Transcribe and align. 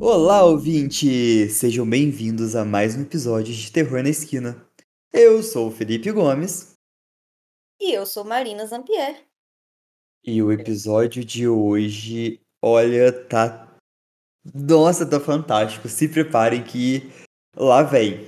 Olá, 0.00 0.44
ouvinte! 0.44 1.48
Sejam 1.50 1.88
bem-vindos 1.88 2.54
a 2.54 2.64
mais 2.64 2.96
um 2.96 3.02
episódio 3.02 3.52
de 3.54 3.72
Terror 3.72 4.02
na 4.02 4.08
Esquina. 4.10 4.64
Eu 5.12 5.42
sou 5.42 5.68
o 5.68 5.70
Felipe 5.70 6.10
Gomes 6.12 6.74
E 7.80 7.92
eu 7.92 8.06
sou 8.06 8.24
Marina 8.24 8.66
Zampier. 8.66 9.24
e 10.24 10.42
o 10.42 10.52
episódio 10.52 11.24
de 11.24 11.48
hoje, 11.48 12.40
olha, 12.62 13.12
tá. 13.28 13.76
Nossa, 14.54 15.08
tá 15.08 15.18
fantástico. 15.20 15.88
Se 15.88 16.08
preparem 16.08 16.62
que 16.62 17.02
lá 17.56 17.82
vem. 17.82 18.26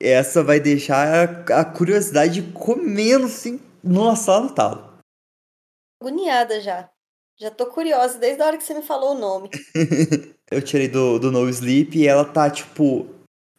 Essa 0.00 0.42
vai 0.42 0.60
deixar 0.60 1.50
a 1.50 1.64
curiosidade 1.64 2.42
comendo 2.52 3.26
assim. 3.26 3.58
Nossa, 3.82 4.32
lá 4.32 4.40
no 4.42 4.54
talo. 4.54 4.98
Agoniada 6.02 6.60
já. 6.60 6.90
Já 7.38 7.50
tô 7.50 7.66
curiosa 7.66 8.18
desde 8.18 8.42
a 8.42 8.46
hora 8.46 8.56
que 8.56 8.64
você 8.64 8.72
me 8.72 8.82
falou 8.82 9.14
o 9.14 9.18
nome. 9.18 9.50
Eu 10.50 10.62
tirei 10.62 10.88
do, 10.88 11.18
do 11.18 11.30
No 11.30 11.48
Sleep 11.48 11.98
e 11.98 12.06
ela 12.06 12.24
tá, 12.24 12.48
tipo, 12.48 13.06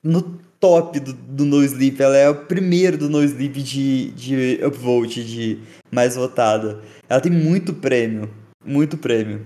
no 0.01 0.39
top 0.59 0.99
do, 0.99 1.13
do 1.13 1.45
No 1.45 1.63
Sleep. 1.63 2.01
Ela 2.01 2.17
é 2.17 2.29
o 2.29 2.45
primeiro 2.45 2.97
do 2.97 3.09
No 3.09 3.23
Sleep 3.23 3.61
de, 3.61 4.11
de 4.13 4.65
upvote, 4.65 5.23
de 5.23 5.61
mais 5.91 6.15
votada. 6.15 6.81
Ela 7.09 7.21
tem 7.21 7.31
muito 7.31 7.73
prêmio. 7.73 8.33
Muito 8.63 8.97
prêmio. 8.97 9.45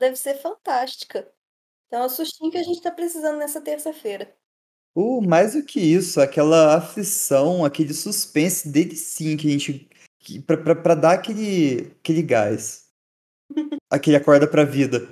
Deve 0.00 0.16
ser 0.16 0.34
fantástica. 0.40 1.30
Então 1.86 2.02
é 2.02 2.06
o 2.06 2.10
sustinho 2.10 2.50
que 2.50 2.58
a 2.58 2.62
gente 2.62 2.82
tá 2.82 2.90
precisando 2.90 3.38
nessa 3.38 3.60
terça-feira. 3.60 4.34
Uh, 4.96 5.22
mais 5.22 5.54
do 5.54 5.62
que 5.64 5.80
isso, 5.80 6.20
aquela 6.20 6.76
aflição, 6.76 7.64
aquele 7.64 7.94
suspense 7.94 8.68
dele 8.68 8.96
sim 8.96 9.36
que 9.36 9.46
a 9.46 9.50
gente. 9.50 9.88
Pra 10.82 10.94
dar 10.94 11.12
aquele, 11.12 11.92
aquele 12.00 12.22
gás. 12.22 12.86
Aquele 13.90 14.16
acorda 14.16 14.46
pra 14.46 14.64
vida. 14.64 15.08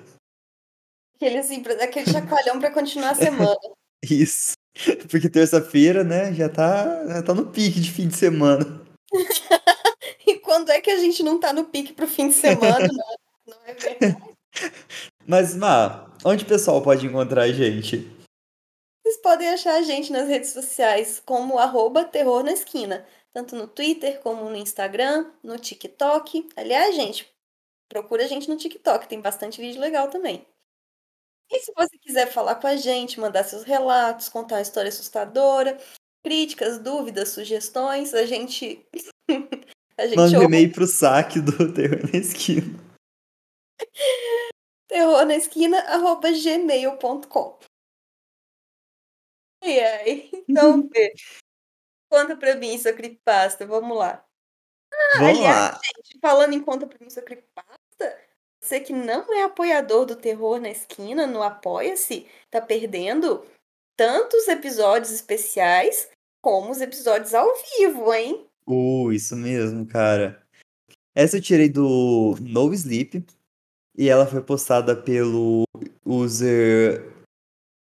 Aquele, 1.15 1.39
assim, 1.39 1.63
pra- 1.63 1.83
aquele 1.83 2.11
chacoalhão 2.11 2.61
pra 2.61 2.71
continuar 2.71 3.11
a 3.11 3.15
semana. 3.17 3.57
Isso. 4.05 4.53
Porque 5.11 5.31
terça-feira, 5.31 6.05
né, 6.05 6.35
já 6.35 6.49
tá, 6.51 7.07
já 7.07 7.23
tá 7.23 7.33
no 7.33 7.51
pique 7.51 7.81
de 7.81 7.91
fim 7.91 8.09
de 8.09 8.17
semana. 8.17 8.85
E 10.29 10.41
quando 10.41 10.71
é 10.71 10.81
que 10.81 10.91
a 10.91 10.99
gente 10.99 11.23
não 11.23 11.39
tá 11.39 11.53
no 11.53 11.67
pique 11.67 11.93
pro 11.93 12.07
fim 12.09 12.27
de 12.29 12.35
semana? 12.35 12.89
Não, 12.89 13.17
não 13.47 13.65
é 13.65 13.75
verdade. 13.75 14.17
Mas, 15.25 15.55
Má, 15.55 16.11
onde 16.25 16.43
o 16.45 16.49
pessoal 16.49 16.83
pode 16.83 17.07
encontrar 17.07 17.43
a 17.43 17.53
gente? 17.53 18.11
Vocês 19.05 19.17
podem 19.23 19.49
achar 19.49 19.75
a 19.77 19.83
gente 19.83 20.11
nas 20.13 20.27
redes 20.29 20.51
sociais 20.51 21.23
como 21.25 21.59
arroba 21.59 22.05
terror 22.05 22.43
na 22.43 22.53
esquina. 22.53 23.07
Tanto 23.37 23.55
no 23.55 23.69
Twitter 23.69 24.19
como 24.23 24.49
no 24.49 24.57
Instagram, 24.57 25.31
no 25.45 25.59
TikTok. 25.59 26.49
Aliás, 26.57 26.97
gente, 26.97 27.31
procura 27.87 28.25
a 28.25 28.27
gente 28.27 28.49
no 28.49 28.57
TikTok, 28.57 29.07
tem 29.07 29.21
bastante 29.21 29.61
vídeo 29.61 29.79
legal 29.79 30.09
também. 30.09 30.47
E 31.51 31.61
se 31.61 31.71
você 31.77 31.99
quiser 31.99 32.33
falar 32.33 32.55
com 32.55 32.67
a 32.67 32.77
gente, 32.77 33.21
mandar 33.21 33.45
seus 33.45 33.63
relatos, 33.63 34.31
contar 34.31 34.55
uma 34.55 34.63
história 34.63 34.89
assustadora, 34.89 35.79
críticas, 36.25 36.79
dúvidas, 36.79 37.29
sugestões, 37.29 38.15
a 38.15 38.25
gente. 38.25 38.89
a 39.99 40.07
gente 40.07 40.17
Manda 40.17 40.39
um 40.39 40.45
e-mail 40.45 40.73
pro 40.73 40.87
saque 40.87 41.39
do 41.39 41.53
Terror 41.75 42.11
na 42.11 42.19
Esquina. 42.19 42.83
terror 44.89 45.27
na 45.27 45.37
esquina, 45.37 45.79
arroba 45.81 46.33
gmail.com. 46.33 47.59
E 49.63 49.79
aí? 49.79 50.31
Então, 50.49 50.89
Fê, 50.89 51.13
conta 52.09 52.37
pra 52.37 52.55
mim 52.57 52.79
sua 52.79 52.93
creepypasta, 52.93 53.67
vamos 53.67 53.97
lá. 53.97 54.25
Vamos 55.15 55.39
aliás, 55.39 55.73
lá. 55.73 55.81
gente, 55.85 56.19
falando 56.21 56.53
em 56.55 56.61
conta 56.61 56.87
pra 56.87 56.99
mim 57.01 57.11
sua 57.11 57.23
creepypasta, 57.23 58.19
você 58.61 58.81
que 58.81 58.93
não 58.93 59.33
é 59.33 59.45
apoiador 59.45 60.07
do 60.07 60.17
terror 60.17 60.61
na 60.61 60.71
esquina, 60.71 61.27
no 61.27 61.43
Apoia-se, 61.43 62.27
tá 62.51 62.61
perdendo 62.61 63.45
tantos 63.97 64.49
episódios 64.49 65.13
especiais 65.13 66.11
como 66.43 66.71
os 66.71 66.81
episódios 66.81 67.35
ao 67.35 67.49
vivo, 67.79 68.13
hein? 68.13 68.47
Uh, 68.67 69.13
isso 69.13 69.37
mesmo, 69.37 69.87
cara. 69.87 70.45
Essa 71.15 71.39
eu 71.39 71.43
tirei 71.43 71.69
do 71.69 72.37
No 72.41 72.73
Sleep 72.75 73.25
e 73.97 74.09
ela 74.09 74.27
foi 74.27 74.43
postada 74.43 74.95
pelo 74.95 75.65
user 76.05 77.11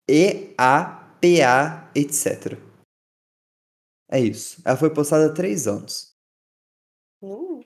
EAPA, 0.10 1.92
etc. 1.94 2.58
É 4.10 4.20
isso. 4.20 4.62
Ela 4.66 4.76
foi 4.76 4.94
postada 4.94 5.28
há 5.28 5.34
três 5.34 5.68
anos. 5.68 6.16
Uh, 7.22 7.64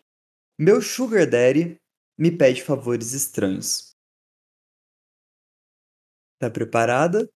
Meu 0.60 0.82
Sugar 0.82 1.30
Daddy 1.30 1.80
me 2.18 2.36
pede 2.36 2.64
favores 2.64 3.14
estranhos. 3.14 3.96
Tá 6.40 6.50
preparada? 6.50 7.30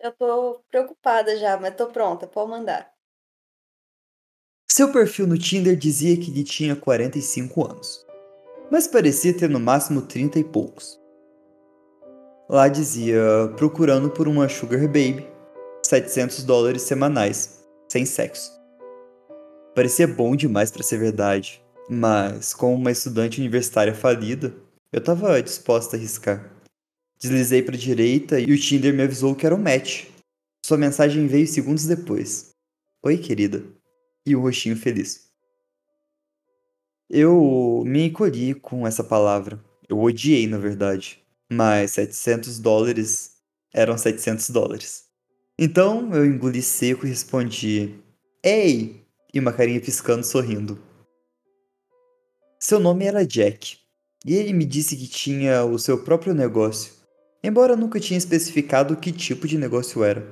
eu 0.00 0.12
tô 0.12 0.64
preocupada 0.70 1.36
já, 1.36 1.58
mas 1.58 1.76
tô 1.76 1.88
pronta, 1.88 2.26
pode 2.26 2.50
mandar. 2.50 2.90
Seu 4.70 4.90
perfil 4.90 5.26
no 5.26 5.36
Tinder 5.36 5.76
dizia 5.76 6.16
que 6.16 6.30
ele 6.30 6.42
tinha 6.42 6.74
45 6.74 7.66
anos, 7.66 8.06
mas 8.70 8.86
parecia 8.86 9.36
ter 9.36 9.48
no 9.50 9.60
máximo 9.60 10.06
30 10.06 10.38
e 10.38 10.44
poucos. 10.44 10.98
Lá 12.48 12.66
dizia 12.66 13.20
procurando 13.56 14.10
por 14.10 14.26
uma 14.26 14.48
Sugar 14.48 14.80
Baby, 14.86 15.26
700 15.84 16.44
dólares 16.44 16.82
semanais, 16.82 17.59
sem 17.90 18.06
sexo. 18.06 18.52
Parecia 19.74 20.06
bom 20.06 20.36
demais 20.36 20.70
para 20.70 20.82
ser 20.82 20.98
verdade, 20.98 21.62
mas 21.88 22.54
como 22.54 22.74
uma 22.74 22.92
estudante 22.92 23.40
universitária 23.40 23.94
falida, 23.94 24.54
eu 24.92 25.02
tava 25.02 25.42
disposta 25.42 25.96
a 25.96 25.98
arriscar. 25.98 26.56
Deslizei 27.18 27.62
para 27.62 27.76
direita 27.76 28.38
e 28.38 28.52
o 28.52 28.58
Tinder 28.58 28.94
me 28.94 29.02
avisou 29.02 29.34
que 29.34 29.44
era 29.44 29.54
um 29.54 29.62
match. 29.62 30.06
Sua 30.64 30.78
mensagem 30.78 31.26
veio 31.26 31.46
segundos 31.46 31.84
depois. 31.86 32.50
Oi, 33.04 33.18
querida 33.18 33.64
e 34.24 34.36
o 34.36 34.40
rostinho 34.40 34.76
feliz. 34.76 35.28
Eu 37.08 37.82
me 37.84 38.06
encolhi 38.06 38.54
com 38.54 38.86
essa 38.86 39.02
palavra. 39.02 39.62
Eu 39.88 39.98
odiei, 39.98 40.46
na 40.46 40.58
verdade. 40.58 41.20
Mas 41.50 41.92
700 41.92 42.60
dólares 42.60 43.32
eram 43.74 43.98
700 43.98 44.50
dólares. 44.50 45.09
Então 45.62 46.14
eu 46.14 46.24
engoli 46.24 46.62
seco 46.62 47.04
e 47.04 47.10
respondi: 47.10 47.94
Ei! 48.42 49.04
E 49.32 49.38
uma 49.38 49.52
carinha 49.52 49.78
piscando 49.78 50.24
sorrindo. 50.24 50.78
Seu 52.58 52.80
nome 52.80 53.04
era 53.04 53.26
Jack, 53.26 53.76
e 54.24 54.34
ele 54.34 54.54
me 54.54 54.64
disse 54.64 54.96
que 54.96 55.06
tinha 55.06 55.62
o 55.62 55.78
seu 55.78 56.02
próprio 56.02 56.32
negócio, 56.32 56.94
embora 57.44 57.76
nunca 57.76 58.00
tinha 58.00 58.16
especificado 58.16 58.96
que 58.96 59.12
tipo 59.12 59.46
de 59.46 59.58
negócio 59.58 60.02
era. 60.02 60.26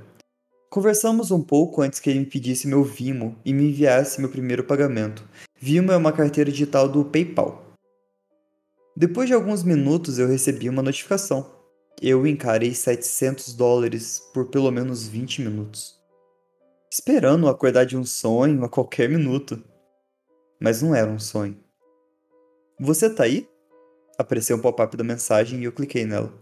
Conversamos 0.70 1.30
um 1.30 1.42
pouco 1.42 1.82
antes 1.82 2.00
que 2.00 2.08
ele 2.08 2.20
me 2.20 2.26
pedisse 2.26 2.66
meu 2.66 2.82
Vimo 2.82 3.36
e 3.44 3.52
me 3.52 3.68
enviasse 3.68 4.22
meu 4.22 4.30
primeiro 4.30 4.64
pagamento. 4.64 5.22
Vimo 5.60 5.92
é 5.92 5.96
uma 5.98 6.12
carteira 6.12 6.50
digital 6.50 6.88
do 6.88 7.04
PayPal. 7.04 7.76
Depois 8.96 9.28
de 9.28 9.34
alguns 9.34 9.62
minutos 9.62 10.18
eu 10.18 10.26
recebi 10.26 10.70
uma 10.70 10.82
notificação. 10.82 11.57
Eu 12.00 12.24
encarei 12.26 12.72
700 12.74 13.54
dólares 13.54 14.22
por 14.32 14.46
pelo 14.46 14.70
menos 14.70 15.08
20 15.08 15.42
minutos. 15.42 15.98
Esperando 16.92 17.48
acordar 17.48 17.84
de 17.84 17.96
um 17.96 18.04
sonho 18.04 18.64
a 18.64 18.68
qualquer 18.68 19.08
minuto. 19.08 19.62
Mas 20.60 20.80
não 20.80 20.94
era 20.94 21.10
um 21.10 21.18
sonho. 21.18 21.58
Você 22.78 23.10
tá 23.10 23.24
aí? 23.24 23.48
Apareceu 24.16 24.56
um 24.56 24.60
pop-up 24.60 24.96
da 24.96 25.02
mensagem 25.02 25.60
e 25.60 25.64
eu 25.64 25.72
cliquei 25.72 26.04
nela. 26.04 26.32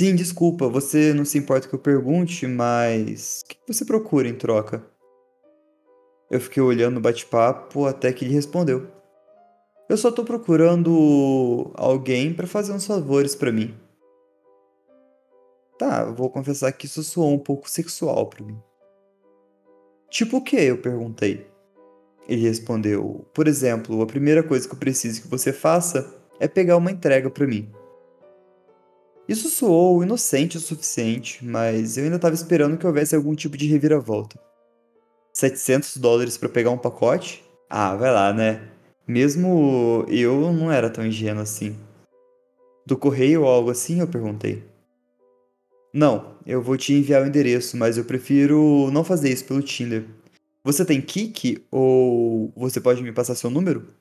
Sim, 0.00 0.16
desculpa, 0.16 0.68
você 0.68 1.14
não 1.14 1.24
se 1.24 1.38
importa 1.38 1.68
que 1.68 1.74
eu 1.74 1.78
pergunte, 1.78 2.46
mas 2.48 3.40
o 3.44 3.48
que 3.48 3.56
você 3.68 3.84
procura 3.84 4.28
em 4.28 4.34
troca? 4.34 4.84
Eu 6.28 6.40
fiquei 6.40 6.62
olhando 6.62 6.96
o 6.96 7.00
bate-papo 7.00 7.86
até 7.86 8.12
que 8.12 8.24
ele 8.24 8.34
respondeu. 8.34 8.88
Eu 9.88 9.96
só 9.96 10.10
tô 10.10 10.24
procurando 10.24 11.70
alguém 11.74 12.34
pra 12.34 12.46
fazer 12.46 12.72
uns 12.72 12.86
favores 12.86 13.36
pra 13.36 13.52
mim. 13.52 13.74
Tá, 15.82 16.04
vou 16.04 16.30
confessar 16.30 16.70
que 16.70 16.86
isso 16.86 17.02
soou 17.02 17.34
um 17.34 17.38
pouco 17.40 17.68
sexual 17.68 18.26
pra 18.26 18.46
mim. 18.46 18.56
Tipo 20.08 20.36
o 20.36 20.40
que? 20.40 20.54
Eu 20.54 20.78
perguntei. 20.78 21.44
Ele 22.28 22.42
respondeu: 22.42 23.26
Por 23.34 23.48
exemplo, 23.48 24.00
a 24.00 24.06
primeira 24.06 24.44
coisa 24.44 24.68
que 24.68 24.74
eu 24.74 24.78
preciso 24.78 25.22
que 25.22 25.26
você 25.26 25.52
faça 25.52 26.08
é 26.38 26.46
pegar 26.46 26.76
uma 26.76 26.92
entrega 26.92 27.28
pra 27.28 27.48
mim. 27.48 27.68
Isso 29.28 29.50
soou 29.50 30.04
inocente 30.04 30.56
o 30.56 30.60
suficiente, 30.60 31.44
mas 31.44 31.98
eu 31.98 32.04
ainda 32.04 32.14
estava 32.14 32.36
esperando 32.36 32.78
que 32.78 32.86
houvesse 32.86 33.16
algum 33.16 33.34
tipo 33.34 33.56
de 33.56 33.66
reviravolta. 33.66 34.38
700 35.32 35.96
dólares 35.96 36.38
para 36.38 36.48
pegar 36.48 36.70
um 36.70 36.78
pacote? 36.78 37.44
Ah, 37.68 37.96
vai 37.96 38.12
lá, 38.12 38.32
né? 38.32 38.68
Mesmo 39.04 40.04
eu 40.06 40.52
não 40.52 40.70
era 40.70 40.88
tão 40.88 41.04
ingênuo 41.04 41.42
assim. 41.42 41.76
Do 42.86 42.96
correio 42.96 43.42
ou 43.42 43.48
algo 43.48 43.72
assim? 43.72 43.98
Eu 43.98 44.06
perguntei. 44.06 44.70
Não, 45.92 46.38
eu 46.46 46.62
vou 46.62 46.76
te 46.76 46.94
enviar 46.94 47.22
o 47.22 47.26
endereço, 47.26 47.76
mas 47.76 47.98
eu 47.98 48.04
prefiro 48.04 48.90
não 48.90 49.04
fazer 49.04 49.30
isso 49.30 49.44
pelo 49.44 49.62
Tinder. 49.62 50.06
Você 50.64 50.84
tem 50.84 51.00
Kik 51.00 51.66
ou 51.70 52.52
você 52.56 52.80
pode 52.80 53.02
me 53.02 53.12
passar 53.12 53.34
seu 53.34 53.50
número? 53.50 53.92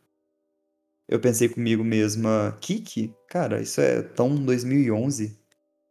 Eu 1.11 1.19
pensei 1.19 1.49
comigo 1.49 1.83
mesma, 1.83 2.57
Kiki? 2.61 3.13
Cara, 3.27 3.61
isso 3.61 3.81
é 3.81 4.01
tão 4.01 4.33
2011. 4.33 5.37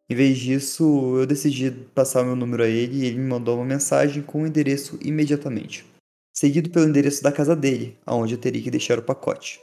Em 0.08 0.14
vez 0.14 0.38
disso, 0.38 1.18
eu 1.18 1.26
decidi 1.26 1.70
passar 1.70 2.22
o 2.22 2.24
meu 2.24 2.34
número 2.34 2.62
a 2.62 2.66
ele 2.66 3.02
e 3.02 3.06
ele 3.06 3.18
me 3.18 3.28
mandou 3.28 3.56
uma 3.56 3.66
mensagem 3.66 4.22
com 4.22 4.42
o 4.42 4.46
endereço 4.46 4.98
imediatamente, 5.02 5.84
seguido 6.32 6.70
pelo 6.70 6.88
endereço 6.88 7.22
da 7.22 7.30
casa 7.30 7.54
dele, 7.54 7.98
aonde 8.06 8.34
eu 8.34 8.38
teria 8.38 8.62
que 8.62 8.70
deixar 8.70 8.98
o 8.98 9.02
pacote. 9.02 9.60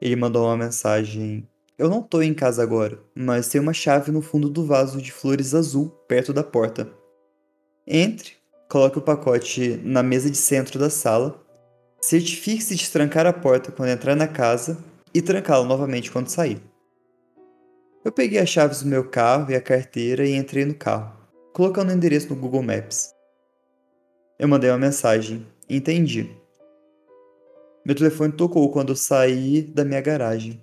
Ele 0.00 0.16
mandou 0.16 0.46
uma 0.46 0.56
mensagem: 0.56 1.46
Eu 1.82 1.90
não 1.90 2.00
tô 2.00 2.22
em 2.22 2.32
casa 2.32 2.62
agora, 2.62 2.96
mas 3.12 3.48
tem 3.48 3.60
uma 3.60 3.72
chave 3.72 4.12
no 4.12 4.22
fundo 4.22 4.48
do 4.48 4.64
vaso 4.64 5.02
de 5.02 5.10
flores 5.10 5.52
azul 5.52 5.88
perto 6.06 6.32
da 6.32 6.44
porta. 6.44 6.88
Entre, 7.84 8.34
coloque 8.70 8.98
o 8.98 9.02
pacote 9.02 9.80
na 9.82 10.00
mesa 10.00 10.30
de 10.30 10.36
centro 10.36 10.78
da 10.78 10.88
sala, 10.88 11.44
certifique-se 12.00 12.76
de 12.76 12.88
trancar 12.88 13.26
a 13.26 13.32
porta 13.32 13.72
quando 13.72 13.88
entrar 13.88 14.14
na 14.14 14.28
casa 14.28 14.78
e 15.12 15.20
trancá-la 15.20 15.64
novamente 15.64 16.12
quando 16.12 16.28
sair. 16.28 16.62
Eu 18.04 18.12
peguei 18.12 18.38
as 18.38 18.48
chaves 18.48 18.84
do 18.84 18.88
meu 18.88 19.10
carro 19.10 19.50
e 19.50 19.56
a 19.56 19.60
carteira 19.60 20.24
e 20.24 20.36
entrei 20.36 20.64
no 20.64 20.76
carro, 20.76 21.12
colocando 21.52 21.90
o 21.90 21.92
endereço 21.92 22.32
no 22.32 22.40
Google 22.40 22.62
Maps. 22.62 23.12
Eu 24.38 24.46
mandei 24.46 24.70
uma 24.70 24.78
mensagem, 24.78 25.44
entendi. 25.68 26.30
Meu 27.84 27.96
telefone 27.96 28.32
tocou 28.32 28.70
quando 28.70 28.90
eu 28.90 28.96
saí 28.96 29.62
da 29.62 29.84
minha 29.84 30.00
garagem. 30.00 30.62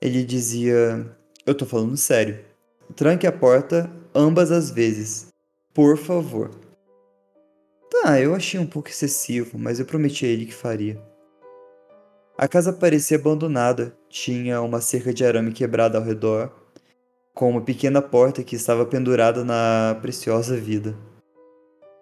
Ele 0.00 0.24
dizia: 0.24 1.06
Eu 1.44 1.54
tô 1.54 1.64
falando 1.66 1.96
sério. 1.96 2.44
Tranque 2.94 3.26
a 3.26 3.32
porta 3.32 3.90
ambas 4.14 4.50
as 4.50 4.70
vezes. 4.70 5.28
Por 5.74 5.96
favor. 5.98 6.50
Tá, 7.90 8.20
eu 8.20 8.34
achei 8.34 8.58
um 8.58 8.66
pouco 8.66 8.88
excessivo, 8.88 9.58
mas 9.58 9.78
eu 9.78 9.86
prometi 9.86 10.24
a 10.24 10.28
ele 10.28 10.46
que 10.46 10.54
faria. 10.54 11.00
A 12.36 12.46
casa 12.46 12.72
parecia 12.72 13.16
abandonada, 13.16 13.96
tinha 14.08 14.60
uma 14.60 14.80
cerca 14.80 15.12
de 15.12 15.24
arame 15.24 15.52
quebrada 15.52 15.96
ao 15.96 16.04
redor, 16.04 16.52
com 17.34 17.50
uma 17.50 17.62
pequena 17.62 18.02
porta 18.02 18.42
que 18.42 18.56
estava 18.56 18.84
pendurada 18.84 19.44
na 19.44 19.98
preciosa 20.02 20.56
vida. 20.56 20.94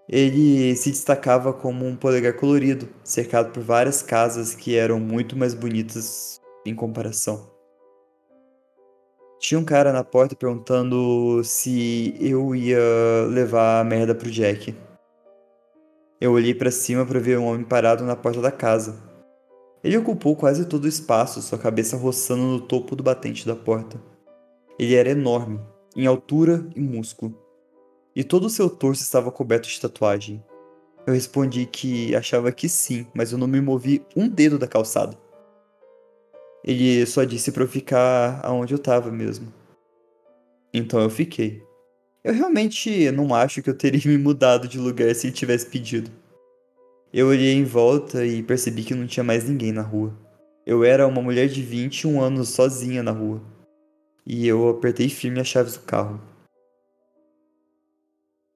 Ele 0.08 0.74
se 0.76 0.90
destacava 0.90 1.52
como 1.52 1.86
um 1.86 1.96
polegar 1.96 2.34
colorido, 2.34 2.88
cercado 3.02 3.52
por 3.52 3.62
várias 3.62 4.02
casas 4.02 4.54
que 4.54 4.76
eram 4.76 5.00
muito 5.00 5.36
mais 5.36 5.54
bonitas 5.54 6.40
em 6.66 6.74
comparação. 6.74 7.53
Tinha 9.44 9.60
um 9.60 9.64
cara 9.64 9.92
na 9.92 10.02
porta 10.02 10.34
perguntando 10.34 11.44
se 11.44 12.16
eu 12.18 12.54
ia 12.54 12.78
levar 13.28 13.80
a 13.80 13.84
merda 13.84 14.14
pro 14.14 14.30
Jack. 14.30 14.74
Eu 16.18 16.32
olhei 16.32 16.54
para 16.54 16.70
cima 16.70 17.04
para 17.04 17.20
ver 17.20 17.38
um 17.38 17.44
homem 17.44 17.62
parado 17.62 18.04
na 18.04 18.16
porta 18.16 18.40
da 18.40 18.50
casa 18.50 19.12
ele 19.84 19.98
ocupou 19.98 20.34
quase 20.34 20.64
todo 20.64 20.84
o 20.86 20.88
espaço, 20.88 21.42
sua 21.42 21.58
cabeça 21.58 21.94
roçando 21.94 22.42
no 22.42 22.58
topo 22.58 22.96
do 22.96 23.02
batente 23.02 23.46
da 23.46 23.54
porta. 23.54 24.00
Ele 24.78 24.94
era 24.94 25.10
enorme, 25.10 25.60
em 25.94 26.06
altura 26.06 26.66
e 26.74 26.80
músculo, 26.80 27.38
e 28.16 28.24
todo 28.24 28.46
o 28.46 28.50
seu 28.50 28.70
torso 28.70 29.02
estava 29.02 29.30
coberto 29.30 29.68
de 29.68 29.78
tatuagem. 29.78 30.42
Eu 31.06 31.12
respondi 31.12 31.66
que 31.66 32.16
achava 32.16 32.50
que 32.50 32.66
sim, 32.66 33.06
mas 33.12 33.30
eu 33.30 33.36
não 33.36 33.46
me 33.46 33.60
movi 33.60 34.02
um 34.16 34.26
dedo 34.26 34.58
da 34.58 34.66
calçada. 34.66 35.18
Ele 36.64 37.04
só 37.04 37.24
disse 37.24 37.52
para 37.52 37.62
eu 37.62 37.68
ficar 37.68 38.40
aonde 38.42 38.72
eu 38.72 38.78
estava 38.78 39.10
mesmo. 39.10 39.52
Então 40.72 41.00
eu 41.00 41.10
fiquei. 41.10 41.62
Eu 42.24 42.32
realmente 42.32 43.10
não 43.10 43.34
acho 43.34 43.62
que 43.62 43.68
eu 43.68 43.76
teria 43.76 44.00
me 44.10 44.16
mudado 44.16 44.66
de 44.66 44.78
lugar 44.78 45.14
se 45.14 45.26
ele 45.26 45.36
tivesse 45.36 45.66
pedido. 45.66 46.10
Eu 47.12 47.28
olhei 47.28 47.52
em 47.52 47.64
volta 47.64 48.24
e 48.24 48.42
percebi 48.42 48.82
que 48.82 48.94
não 48.94 49.06
tinha 49.06 49.22
mais 49.22 49.48
ninguém 49.48 49.72
na 49.72 49.82
rua. 49.82 50.18
Eu 50.66 50.82
era 50.82 51.06
uma 51.06 51.20
mulher 51.20 51.48
de 51.48 51.62
21 51.62 52.20
anos 52.20 52.48
sozinha 52.48 53.02
na 53.02 53.12
rua. 53.12 53.42
E 54.26 54.48
eu 54.48 54.66
apertei 54.70 55.10
firme 55.10 55.38
as 55.38 55.46
chaves 55.46 55.74
do 55.74 55.80
carro. 55.80 56.18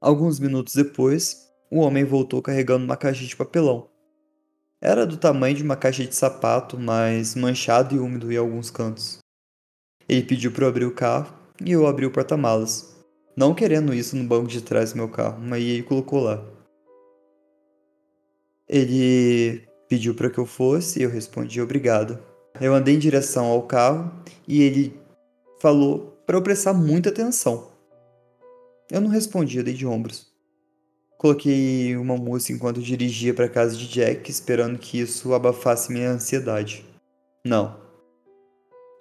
Alguns 0.01 0.41
minutos 0.41 0.75
depois, 0.75 1.53
o 1.71 1.81
homem 1.81 2.05
voltou 2.05 2.41
carregando 2.41 2.85
uma 2.85 2.97
caixa 2.97 3.25
de 3.25 3.37
papelão. 3.37 3.91
Era 4.81 5.05
do 5.05 5.17
tamanho 5.17 5.57
de 5.57 5.63
uma 5.65 5.77
caixa 5.77 6.05
de 6.05 6.15
sapato, 6.15 6.79
mas 6.79 7.35
manchado 7.35 7.97
e 7.97 7.99
úmido 7.99 8.33
em 8.33 8.37
alguns 8.37 8.71
cantos. 8.71 9.19
Ele 10.09 10.23
pediu 10.23 10.53
para 10.53 10.65
eu 10.65 10.69
abrir 10.69 10.85
o 10.85 10.95
carro 10.95 11.37
e 11.65 11.73
eu 11.73 11.85
abri 11.87 12.07
o 12.07 12.13
porta-malas, 12.13 12.97
não 13.37 13.55
querendo 13.55 13.93
isso 13.93 14.17
no 14.17 14.23
banco 14.23 14.47
de 14.47 14.63
trás 14.63 14.93
do 14.93 14.97
meu 14.97 15.09
carro, 15.09 15.41
mas 15.41 15.63
ele 15.63 15.83
colocou 15.83 16.21
lá. 16.21 16.45
Ele 18.69 19.67
pediu 19.89 20.15
para 20.15 20.31
que 20.31 20.39
eu 20.39 20.47
fosse 20.47 21.01
e 21.01 21.03
eu 21.03 21.11
respondi 21.11 21.61
obrigado. 21.61 22.23
Eu 22.61 22.73
andei 22.73 22.95
em 22.95 23.01
direção 23.01 23.47
ao 23.47 23.63
carro 23.63 24.13
e 24.47 24.63
ele 24.63 25.01
falou 25.61 26.17
para 26.25 26.37
eu 26.37 26.43
prestar 26.43 26.73
muita 26.73 27.09
atenção. 27.09 27.73
Eu 28.91 29.01
não 29.01 29.09
respondi, 29.09 29.59
eu 29.59 29.65
dei 29.65 29.75
de 29.75 29.87
ombros. 29.87 30.38
Coloquei 31.19 31.97
uma 31.97 32.17
música 32.17 32.53
enquanto 32.53 32.81
dirigia 32.81 33.35
para 33.35 33.49
casa 33.49 33.77
de 33.77 33.89
Jack, 33.89 34.31
esperando 34.31 34.79
que 34.79 35.01
isso 35.01 35.35
abafasse 35.35 35.93
minha 35.93 36.13
ansiedade. 36.13 36.87
Não. 37.45 37.77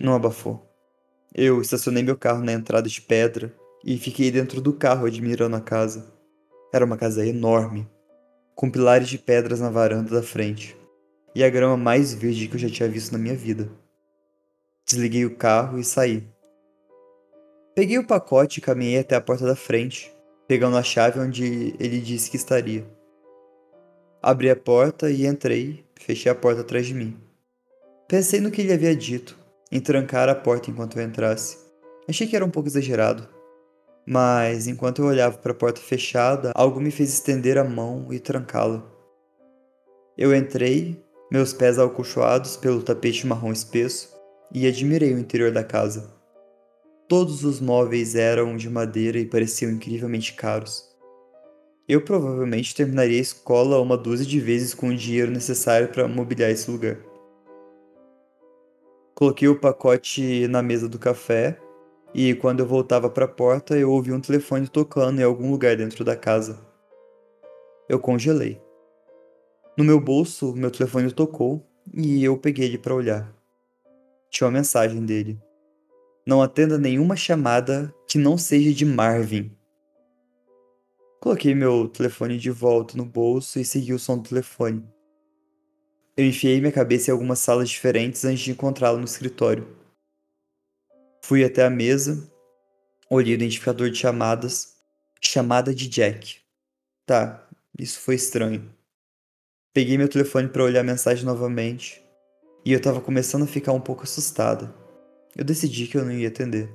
Não 0.02 0.16
abafou. 0.16 0.68
Eu 1.32 1.62
estacionei 1.62 2.02
meu 2.02 2.18
carro 2.18 2.44
na 2.44 2.54
entrada 2.54 2.90
de 2.90 3.00
pedra 3.00 3.54
e 3.86 4.00
fiquei 4.00 4.32
dentro 4.32 4.60
do 4.60 4.74
carro 4.74 5.06
admirando 5.06 5.56
a 5.58 5.62
casa. 5.62 6.12
Era 6.74 6.84
uma 6.84 6.98
casa 6.98 7.24
enorme, 7.24 7.88
com 8.56 8.72
pilares 8.72 9.10
de 9.10 9.20
pedras 9.20 9.60
na 9.60 9.70
varanda 9.70 10.10
da 10.10 10.24
frente, 10.24 10.76
e 11.36 11.44
a 11.44 11.50
grama 11.52 11.78
mais 11.78 12.16
verde 12.16 12.48
que 12.48 12.56
eu 12.56 12.60
já 12.60 12.70
tinha 12.70 12.90
visto 12.90 13.12
na 13.12 13.20
minha 13.20 13.36
vida. 13.36 13.70
Desliguei 14.84 15.24
o 15.24 15.36
carro 15.36 15.78
e 15.78 15.84
saí. 15.84 16.28
Peguei 17.76 18.00
o 18.00 18.08
pacote 18.08 18.58
e 18.58 18.64
caminhei 18.64 18.98
até 18.98 19.16
a 19.16 19.22
porta 19.22 19.46
da 19.46 19.56
frente, 19.56 20.12
pegando 20.48 20.78
a 20.78 20.84
chave 20.84 21.20
onde 21.20 21.76
ele 21.80 22.00
disse 22.00 22.30
que 22.32 22.38
estaria. 22.38 22.86
Abri 24.22 24.50
a 24.50 24.56
porta 24.56 25.12
e 25.12 25.26
entrei, 25.26 25.86
fechei 26.00 26.32
a 26.32 26.36
porta 26.36 26.62
atrás 26.62 26.86
de 26.86 26.94
mim. 26.94 27.18
Pensei 28.08 28.40
no 28.40 28.50
que 28.50 28.62
ele 28.62 28.74
havia 28.74 28.96
dito, 28.96 29.38
em 29.72 29.80
trancar 29.80 30.30
a 30.30 30.36
porta 30.36 30.72
enquanto 30.72 30.98
eu 30.98 31.04
entrasse. 31.04 31.58
Achei 32.08 32.26
que 32.26 32.36
era 32.36 32.46
um 32.46 32.50
pouco 32.50 32.70
exagerado, 32.70 33.28
mas 34.06 34.68
enquanto 34.68 35.02
eu 35.02 35.06
olhava 35.06 35.38
para 35.38 35.52
a 35.52 35.56
porta 35.56 35.82
fechada, 35.82 36.52
algo 36.56 36.80
me 36.80 36.92
fez 36.92 37.14
estender 37.14 37.58
a 37.58 37.64
mão 37.66 38.08
e 38.12 38.20
trancá-la. 38.20 38.82
Eu 40.18 40.34
entrei, 40.34 41.04
meus 41.30 41.52
pés 41.52 41.78
alcochoados 41.78 42.56
pelo 42.56 42.82
tapete 42.82 43.28
marrom 43.28 43.52
espesso, 43.52 44.16
e 44.54 44.66
admirei 44.66 45.14
o 45.14 45.20
interior 45.20 45.52
da 45.52 45.64
casa. 45.64 46.17
Todos 47.08 47.46
os 47.46 47.62
móveis 47.62 48.16
eram 48.16 48.58
de 48.58 48.70
madeira 48.70 49.18
e 49.18 49.26
pareciam 49.26 49.72
incrivelmente 49.72 50.34
caros. 50.34 50.94
Eu 51.88 52.02
provavelmente 52.02 52.76
terminaria 52.76 53.18
a 53.18 53.22
escola 53.22 53.80
uma 53.80 53.96
dúzia 53.96 54.26
de 54.26 54.42
vezes 54.42 54.74
com 54.74 54.90
o 54.90 54.96
dinheiro 54.96 55.32
necessário 55.32 55.88
para 55.88 56.06
mobiliar 56.06 56.52
esse 56.52 56.70
lugar. 56.70 56.98
Coloquei 59.16 59.48
o 59.48 59.58
pacote 59.58 60.50
na 60.50 60.62
mesa 60.62 60.90
do 60.90 61.00
café 61.00 61.58
e 62.14 62.36
quando 62.36 62.60
eu 62.60 62.68
voltava 62.68 63.10
para 63.10 63.24
a 63.24 63.30
porta, 63.30 63.78
eu 63.78 63.90
ouvi 63.90 64.12
um 64.12 64.20
telefone 64.20 64.68
tocando 64.68 65.22
em 65.22 65.24
algum 65.24 65.50
lugar 65.50 65.78
dentro 65.78 66.04
da 66.04 66.16
casa. 66.16 66.60
Eu 67.88 68.02
congelei. 68.02 68.62
No 69.78 69.86
meu 69.86 70.02
bolso, 70.02 70.54
meu 70.54 70.70
telefone 70.70 71.10
tocou 71.14 71.66
e 71.94 72.22
eu 72.22 72.38
peguei 72.38 72.66
ele 72.66 72.78
para 72.78 72.94
olhar. 72.94 73.34
Tinha 74.30 74.48
uma 74.48 74.58
mensagem 74.58 75.06
dele. 75.06 75.47
Não 76.28 76.42
atenda 76.42 76.78
nenhuma 76.78 77.16
chamada 77.16 77.96
que 78.06 78.18
não 78.18 78.38
seja 78.38 78.74
de 78.74 78.84
Marvin. 78.84 79.50
Coloquei 81.22 81.56
meu 81.56 81.88
telefone 81.88 82.38
de 82.38 82.52
volta 82.52 82.98
no 82.98 83.06
bolso 83.06 83.58
e 83.62 83.64
segui 83.64 83.94
o 83.94 84.00
som 84.00 84.18
do 84.18 84.28
telefone. 84.28 84.86
Eu 86.18 86.26
enfiei 86.26 86.60
minha 86.60 86.74
cabeça 86.74 87.10
em 87.10 87.14
algumas 87.14 87.40
salas 87.40 87.70
diferentes 87.70 88.26
antes 88.26 88.42
de 88.42 88.52
encontrá-lo 88.52 88.98
no 88.98 89.06
escritório. 89.06 89.66
Fui 91.24 91.46
até 91.46 91.64
a 91.64 91.70
mesa, 91.70 92.30
olhei 93.10 93.34
o 93.34 93.36
identificador 93.36 93.90
de 93.90 93.98
chamadas, 93.98 94.76
chamada 95.22 95.74
de 95.74 95.88
Jack. 95.88 96.42
Tá, 97.06 97.48
isso 97.80 98.02
foi 98.02 98.16
estranho. 98.16 98.70
Peguei 99.74 99.98
meu 99.98 100.10
telefone 100.10 100.50
para 100.50 100.64
olhar 100.66 100.82
a 100.82 100.84
mensagem 100.84 101.24
novamente 101.24 102.04
e 102.66 102.74
eu 102.74 102.82
tava 102.82 103.00
começando 103.00 103.44
a 103.44 103.48
ficar 103.48 103.72
um 103.72 103.80
pouco 103.80 104.04
assustada. 104.04 104.87
Eu 105.38 105.46
decidi 105.46 105.86
que 105.86 105.96
eu 105.96 106.04
não 106.04 106.12
ia 106.12 106.30
atender, 106.30 106.68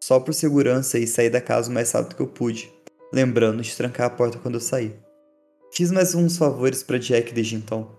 só 0.00 0.20
por 0.20 0.32
segurança 0.32 0.96
e 0.96 1.08
sair 1.08 1.28
da 1.28 1.40
casa 1.40 1.68
o 1.68 1.74
mais 1.74 1.90
rápido 1.90 2.14
que 2.14 2.22
eu 2.22 2.28
pude, 2.28 2.72
lembrando 3.12 3.60
de 3.62 3.76
trancar 3.76 4.06
a 4.06 4.10
porta 4.10 4.38
quando 4.38 4.54
eu 4.54 4.60
saí. 4.60 4.94
Fiz 5.72 5.90
mais 5.90 6.14
uns 6.14 6.38
favores 6.38 6.84
para 6.84 6.98
Jack 6.98 7.34
desde 7.34 7.56
então. 7.56 7.90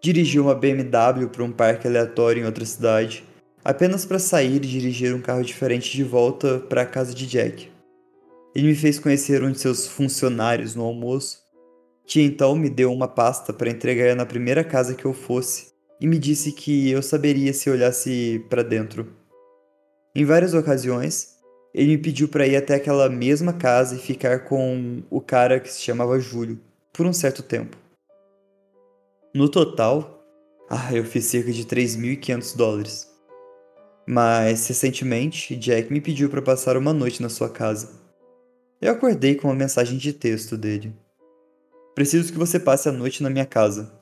Dirigi 0.00 0.38
uma 0.38 0.54
BMW 0.54 1.28
para 1.28 1.42
um 1.42 1.50
parque 1.50 1.88
aleatório 1.88 2.42
em 2.42 2.46
outra 2.46 2.64
cidade 2.64 3.24
apenas 3.64 4.04
para 4.04 4.18
sair 4.18 4.56
e 4.56 4.60
dirigir 4.60 5.14
um 5.14 5.20
carro 5.20 5.42
diferente 5.42 5.90
de 5.90 6.02
volta 6.02 6.60
para 6.60 6.82
a 6.82 6.86
casa 6.86 7.12
de 7.12 7.26
Jack. 7.26 7.70
Ele 8.54 8.68
me 8.68 8.74
fez 8.74 8.98
conhecer 8.98 9.42
um 9.42 9.50
de 9.50 9.58
seus 9.58 9.86
funcionários 9.86 10.74
no 10.74 10.84
almoço, 10.84 11.38
que 12.06 12.20
então 12.20 12.56
me 12.56 12.68
deu 12.68 12.92
uma 12.92 13.06
pasta 13.06 13.52
para 13.52 13.70
entregar 13.70 14.16
na 14.16 14.26
primeira 14.26 14.64
casa 14.64 14.94
que 14.94 15.04
eu 15.04 15.12
fosse, 15.12 15.72
e 16.00 16.06
me 16.06 16.18
disse 16.18 16.52
que 16.52 16.90
eu 16.90 17.02
saberia 17.02 17.52
se 17.52 17.68
olhasse 17.68 18.44
para 18.48 18.62
dentro. 18.62 19.19
Em 20.14 20.24
várias 20.24 20.54
ocasiões, 20.54 21.36
ele 21.72 21.92
me 21.92 21.98
pediu 21.98 22.28
para 22.28 22.46
ir 22.46 22.56
até 22.56 22.74
aquela 22.74 23.08
mesma 23.08 23.52
casa 23.52 23.94
e 23.94 23.98
ficar 23.98 24.44
com 24.44 25.02
o 25.08 25.20
cara 25.20 25.60
que 25.60 25.72
se 25.72 25.80
chamava 25.80 26.18
Júlio 26.18 26.58
por 26.92 27.06
um 27.06 27.12
certo 27.12 27.42
tempo. 27.42 27.76
No 29.32 29.48
total, 29.48 30.24
ah, 30.68 30.92
eu 30.92 31.04
fiz 31.04 31.26
cerca 31.26 31.52
de 31.52 31.64
3.500 31.64 32.56
dólares. 32.56 33.08
Mas 34.04 34.66
recentemente, 34.66 35.54
Jack 35.54 35.92
me 35.92 36.00
pediu 36.00 36.28
para 36.28 36.42
passar 36.42 36.76
uma 36.76 36.92
noite 36.92 37.22
na 37.22 37.28
sua 37.28 37.48
casa. 37.48 37.90
Eu 38.80 38.92
acordei 38.92 39.36
com 39.36 39.46
uma 39.46 39.54
mensagem 39.54 39.96
de 39.96 40.12
texto 40.12 40.56
dele. 40.56 40.92
Preciso 41.94 42.32
que 42.32 42.38
você 42.38 42.58
passe 42.58 42.88
a 42.88 42.92
noite 42.92 43.22
na 43.22 43.30
minha 43.30 43.46
casa. 43.46 43.92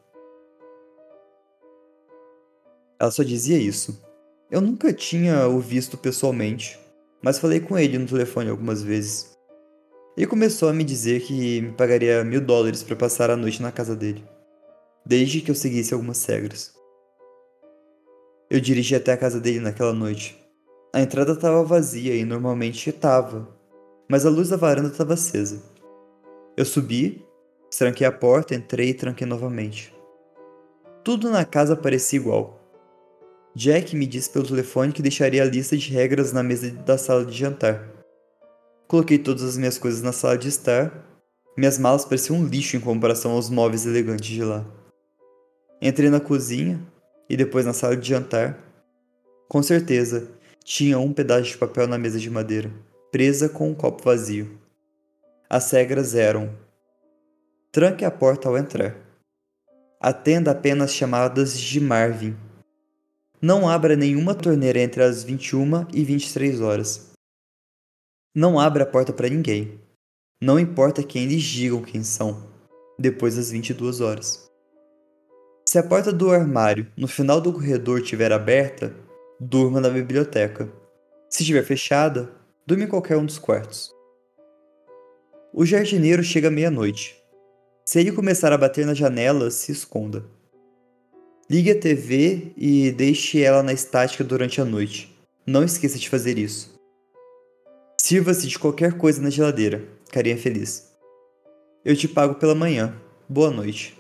Ela 2.99 3.11
só 3.11 3.23
dizia 3.23 3.59
isso. 3.59 4.08
Eu 4.51 4.63
nunca 4.63 4.95
tinha 4.95 5.47
o 5.47 5.61
visto 5.61 5.99
pessoalmente, 5.99 6.79
mas 7.23 7.39
falei 7.39 7.61
com 7.61 7.79
ele 7.79 7.99
no 7.99 8.07
telefone 8.07 8.49
algumas 8.49 8.83
vezes. 8.83 9.37
Ele 10.17 10.27
começou 10.27 10.71
a 10.71 10.73
me 10.73 10.85
dizer 10.85 11.21
que 11.21 11.61
me 11.61 11.73
pagaria 11.73 12.25
mil 12.25 12.41
dólares 12.41 12.83
para 12.83 12.97
passar 12.97 13.31
a 13.31 13.37
noite 13.37 13.61
na 13.61 13.71
casa 13.71 13.95
dele, 13.95 14.25
desde 15.05 15.43
que 15.43 15.51
eu 15.51 15.55
seguisse 15.55 15.93
algumas 15.93 16.25
regras. 16.25 16.73
Eu 18.49 18.59
dirigi 18.59 18.95
até 18.95 19.13
a 19.13 19.19
casa 19.19 19.39
dele 19.39 19.61
naquela 19.61 19.93
noite. 19.93 20.43
A 20.95 21.03
entrada 21.03 21.33
estava 21.33 21.63
vazia 21.63 22.17
e 22.17 22.25
normalmente 22.25 22.89
estava, 22.89 23.47
mas 24.09 24.25
a 24.25 24.31
luz 24.31 24.49
da 24.49 24.57
varanda 24.57 24.89
estava 24.89 25.13
acesa. 25.13 25.63
Eu 26.57 26.65
subi, 26.65 27.23
tranquei 27.77 28.07
a 28.07 28.11
porta, 28.11 28.55
entrei 28.55 28.89
e 28.89 28.95
tranquei 28.95 29.27
novamente. 29.27 29.95
Tudo 31.05 31.29
na 31.29 31.45
casa 31.45 31.77
parecia 31.77 32.19
igual. 32.19 32.58
Jack 33.59 33.97
me 33.97 34.07
disse 34.07 34.31
pelo 34.31 34.47
telefone 34.47 34.93
que 34.93 35.03
deixaria 35.03 35.43
a 35.43 35.45
lista 35.45 35.77
de 35.77 35.93
regras 35.93 36.33
na 36.33 36.45
mesa 36.45 36.71
da 36.71 36.97
sala 36.97 37.25
de 37.25 37.37
jantar. 37.37 37.89
Coloquei 38.87 39.19
todas 39.19 39.43
as 39.43 39.57
minhas 39.57 39.77
coisas 39.77 40.01
na 40.01 40.13
sala 40.13 40.39
de 40.39 40.47
estar. 40.47 41.05
Minhas 41.57 41.77
malas 41.77 42.05
pareciam 42.05 42.39
um 42.39 42.47
lixo 42.47 42.77
em 42.77 42.81
comparação 42.81 43.33
aos 43.33 43.51
móveis 43.51 43.85
elegantes 43.85 44.29
de 44.29 44.45
lá. 44.45 44.65
Entrei 45.83 46.09
na 46.09 46.21
cozinha 46.21 46.81
e 47.29 47.37
depois 47.37 47.67
na 47.67 47.73
sala 47.73 47.97
de 47.97 48.09
jantar. 48.09 48.57
Com 49.49 49.61
certeza, 49.61 50.31
tinha 50.63 50.97
um 51.01 51.13
pedaço 51.13 51.51
de 51.51 51.59
papel 51.59 51.89
na 51.89 51.99
mesa 51.99 52.21
de 52.21 52.31
madeira, 52.31 52.71
presa 53.11 53.49
com 53.49 53.71
um 53.71 53.75
copo 53.75 54.05
vazio. 54.05 54.57
As 55.51 55.69
regras 55.73 56.15
eram: 56.15 56.49
tranque 57.73 58.05
a 58.05 58.11
porta 58.13 58.49
ao 58.49 58.57
entrar. 58.57 58.95
Atenda 60.01 60.53
apenas 60.53 60.95
chamadas 60.95 61.59
de 61.59 61.81
Marvin 61.81 62.37
não 63.41 63.69
abra 63.69 63.95
nenhuma 63.95 64.35
torneira 64.35 64.81
entre 64.81 65.03
as 65.03 65.23
21 65.23 65.87
e 65.93 66.05
23 66.05 66.61
horas. 66.61 67.13
Não 68.35 68.59
abra 68.59 68.83
a 68.83 68.87
porta 68.87 69.13
para 69.13 69.29
ninguém. 69.29 69.81
Não 70.43 70.59
importa 70.59 71.03
quem 71.03 71.25
eles 71.25 71.43
digam 71.43 71.83
quem 71.83 72.03
são, 72.03 72.49
depois 72.99 73.37
das 73.37 73.51
22 73.51 74.01
horas. 74.01 74.49
Se 75.69 75.79
a 75.79 75.83
porta 75.83 76.13
do 76.13 76.31
armário 76.31 76.91
no 76.97 77.07
final 77.07 77.41
do 77.41 77.53
corredor 77.53 78.01
estiver 78.01 78.33
aberta, 78.33 78.95
durma 79.39 79.81
na 79.81 79.91
biblioteca. 79.91 80.69
Se 81.31 81.43
estiver 81.43 81.65
fechada, 81.65 82.33
durma 82.67 82.85
em 82.85 82.89
qualquer 82.89 83.17
um 83.17 83.27
dos 83.27 83.39
quartos. 83.39 83.93
O 85.53 85.65
jardineiro 85.65 86.23
chega 86.23 86.51
meia-noite. 86.51 87.17
Se 87.85 88.01
ele 88.01 88.13
começar 88.13 88.53
a 88.53 88.59
bater 88.59 88.85
na 88.85 88.95
janela, 88.95 89.51
se 89.51 89.73
esconda. 89.73 90.25
Ligue 91.51 91.71
a 91.71 91.81
TV 91.81 92.53
e 92.59 92.93
deixe 92.93 93.43
ela 93.43 93.63
na 93.63 93.73
estática 93.73 94.23
durante 94.23 94.61
a 94.61 94.67
noite. 94.67 95.19
Não 95.47 95.65
esqueça 95.65 95.99
de 95.99 96.07
fazer 96.07 96.37
isso. 96.37 96.79
Sirva-se 97.99 98.47
de 98.47 98.59
qualquer 98.59 98.99
coisa 98.99 99.23
na 99.23 99.31
geladeira, 99.31 99.83
carinha 100.13 100.37
feliz. 100.37 100.93
Eu 101.83 101.97
te 101.97 102.07
pago 102.07 102.35
pela 102.35 102.55
manhã. 102.55 102.95
Boa 103.27 103.51
noite. 103.51 103.99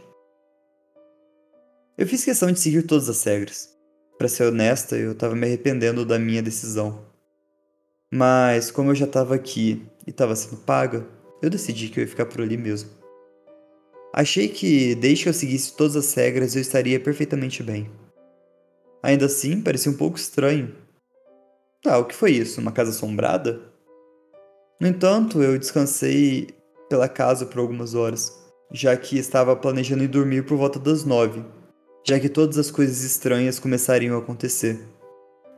Eu 1.96 2.06
fiz 2.06 2.22
questão 2.22 2.52
de 2.52 2.60
seguir 2.60 2.82
todas 2.82 3.08
as 3.08 3.24
regras. 3.24 3.74
Para 4.18 4.28
ser 4.28 4.44
honesta, 4.44 4.94
eu 4.94 5.12
estava 5.12 5.34
me 5.34 5.46
arrependendo 5.46 6.04
da 6.04 6.18
minha 6.18 6.42
decisão. 6.42 7.02
Mas, 8.12 8.70
como 8.70 8.90
eu 8.90 8.94
já 8.94 9.06
estava 9.06 9.34
aqui 9.34 9.86
e 10.06 10.10
estava 10.10 10.36
sendo 10.36 10.58
paga, 10.58 11.06
eu 11.40 11.48
decidi 11.48 11.88
que 11.88 11.98
eu 11.98 12.02
ia 12.02 12.08
ficar 12.08 12.26
por 12.26 12.42
ali 12.42 12.58
mesmo. 12.58 12.97
Achei 14.12 14.48
que, 14.48 14.94
desde 14.94 15.24
que 15.24 15.28
eu 15.28 15.34
seguisse 15.34 15.76
todas 15.76 15.96
as 15.96 16.12
regras, 16.14 16.56
eu 16.56 16.62
estaria 16.62 16.98
perfeitamente 16.98 17.62
bem. 17.62 17.90
Ainda 19.02 19.26
assim, 19.26 19.60
parecia 19.60 19.92
um 19.92 19.96
pouco 19.96 20.16
estranho. 20.16 20.74
Tá, 21.82 21.98
o 21.98 22.04
que 22.04 22.14
foi 22.14 22.32
isso? 22.32 22.60
Uma 22.60 22.72
casa 22.72 22.90
assombrada? 22.90 23.60
No 24.80 24.88
entanto, 24.88 25.42
eu 25.42 25.58
descansei 25.58 26.48
pela 26.88 27.08
casa 27.08 27.46
por 27.46 27.58
algumas 27.58 27.94
horas, 27.94 28.32
já 28.72 28.96
que 28.96 29.18
estava 29.18 29.54
planejando 29.54 30.04
ir 30.04 30.08
dormir 30.08 30.44
por 30.44 30.56
volta 30.56 30.78
das 30.78 31.04
nove, 31.04 31.44
já 32.06 32.18
que 32.18 32.28
todas 32.28 32.58
as 32.58 32.70
coisas 32.70 33.04
estranhas 33.04 33.58
começariam 33.58 34.16
a 34.16 34.18
acontecer. 34.20 34.80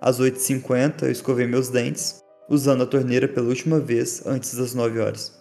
Às 0.00 0.20
8h50, 0.20 1.04
eu 1.04 1.10
escovei 1.10 1.46
meus 1.46 1.68
dentes, 1.68 2.20
usando 2.48 2.82
a 2.82 2.86
torneira 2.86 3.28
pela 3.28 3.48
última 3.48 3.78
vez 3.78 4.26
antes 4.26 4.54
das 4.54 4.74
9 4.74 4.98
horas. 4.98 5.39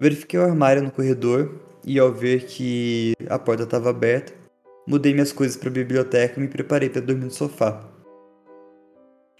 Verifiquei 0.00 0.38
o 0.38 0.42
armário 0.42 0.82
no 0.82 0.90
corredor 0.90 1.60
e, 1.84 1.98
ao 1.98 2.12
ver 2.12 2.46
que 2.46 3.14
a 3.28 3.38
porta 3.38 3.62
estava 3.62 3.90
aberta, 3.90 4.32
mudei 4.86 5.12
minhas 5.12 5.32
coisas 5.32 5.56
para 5.56 5.68
a 5.68 5.72
biblioteca 5.72 6.38
e 6.38 6.42
me 6.42 6.48
preparei 6.48 6.88
para 6.88 7.00
dormir 7.00 7.24
no 7.24 7.30
sofá. 7.30 7.80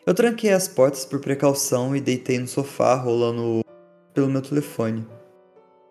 Eu 0.06 0.14
tranquei 0.14 0.50
as 0.50 0.68
portas 0.68 1.04
por 1.04 1.20
precaução 1.20 1.96
e 1.96 2.00
deitei 2.00 2.38
no 2.38 2.46
sofá, 2.46 2.94
rolando 2.94 3.64
pelo 4.12 4.28
meu 4.28 4.42
telefone. 4.42 5.06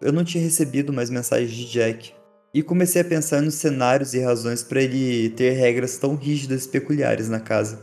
Eu 0.02 0.14
não 0.14 0.24
tinha 0.24 0.44
recebido 0.44 0.94
mais 0.94 1.10
mensagens 1.10 1.52
de 1.52 1.66
Jack 1.66 2.14
e 2.54 2.62
comecei 2.62 3.02
a 3.02 3.06
pensar 3.06 3.42
nos 3.42 3.56
cenários 3.56 4.14
e 4.14 4.20
razões 4.20 4.64
para 4.64 4.82
ele 4.82 5.30
ter 5.32 5.52
regras 5.52 5.98
tão 5.98 6.16
rígidas 6.16 6.66
e 6.66 6.70
peculiares 6.70 7.28
na 7.28 7.40
casa. 7.40 7.82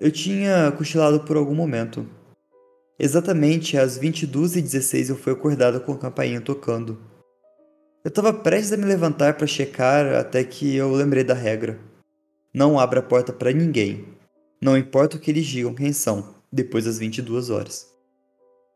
Eu 0.00 0.10
tinha 0.10 0.72
cochilado 0.72 1.20
por 1.20 1.36
algum 1.36 1.54
momento, 1.54 2.06
Exatamente 2.98 3.76
às 3.76 3.98
22h16 3.98 5.10
eu 5.10 5.16
fui 5.16 5.32
acordado 5.32 5.80
com 5.80 5.92
a 5.92 5.98
campainha 5.98 6.40
tocando. 6.40 6.98
Eu 8.04 8.08
estava 8.08 8.32
prestes 8.32 8.72
a 8.72 8.76
me 8.76 8.84
levantar 8.84 9.34
para 9.34 9.46
checar 9.46 10.14
até 10.14 10.44
que 10.44 10.76
eu 10.76 10.92
lembrei 10.92 11.24
da 11.24 11.34
regra. 11.34 11.80
Não 12.52 12.78
abra 12.78 13.00
a 13.00 13.02
porta 13.02 13.32
para 13.32 13.50
ninguém. 13.52 14.06
Não 14.62 14.78
importa 14.78 15.16
o 15.16 15.20
que 15.20 15.30
eles 15.30 15.46
digam 15.46 15.74
quem 15.74 15.92
são, 15.92 16.36
depois 16.52 16.84
das 16.84 16.98
22 16.98 17.50
horas. 17.50 17.92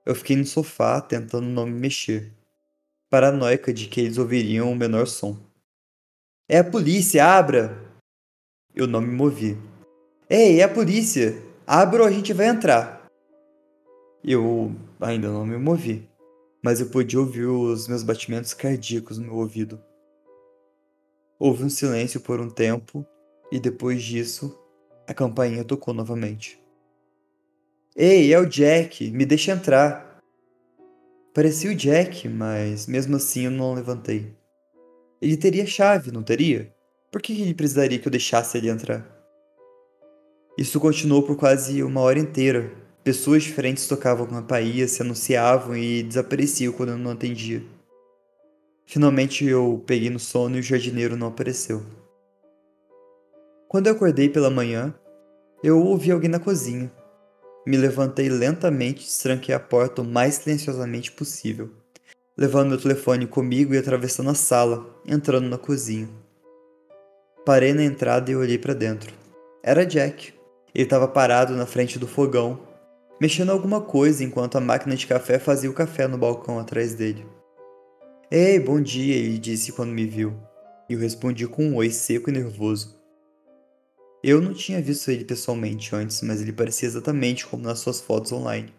Eu 0.04 0.14
fiquei 0.14 0.34
no 0.34 0.44
sofá 0.44 1.00
tentando 1.00 1.46
não 1.46 1.66
me 1.66 1.78
mexer, 1.78 2.32
paranoica 3.08 3.72
de 3.72 3.86
que 3.86 4.00
eles 4.00 4.18
ouviriam 4.18 4.72
o 4.72 4.76
menor 4.76 5.06
som. 5.06 5.38
É 6.48 6.58
a 6.58 6.64
polícia, 6.64 7.24
abra! 7.24 7.78
Eu 8.74 8.86
não 8.86 9.00
me 9.00 9.14
movi. 9.14 9.56
Ei, 10.28 10.60
é 10.60 10.64
a 10.64 10.68
polícia! 10.68 11.40
Abra 11.66 12.02
ou 12.02 12.08
a 12.08 12.10
gente 12.10 12.32
vai 12.32 12.48
entrar! 12.48 12.97
Eu 14.24 14.74
ainda 15.00 15.28
não 15.28 15.46
me 15.46 15.56
movi, 15.56 16.08
mas 16.62 16.80
eu 16.80 16.90
podia 16.90 17.20
ouvir 17.20 17.46
os 17.46 17.86
meus 17.86 18.02
batimentos 18.02 18.52
cardíacos 18.52 19.18
no 19.18 19.26
meu 19.26 19.36
ouvido. 19.36 19.80
Houve 21.38 21.64
um 21.64 21.70
silêncio 21.70 22.20
por 22.20 22.40
um 22.40 22.50
tempo 22.50 23.06
e 23.50 23.60
depois 23.60 24.02
disso 24.02 24.58
a 25.06 25.14
campainha 25.14 25.64
tocou 25.64 25.94
novamente. 25.94 26.60
Ei, 27.96 28.32
é 28.32 28.38
o 28.38 28.46
Jack, 28.46 29.10
me 29.10 29.24
deixa 29.24 29.52
entrar. 29.52 30.20
Parecia 31.32 31.70
o 31.70 31.74
Jack, 31.74 32.28
mas 32.28 32.86
mesmo 32.86 33.16
assim 33.16 33.44
eu 33.44 33.50
não 33.50 33.74
levantei. 33.74 34.36
Ele 35.22 35.36
teria 35.36 35.66
chave, 35.66 36.10
não 36.10 36.22
teria? 36.22 36.74
Por 37.10 37.22
que 37.22 37.32
ele 37.32 37.54
precisaria 37.54 37.98
que 37.98 38.06
eu 38.06 38.12
deixasse 38.12 38.58
ele 38.58 38.68
entrar? 38.68 39.06
Isso 40.58 40.80
continuou 40.80 41.22
por 41.22 41.36
quase 41.36 41.82
uma 41.82 42.00
hora 42.00 42.18
inteira, 42.18 42.70
Pessoas 43.08 43.42
diferentes 43.42 43.88
tocavam 43.88 44.26
campainha, 44.26 44.86
se 44.86 45.00
anunciavam 45.00 45.74
e 45.74 46.02
desapareciam 46.02 46.74
quando 46.74 46.90
eu 46.90 46.98
não 46.98 47.12
atendia. 47.12 47.62
Finalmente 48.84 49.46
eu 49.46 49.82
peguei 49.86 50.10
no 50.10 50.18
sono 50.18 50.56
e 50.56 50.60
o 50.60 50.62
jardineiro 50.62 51.16
não 51.16 51.28
apareceu. 51.28 51.82
Quando 53.66 53.86
eu 53.86 53.94
acordei 53.94 54.28
pela 54.28 54.50
manhã, 54.50 54.94
eu 55.64 55.82
ouvi 55.82 56.10
alguém 56.10 56.28
na 56.28 56.38
cozinha. 56.38 56.92
Me 57.66 57.78
levantei 57.78 58.28
lentamente 58.28 59.00
e 59.00 59.04
destranquei 59.06 59.54
a 59.54 59.58
porta 59.58 60.02
o 60.02 60.04
mais 60.04 60.34
silenciosamente 60.34 61.10
possível, 61.10 61.70
levando 62.36 62.68
meu 62.68 62.78
telefone 62.78 63.26
comigo 63.26 63.72
e 63.72 63.78
atravessando 63.78 64.28
a 64.28 64.34
sala, 64.34 64.84
entrando 65.06 65.48
na 65.48 65.56
cozinha. 65.56 66.10
Parei 67.46 67.72
na 67.72 67.84
entrada 67.84 68.30
e 68.30 68.36
olhei 68.36 68.58
para 68.58 68.74
dentro. 68.74 69.10
Era 69.62 69.86
Jack. 69.86 70.34
Ele 70.74 70.84
estava 70.84 71.08
parado 71.08 71.56
na 71.56 71.64
frente 71.64 71.98
do 71.98 72.06
fogão, 72.06 72.67
mexendo 73.20 73.50
alguma 73.50 73.80
coisa 73.80 74.22
enquanto 74.22 74.56
a 74.56 74.60
máquina 74.60 74.94
de 74.94 75.06
café 75.06 75.38
fazia 75.38 75.70
o 75.70 75.74
café 75.74 76.06
no 76.06 76.18
balcão 76.18 76.58
atrás 76.58 76.94
dele. 76.94 77.26
Ei, 78.30 78.60
bom 78.60 78.80
dia, 78.80 79.16
ele 79.16 79.38
disse 79.38 79.72
quando 79.72 79.90
me 79.90 80.06
viu. 80.06 80.34
E 80.88 80.92
eu 80.92 80.98
respondi 80.98 81.46
com 81.46 81.64
um 81.64 81.76
oi 81.76 81.90
seco 81.90 82.30
e 82.30 82.32
nervoso. 82.32 82.98
Eu 84.22 84.40
não 84.40 84.52
tinha 84.52 84.82
visto 84.82 85.10
ele 85.10 85.24
pessoalmente 85.24 85.94
antes, 85.94 86.22
mas 86.22 86.40
ele 86.40 86.52
parecia 86.52 86.88
exatamente 86.88 87.46
como 87.46 87.62
nas 87.62 87.78
suas 87.78 88.00
fotos 88.00 88.32
online. 88.32 88.72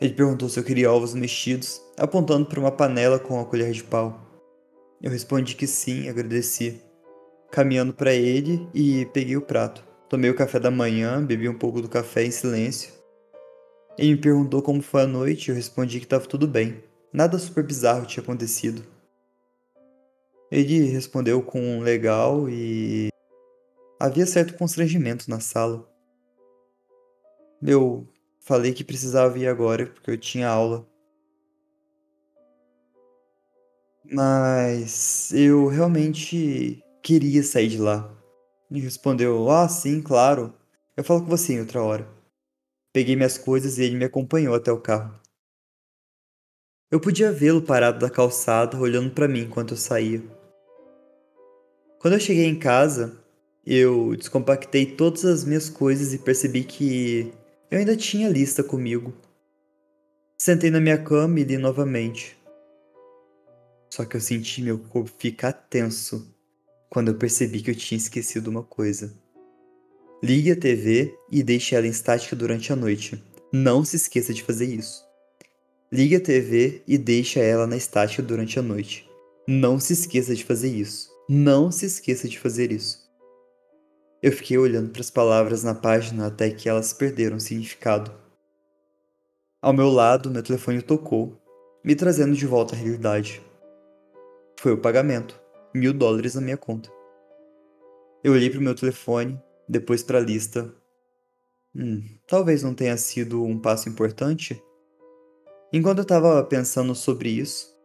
Ele 0.00 0.14
perguntou 0.14 0.48
se 0.48 0.58
eu 0.58 0.64
queria 0.64 0.90
ovos 0.90 1.14
mexidos, 1.14 1.80
apontando 1.96 2.46
para 2.46 2.60
uma 2.60 2.70
panela 2.70 3.18
com 3.18 3.40
a 3.40 3.44
colher 3.44 3.72
de 3.72 3.82
pau. 3.84 4.20
Eu 5.02 5.10
respondi 5.10 5.54
que 5.54 5.66
sim, 5.66 6.08
agradeci. 6.08 6.80
Caminhando 7.50 7.92
para 7.92 8.12
ele 8.12 8.68
e 8.74 9.06
peguei 9.06 9.36
o 9.36 9.42
prato. 9.42 9.84
Tomei 10.08 10.30
o 10.30 10.34
café 10.34 10.58
da 10.58 10.70
manhã, 10.70 11.24
bebi 11.24 11.48
um 11.48 11.58
pouco 11.58 11.82
do 11.82 11.88
café 11.88 12.24
em 12.24 12.30
silêncio. 12.30 12.97
Ele 13.98 14.12
me 14.14 14.20
perguntou 14.20 14.62
como 14.62 14.80
foi 14.80 15.02
a 15.02 15.06
noite 15.08 15.48
e 15.48 15.50
eu 15.50 15.56
respondi 15.56 15.98
que 15.98 16.06
estava 16.06 16.24
tudo 16.24 16.46
bem. 16.46 16.84
Nada 17.12 17.36
super 17.36 17.64
bizarro 17.64 18.06
tinha 18.06 18.22
acontecido. 18.22 18.86
Ele 20.52 20.84
respondeu 20.84 21.42
com 21.42 21.60
um 21.60 21.80
legal 21.80 22.48
e. 22.48 23.08
Havia 23.98 24.24
certo 24.24 24.56
constrangimento 24.56 25.28
na 25.28 25.40
sala. 25.40 25.84
Eu 27.60 28.06
falei 28.38 28.72
que 28.72 28.84
precisava 28.84 29.36
ir 29.36 29.48
agora 29.48 29.86
porque 29.86 30.12
eu 30.12 30.16
tinha 30.16 30.48
aula. 30.48 30.88
Mas 34.04 35.32
eu 35.32 35.66
realmente 35.66 36.80
queria 37.02 37.42
sair 37.42 37.68
de 37.68 37.78
lá. 37.78 38.08
Ele 38.70 38.80
respondeu: 38.80 39.50
Ah, 39.50 39.68
sim, 39.68 40.00
claro. 40.00 40.54
Eu 40.96 41.02
falo 41.02 41.22
com 41.22 41.26
você 41.26 41.54
em 41.54 41.60
outra 41.60 41.82
hora. 41.82 42.17
Peguei 42.98 43.14
minhas 43.14 43.38
coisas 43.38 43.78
e 43.78 43.84
ele 43.84 43.94
me 43.94 44.04
acompanhou 44.04 44.56
até 44.56 44.72
o 44.72 44.80
carro. 44.80 45.14
Eu 46.90 46.98
podia 46.98 47.30
vê-lo 47.30 47.62
parado 47.62 48.04
na 48.04 48.10
calçada, 48.10 48.76
olhando 48.76 49.12
para 49.12 49.28
mim 49.28 49.42
enquanto 49.42 49.74
eu 49.74 49.76
saía. 49.76 50.20
Quando 52.00 52.14
eu 52.14 52.18
cheguei 52.18 52.46
em 52.46 52.58
casa, 52.58 53.16
eu 53.64 54.16
descompactei 54.16 54.84
todas 54.84 55.24
as 55.24 55.44
minhas 55.44 55.70
coisas 55.70 56.12
e 56.12 56.18
percebi 56.18 56.64
que 56.64 57.32
eu 57.70 57.78
ainda 57.78 57.96
tinha 57.96 58.28
lista 58.28 58.64
comigo. 58.64 59.14
Sentei 60.36 60.68
na 60.68 60.80
minha 60.80 60.98
cama 60.98 61.38
e 61.38 61.44
li 61.44 61.56
novamente. 61.56 62.36
Só 63.94 64.04
que 64.04 64.16
eu 64.16 64.20
senti 64.20 64.60
meu 64.60 64.76
corpo 64.76 65.12
ficar 65.16 65.52
tenso 65.52 66.34
quando 66.90 67.12
eu 67.12 67.14
percebi 67.14 67.62
que 67.62 67.70
eu 67.70 67.76
tinha 67.76 67.96
esquecido 67.96 68.50
uma 68.50 68.64
coisa. 68.64 69.14
Ligue 70.20 70.50
a 70.50 70.56
TV 70.56 71.16
e 71.30 71.44
deixe 71.44 71.76
ela 71.76 71.86
em 71.86 71.90
estática 71.90 72.34
durante 72.34 72.72
a 72.72 72.76
noite. 72.76 73.22
Não 73.52 73.84
se 73.84 73.94
esqueça 73.94 74.34
de 74.34 74.42
fazer 74.42 74.66
isso. 74.66 75.06
Ligue 75.92 76.16
a 76.16 76.20
TV 76.20 76.82
e 76.88 76.98
deixe 76.98 77.38
ela 77.38 77.68
na 77.68 77.76
estática 77.76 78.20
durante 78.20 78.58
a 78.58 78.62
noite. 78.62 79.08
Não 79.46 79.78
se 79.78 79.92
esqueça 79.92 80.34
de 80.34 80.44
fazer 80.44 80.70
isso. 80.70 81.08
Não 81.28 81.70
se 81.70 81.86
esqueça 81.86 82.28
de 82.28 82.36
fazer 82.36 82.72
isso. 82.72 83.08
Eu 84.20 84.32
fiquei 84.32 84.58
olhando 84.58 84.90
para 84.90 85.02
as 85.02 85.10
palavras 85.10 85.62
na 85.62 85.72
página 85.72 86.26
até 86.26 86.50
que 86.50 86.68
elas 86.68 86.92
perderam 86.92 87.38
significado. 87.38 88.12
Ao 89.62 89.72
meu 89.72 89.88
lado, 89.88 90.32
meu 90.32 90.42
telefone 90.42 90.82
tocou, 90.82 91.40
me 91.84 91.94
trazendo 91.94 92.34
de 92.34 92.44
volta 92.44 92.74
à 92.74 92.78
realidade. 92.78 93.40
Foi 94.58 94.72
o 94.72 94.78
pagamento, 94.78 95.40
mil 95.72 95.92
dólares 95.92 96.34
na 96.34 96.40
minha 96.40 96.56
conta. 96.56 96.90
Eu 98.24 98.32
olhei 98.32 98.50
para 98.50 98.58
o 98.58 98.62
meu 98.62 98.74
telefone 98.74 99.40
depois 99.68 100.02
para 100.02 100.18
a 100.18 100.22
lista. 100.22 100.72
Hum, 101.74 102.02
talvez 102.26 102.62
não 102.62 102.74
tenha 102.74 102.96
sido 102.96 103.44
um 103.44 103.58
passo 103.58 103.88
importante. 103.88 104.60
Enquanto 105.72 105.98
eu 105.98 106.02
estava 106.02 106.42
pensando 106.44 106.94
sobre 106.94 107.28
isso, 107.28 107.76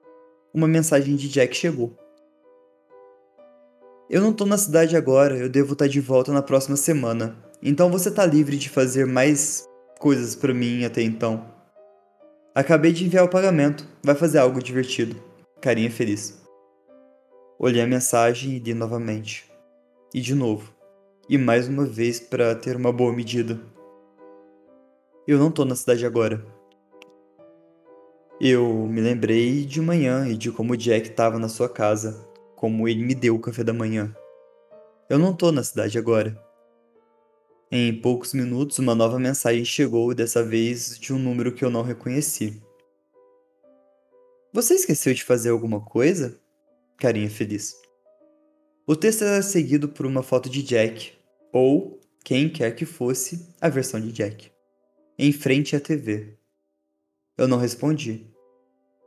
uma 0.53 0.67
mensagem 0.67 1.15
de 1.15 1.27
Jack 1.27 1.55
chegou. 1.55 1.97
Eu 4.09 4.21
não 4.21 4.31
tô 4.31 4.45
na 4.45 4.57
cidade 4.57 4.95
agora, 4.95 5.37
eu 5.37 5.49
devo 5.49 5.73
estar 5.73 5.85
tá 5.85 5.91
de 5.91 5.99
volta 5.99 6.31
na 6.31 6.41
próxima 6.41 6.77
semana. 6.77 7.35
Então 7.61 7.91
você 7.91 8.09
tá 8.09 8.25
livre 8.25 8.57
de 8.57 8.69
fazer 8.69 9.05
mais 9.05 9.67
coisas 9.99 10.35
para 10.35 10.53
mim 10.53 10.85
até 10.85 11.01
então. 11.01 11.51
Acabei 12.55 12.93
de 12.93 13.05
enviar 13.05 13.25
o 13.25 13.29
pagamento, 13.29 13.87
vai 14.03 14.15
fazer 14.15 14.37
algo 14.37 14.61
divertido. 14.61 15.21
Carinha 15.59 15.89
feliz. 15.89 16.41
Olhei 17.57 17.81
a 17.81 17.87
mensagem 17.87 18.53
e 18.53 18.59
li 18.59 18.73
novamente. 18.73 19.49
E 20.13 20.21
de 20.21 20.35
novo 20.35 20.73
e 21.29 21.37
mais 21.37 21.67
uma 21.67 21.85
vez 21.85 22.19
para 22.19 22.53
ter 22.55 22.75
uma 22.75 22.91
boa 22.91 23.13
medida. 23.13 23.59
Eu 25.25 25.39
não 25.39 25.49
tô 25.49 25.63
na 25.63 25.75
cidade 25.75 26.05
agora. 26.05 26.45
Eu 28.41 28.85
me 28.87 28.99
lembrei 28.99 29.63
de 29.63 29.79
manhã 29.79 30.27
e 30.27 30.35
de 30.35 30.51
como 30.51 30.73
o 30.73 30.77
Jack 30.77 31.09
estava 31.09 31.39
na 31.39 31.47
sua 31.47 31.69
casa, 31.69 32.27
como 32.55 32.87
ele 32.87 33.03
me 33.03 33.15
deu 33.15 33.35
o 33.35 33.39
café 33.39 33.63
da 33.63 33.73
manhã. 33.73 34.13
Eu 35.09 35.17
não 35.17 35.33
tô 35.33 35.51
na 35.51 35.63
cidade 35.63 35.97
agora. 35.97 36.37
Em 37.71 38.01
poucos 38.01 38.33
minutos, 38.33 38.77
uma 38.79 38.93
nova 38.93 39.17
mensagem 39.17 39.63
chegou, 39.63 40.13
dessa 40.13 40.43
vez 40.43 40.99
de 40.99 41.13
um 41.13 41.19
número 41.19 41.53
que 41.53 41.63
eu 41.63 41.69
não 41.69 41.81
reconheci. 41.81 42.61
Você 44.51 44.75
esqueceu 44.75 45.13
de 45.13 45.23
fazer 45.23 45.49
alguma 45.49 45.79
coisa? 45.79 46.39
Carinha 46.97 47.29
feliz. 47.29 47.82
O 48.85 48.97
texto 48.97 49.23
era 49.23 49.41
seguido 49.41 49.87
por 49.87 50.05
uma 50.05 50.21
foto 50.21 50.49
de 50.49 50.61
Jack, 50.61 51.13
ou 51.53 52.01
quem 52.21 52.49
quer 52.49 52.75
que 52.75 52.85
fosse 52.85 53.47
a 53.61 53.69
versão 53.69 53.97
de 53.97 54.11
Jack, 54.11 54.51
em 55.17 55.31
frente 55.31 55.73
à 55.73 55.79
TV. 55.79 56.37
Eu 57.37 57.47
não 57.47 57.57
respondi. 57.57 58.27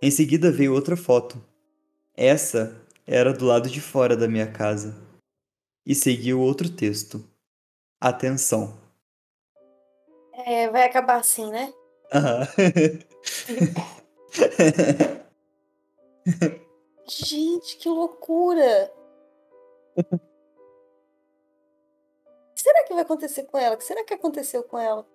Em 0.01 0.11
seguida 0.11 0.51
veio 0.51 0.73
outra 0.73 0.97
foto. 0.97 1.45
Essa 2.17 2.75
era 3.07 3.35
do 3.35 3.45
lado 3.45 3.69
de 3.69 3.83
fora 3.83 4.17
da 4.17 4.27
minha 4.27 4.51
casa. 4.51 4.97
E 5.85 5.95
seguiu 5.95 6.41
outro 6.41 6.71
texto. 6.71 7.23
Atenção. 8.01 8.81
É, 10.33 10.71
vai 10.71 10.85
acabar 10.85 11.21
assim, 11.21 11.51
né? 11.51 11.71
Aham. 12.15 12.49
Gente, 17.07 17.77
que 17.77 17.91
loucura! 17.91 18.91
O 19.97 20.05
que 22.55 22.63
será 22.63 22.85
que 22.85 22.93
vai 22.93 23.03
acontecer 23.03 23.45
com 23.45 23.59
ela? 23.59 23.75
O 23.75 23.79
que 23.79 23.85
será 23.85 24.05
que 24.05 24.15
aconteceu 24.15 24.63
com 24.63 24.79
ela? 24.79 25.07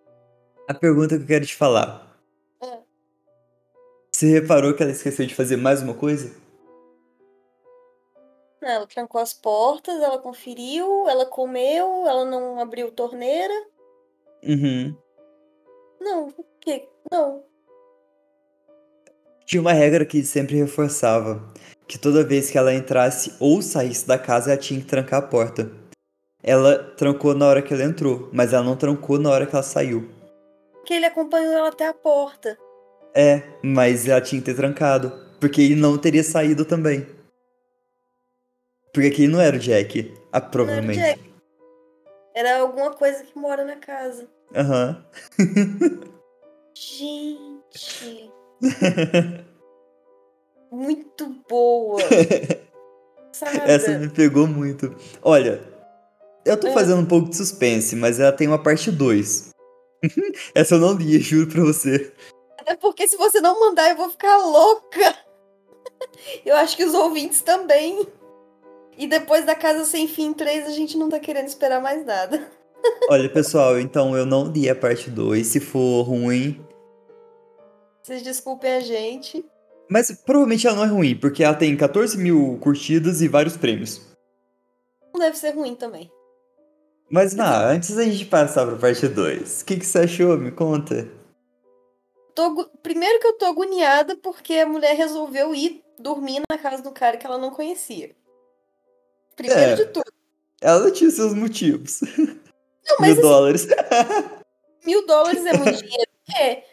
A 0.68 0.74
pergunta 0.74 1.18
que 1.18 1.24
eu 1.24 1.28
quero 1.28 1.46
te 1.46 1.56
falar. 1.56 2.18
É. 2.62 2.80
Você 4.12 4.28
reparou 4.28 4.74
que 4.74 4.82
ela 4.82 4.92
esqueceu 4.92 5.26
de 5.26 5.36
fazer 5.36 5.58
mais 5.58 5.82
uma 5.82 5.94
coisa? 5.94 6.36
Ela 8.62 8.86
trancou 8.86 9.20
as 9.20 9.34
portas, 9.34 10.00
ela 10.02 10.20
conferiu, 10.20 11.10
ela 11.10 11.26
comeu, 11.26 12.08
ela 12.08 12.26
não 12.26 12.60
abriu 12.60 12.92
torneira. 12.92 13.54
Uhum. 14.44 14.96
Não, 16.00 16.28
o 16.28 16.46
quê? 16.60 16.88
Não. 17.12 17.44
Tinha 19.46 19.62
uma 19.62 19.74
regra 19.74 20.06
que 20.06 20.24
sempre 20.24 20.56
reforçava 20.56 21.42
que 21.92 22.00
toda 22.00 22.24
vez 22.24 22.50
que 22.50 22.58
ela 22.58 22.74
entrasse 22.74 23.34
ou 23.38 23.62
saísse 23.62 24.08
da 24.08 24.18
casa, 24.18 24.52
ela 24.52 24.58
tinha 24.58 24.80
que 24.80 24.86
trancar 24.86 25.20
a 25.20 25.28
porta. 25.28 25.70
Ela 26.42 26.82
trancou 26.96 27.36
na 27.36 27.46
hora 27.46 27.62
que 27.62 27.74
ela 27.74 27.84
entrou, 27.84 28.30
mas 28.32 28.54
ela 28.54 28.64
não 28.64 28.78
trancou 28.78 29.20
na 29.20 29.30
hora 29.30 29.46
que 29.46 29.54
ela 29.54 29.62
saiu. 29.62 30.10
Porque 30.72 30.94
ele 30.94 31.06
acompanhou 31.06 31.52
ela 31.52 31.68
até 31.68 31.86
a 31.86 31.94
porta. 31.94 32.58
É, 33.14 33.44
mas 33.62 34.08
ela 34.08 34.22
tinha 34.22 34.40
que 34.40 34.46
ter 34.46 34.56
trancado, 34.56 35.12
porque 35.38 35.62
ele 35.62 35.76
não 35.76 35.98
teria 35.98 36.24
saído 36.24 36.64
também. 36.64 37.06
Porque 38.94 39.10
aquele 39.10 39.28
não 39.28 39.42
era 39.42 39.58
o 39.58 39.60
Jack, 39.60 40.14
ah, 40.32 40.40
provavelmente. 40.40 40.98
Não 40.98 41.06
era, 41.06 41.18
o 41.18 41.22
Jack. 41.22 41.34
era 42.34 42.60
alguma 42.60 42.94
coisa 42.94 43.22
que 43.22 43.38
mora 43.38 43.66
na 43.66 43.76
casa. 43.76 44.30
Aham. 44.56 45.06
Uhum. 45.38 46.12
Gente. 46.74 48.32
muito 50.72 51.36
boa. 51.50 52.02
Essa 53.66 53.98
me 53.98 54.10
pegou 54.10 54.48
muito. 54.48 54.96
Olha, 55.22 55.62
eu 56.46 56.58
tô 56.60 56.68
é. 56.68 56.74
fazendo 56.74 57.02
um 57.02 57.06
pouco 57.06 57.30
de 57.30 57.38
suspense, 57.38 57.96
mas 57.96 58.20
ela 58.20 58.32
tem 58.32 58.48
uma 58.48 58.62
parte 58.62 58.92
2. 58.92 59.52
Essa 60.56 60.76
eu 60.76 60.80
não 60.80 60.94
li, 60.94 61.20
juro 61.20 61.52
pra 61.52 61.62
você. 61.62 62.14
Até 62.58 62.76
porque 62.76 63.08
se 63.08 63.18
você 63.18 63.42
não 63.42 63.60
mandar, 63.60 63.90
eu 63.90 63.98
vou 63.98 64.10
ficar 64.10 64.38
louca. 64.38 65.16
Eu 66.46 66.56
acho 66.56 66.76
que 66.76 66.84
os 66.84 66.94
ouvintes 66.96 67.42
também. 67.42 68.08
E 68.98 69.08
depois 69.08 69.46
da 69.46 69.54
Casa 69.54 69.86
Sem 69.86 70.08
Fim 70.08 70.34
3, 70.34 70.66
a 70.66 70.72
gente 70.72 70.98
não 70.98 71.10
tá 71.10 71.20
querendo 71.20 71.48
esperar 71.48 71.80
mais 71.80 72.04
nada. 72.06 72.52
Olha, 73.10 73.30
pessoal, 73.30 73.80
então 73.80 74.18
eu 74.18 74.26
não 74.26 74.46
li 74.46 74.70
a 74.70 74.76
parte 74.76 75.10
2. 75.10 75.46
Se 75.46 75.60
for 75.60 76.04
ruim. 76.04 76.64
Vocês 78.02 78.24
desculpem 78.24 78.74
a 78.74 78.80
gente. 78.80 79.46
Mas 79.92 80.10
provavelmente 80.24 80.66
ela 80.66 80.78
não 80.78 80.84
é 80.86 80.88
ruim, 80.88 81.16
porque 81.18 81.44
ela 81.44 81.54
tem 81.54 81.76
14 81.76 82.18
mil 82.18 82.58
curtidas 82.62 83.22
e 83.22 83.28
vários 83.28 83.58
prêmios. 83.58 84.00
Não 85.14 85.20
deve 85.20 85.38
ser 85.38 85.52
ruim 85.52 85.76
também. 85.76 86.10
Mas 87.10 87.34
não, 87.34 87.46
antes 87.68 87.94
da 87.94 88.04
gente 88.06 88.24
passar 88.26 88.66
pra 88.66 88.78
parte 88.78 89.06
2, 89.06 89.62
o 89.62 89.66
que, 89.66 89.76
que 89.78 89.86
você 89.86 90.00
achou? 90.00 90.38
Me 90.38 90.50
conta. 90.50 91.10
Tô, 92.34 92.66
primeiro 92.82 93.20
que 93.20 93.28
eu 93.28 93.34
tô 93.38 93.46
agoniada 93.48 94.16
porque 94.16 94.54
a 94.54 94.66
mulher 94.66 94.96
resolveu 94.96 95.54
ir 95.54 95.84
dormir 96.00 96.42
na 96.50 96.58
casa 96.58 96.82
do 96.82 96.92
cara 96.92 97.18
que 97.18 97.26
ela 97.28 97.38
não 97.38 97.52
conhecia. 97.52 98.16
Primeiro 99.36 99.60
É. 99.62 99.76
de 99.76 99.86
tudo. 99.88 100.10
Ela 100.62 100.90
tinha 100.92 101.10
seus 101.12 101.34
motivos. 101.34 102.00
Não, 102.88 102.96
mas 103.00 103.10
Mil 103.10 103.12
assim, 103.12 103.22
dólares. 103.22 103.68
mil 104.86 105.06
dólares 105.06 105.46
é 105.46 105.58
muito 105.58 105.78
dinheiro. 105.84 106.12
É. 106.40 106.64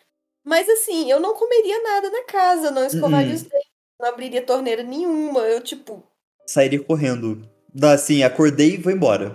Mas 0.48 0.66
assim, 0.68 1.11
eu 1.11 1.20
não 1.20 1.34
comeria 1.34 1.82
nada 1.82 2.11
na 2.11 2.22
casa, 2.24 2.70
não 2.70 2.87
escovaria 2.87 3.28
Uhum. 3.28 3.34
os 3.34 3.42
dentes, 3.42 3.68
não 4.00 4.08
abriria 4.08 4.40
torneira 4.42 4.82
nenhuma. 4.82 5.40
Eu, 5.40 5.61
tipo, 5.61 6.02
Sairia 6.46 6.82
correndo. 6.82 7.46
Assim, 7.82 8.22
acordei 8.22 8.74
e 8.74 8.76
vou 8.78 8.90
embora. 8.90 9.32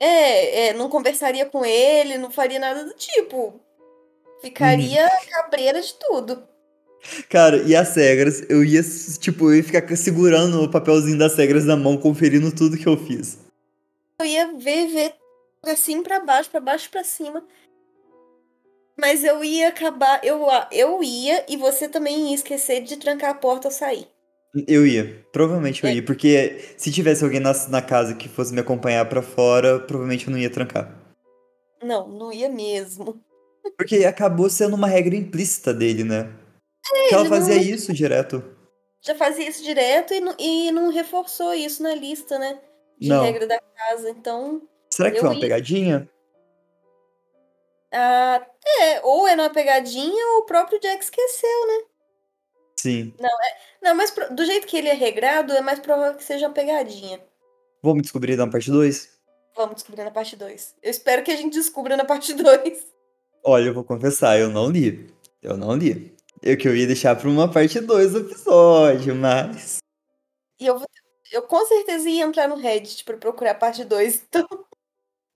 é, 0.00 0.66
é, 0.68 0.72
não 0.72 0.88
conversaria 0.88 1.46
com 1.46 1.64
ele, 1.64 2.18
não 2.18 2.30
faria 2.30 2.58
nada 2.58 2.84
do 2.84 2.92
tipo. 2.94 3.60
Ficaria 4.42 5.08
cabreira 5.30 5.80
de 5.80 5.94
tudo. 5.94 6.42
Cara, 7.30 7.58
e 7.58 7.76
as 7.76 7.94
regras? 7.94 8.42
Eu 8.50 8.64
ia, 8.64 8.82
tipo, 9.20 9.50
eu 9.50 9.56
ia 9.56 9.64
ficar 9.64 9.96
segurando 9.96 10.62
o 10.62 10.70
papelzinho 10.70 11.16
das 11.18 11.36
regras 11.36 11.64
na 11.64 11.76
mão, 11.76 11.96
conferindo 11.96 12.52
tudo 12.54 12.76
que 12.76 12.86
eu 12.86 12.96
fiz. 12.96 13.38
Eu 14.20 14.26
ia 14.26 14.52
ver, 14.58 14.88
ver 14.88 15.14
pra 15.62 15.76
cima, 15.76 16.02
pra 16.02 16.20
baixo, 16.20 16.50
pra 16.50 16.60
baixo, 16.60 16.90
pra 16.90 17.04
cima. 17.04 17.44
Mas 18.98 19.24
eu 19.24 19.42
ia 19.42 19.68
acabar, 19.68 20.20
eu, 20.24 20.46
eu 20.70 21.02
ia 21.02 21.44
e 21.48 21.56
você 21.56 21.88
também 21.88 22.28
ia 22.28 22.34
esquecer 22.34 22.82
de 22.82 22.96
trancar 22.96 23.30
a 23.30 23.34
porta 23.34 23.68
ao 23.68 23.72
sair. 23.72 24.06
Eu 24.68 24.86
ia, 24.86 25.26
provavelmente 25.32 25.82
eu 25.82 25.90
É. 25.90 25.94
ia, 25.94 26.02
porque 26.04 26.60
se 26.76 26.92
tivesse 26.92 27.24
alguém 27.24 27.40
na, 27.40 27.52
na 27.68 27.82
casa 27.82 28.14
que 28.14 28.28
fosse 28.28 28.54
me 28.54 28.60
acompanhar 28.60 29.08
pra 29.08 29.20
fora, 29.20 29.80
provavelmente 29.80 30.28
eu 30.28 30.30
não 30.30 30.38
ia 30.38 30.48
trancar. 30.48 30.96
Não, 31.82 32.06
não 32.08 32.32
ia 32.32 32.48
mesmo. 32.48 33.20
Porque 33.76 34.04
acabou 34.04 34.48
sendo 34.48 34.74
uma 34.76 34.86
regra 34.86 35.16
implícita 35.16 35.74
dele, 35.74 36.04
né? 36.04 36.30
que 37.08 37.14
ela 37.14 37.22
ele 37.24 37.30
não- 37.30 37.36
fazia 37.36 37.56
isso 37.56 37.92
direto. 37.92 38.44
Já 39.02 39.14
fazia 39.14 39.48
isso 39.48 39.62
direto 39.64 40.14
e 40.14 40.20
não, 40.20 40.34
e 40.38 40.70
não 40.70 40.90
reforçou 40.90 41.52
isso 41.52 41.82
na 41.82 41.94
lista, 41.94 42.38
né? 42.38 42.58
De 42.98 43.08
Não. 43.08 43.22
regra 43.24 43.46
da 43.46 43.58
casa. 43.76 44.08
Então, 44.10 44.62
Será 44.88 45.10
que 45.10 45.18
foi 45.18 45.28
uma 45.28 45.34
ia. 45.34 45.40
pegadinha? 45.40 46.08
Ah, 47.94 48.44
é, 48.82 49.00
ou 49.02 49.26
é 49.28 49.36
numa 49.36 49.50
pegadinha 49.50 50.26
ou 50.34 50.40
o 50.40 50.46
próprio 50.46 50.80
Jack 50.80 51.02
esqueceu, 51.04 51.66
né? 51.66 51.84
Sim. 52.76 53.14
Não, 53.82 53.94
mas 53.94 54.10
pro- 54.10 54.34
do 54.34 54.44
jeito 54.44 54.66
que 54.66 54.76
ele 54.76 54.88
é 54.88 54.94
regrado, 54.94 55.52
é 55.52 55.60
mais 55.60 55.78
provável 55.78 56.16
que 56.16 56.24
seja 56.24 56.46
uma 56.48 56.52
pegadinha. 56.54 57.20
Vamos 57.82 58.02
descobrir 58.02 58.36
na 58.36 58.46
parte 58.46 58.70
2? 58.70 59.08
Vamos 59.56 59.76
descobrir 59.76 60.04
na 60.04 60.10
parte 60.10 60.36
2. 60.36 60.74
Eu 60.82 60.90
espero 60.90 61.22
que 61.22 61.30
a 61.30 61.36
gente 61.36 61.54
descubra 61.54 61.96
na 61.96 62.04
parte 62.04 62.32
2. 62.34 62.86
Olha, 63.44 63.66
eu 63.68 63.74
vou 63.74 63.84
confessar, 63.84 64.38
eu 64.38 64.50
não 64.50 64.68
li. 64.70 65.14
Eu 65.42 65.56
não 65.56 65.74
li. 65.76 66.14
Eu 66.42 66.56
que 66.58 66.66
eu 66.68 66.76
ia 66.76 66.86
deixar 66.86 67.16
pra 67.16 67.28
uma 67.28 67.50
parte 67.50 67.80
2 67.80 68.12
do 68.12 68.18
episódio, 68.20 69.14
mas. 69.14 69.78
E 70.60 70.66
eu, 70.66 70.80
eu 71.32 71.42
com 71.42 71.64
certeza 71.66 72.08
ia 72.08 72.24
entrar 72.24 72.48
no 72.48 72.56
Reddit 72.56 73.04
pra 73.04 73.16
procurar 73.16 73.52
a 73.52 73.54
parte 73.54 73.84
2. 73.84 74.24
Então, 74.28 74.46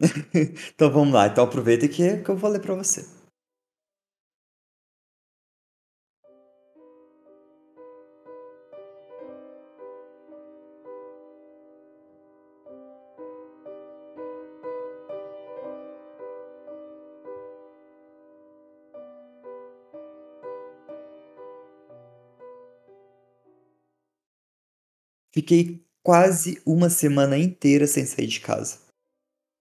Então 0.75 0.91
vamos 0.91 1.13
lá, 1.15 1.27
então 1.27 1.45
aproveita 1.45 1.89
que, 1.89 2.19
que 2.19 2.29
eu 2.31 2.37
vou 2.37 2.51
ler 2.51 2.61
pra 2.61 2.75
você. 2.75 3.05
Fiquei 25.33 25.83
quase 26.03 26.61
uma 26.67 26.91
semana 26.91 27.39
inteira 27.39 27.87
sem 27.87 28.05
sair 28.05 28.27
de 28.27 28.41
casa. 28.41 28.88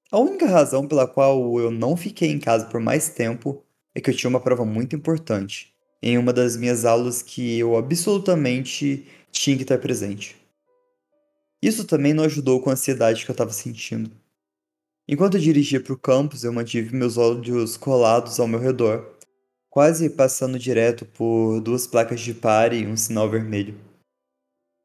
A 0.10 0.18
única 0.18 0.46
razão 0.46 0.88
pela 0.88 1.06
qual 1.06 1.60
eu 1.60 1.70
não 1.70 1.98
fiquei 1.98 2.32
em 2.32 2.40
casa 2.40 2.66
por 2.68 2.80
mais 2.80 3.10
tempo 3.10 3.62
é 3.94 4.00
que 4.00 4.10
eu 4.10 4.16
tinha 4.16 4.30
uma 4.30 4.40
prova 4.40 4.64
muito 4.64 4.96
importante, 4.96 5.74
em 6.02 6.18
uma 6.18 6.32
das 6.32 6.56
minhas 6.56 6.86
aulas 6.86 7.22
que 7.22 7.60
eu 7.60 7.76
absolutamente 7.76 9.06
tinha 9.32 9.58
que 9.58 9.64
estar 9.64 9.78
presente. 9.80 10.38
Isso 11.62 11.84
também 11.84 12.14
não 12.14 12.24
ajudou 12.24 12.62
com 12.62 12.70
a 12.70 12.74
ansiedade 12.74 13.26
que 13.26 13.32
eu 13.32 13.34
estava 13.34 13.52
sentindo. 13.52 14.10
Enquanto 15.10 15.36
eu 15.36 15.42
dirigia 15.42 15.82
para 15.82 15.94
o 15.94 16.00
campus, 16.00 16.46
eu 16.46 16.54
mantive 16.54 16.96
meus 16.96 17.18
olhos 17.18 17.76
colados 17.76 18.40
ao 18.40 18.48
meu 18.48 18.60
redor, 18.60 19.18
quase 19.70 20.10
passando 20.10 20.58
direto 20.58 21.06
por 21.06 21.60
duas 21.60 21.86
placas 21.86 22.22
de 22.22 22.34
pare 22.34 22.80
e 22.80 22.88
um 22.88 22.96
sinal 22.96 23.30
vermelho. 23.30 23.78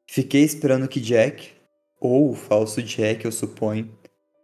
Fiquei 0.05 0.43
esperando 0.43 0.87
que 0.87 0.99
Jack, 0.99 1.51
ou 1.97 2.31
o 2.31 2.35
falso 2.35 2.81
Jack, 2.81 3.23
eu 3.23 3.31
suponho, 3.31 3.89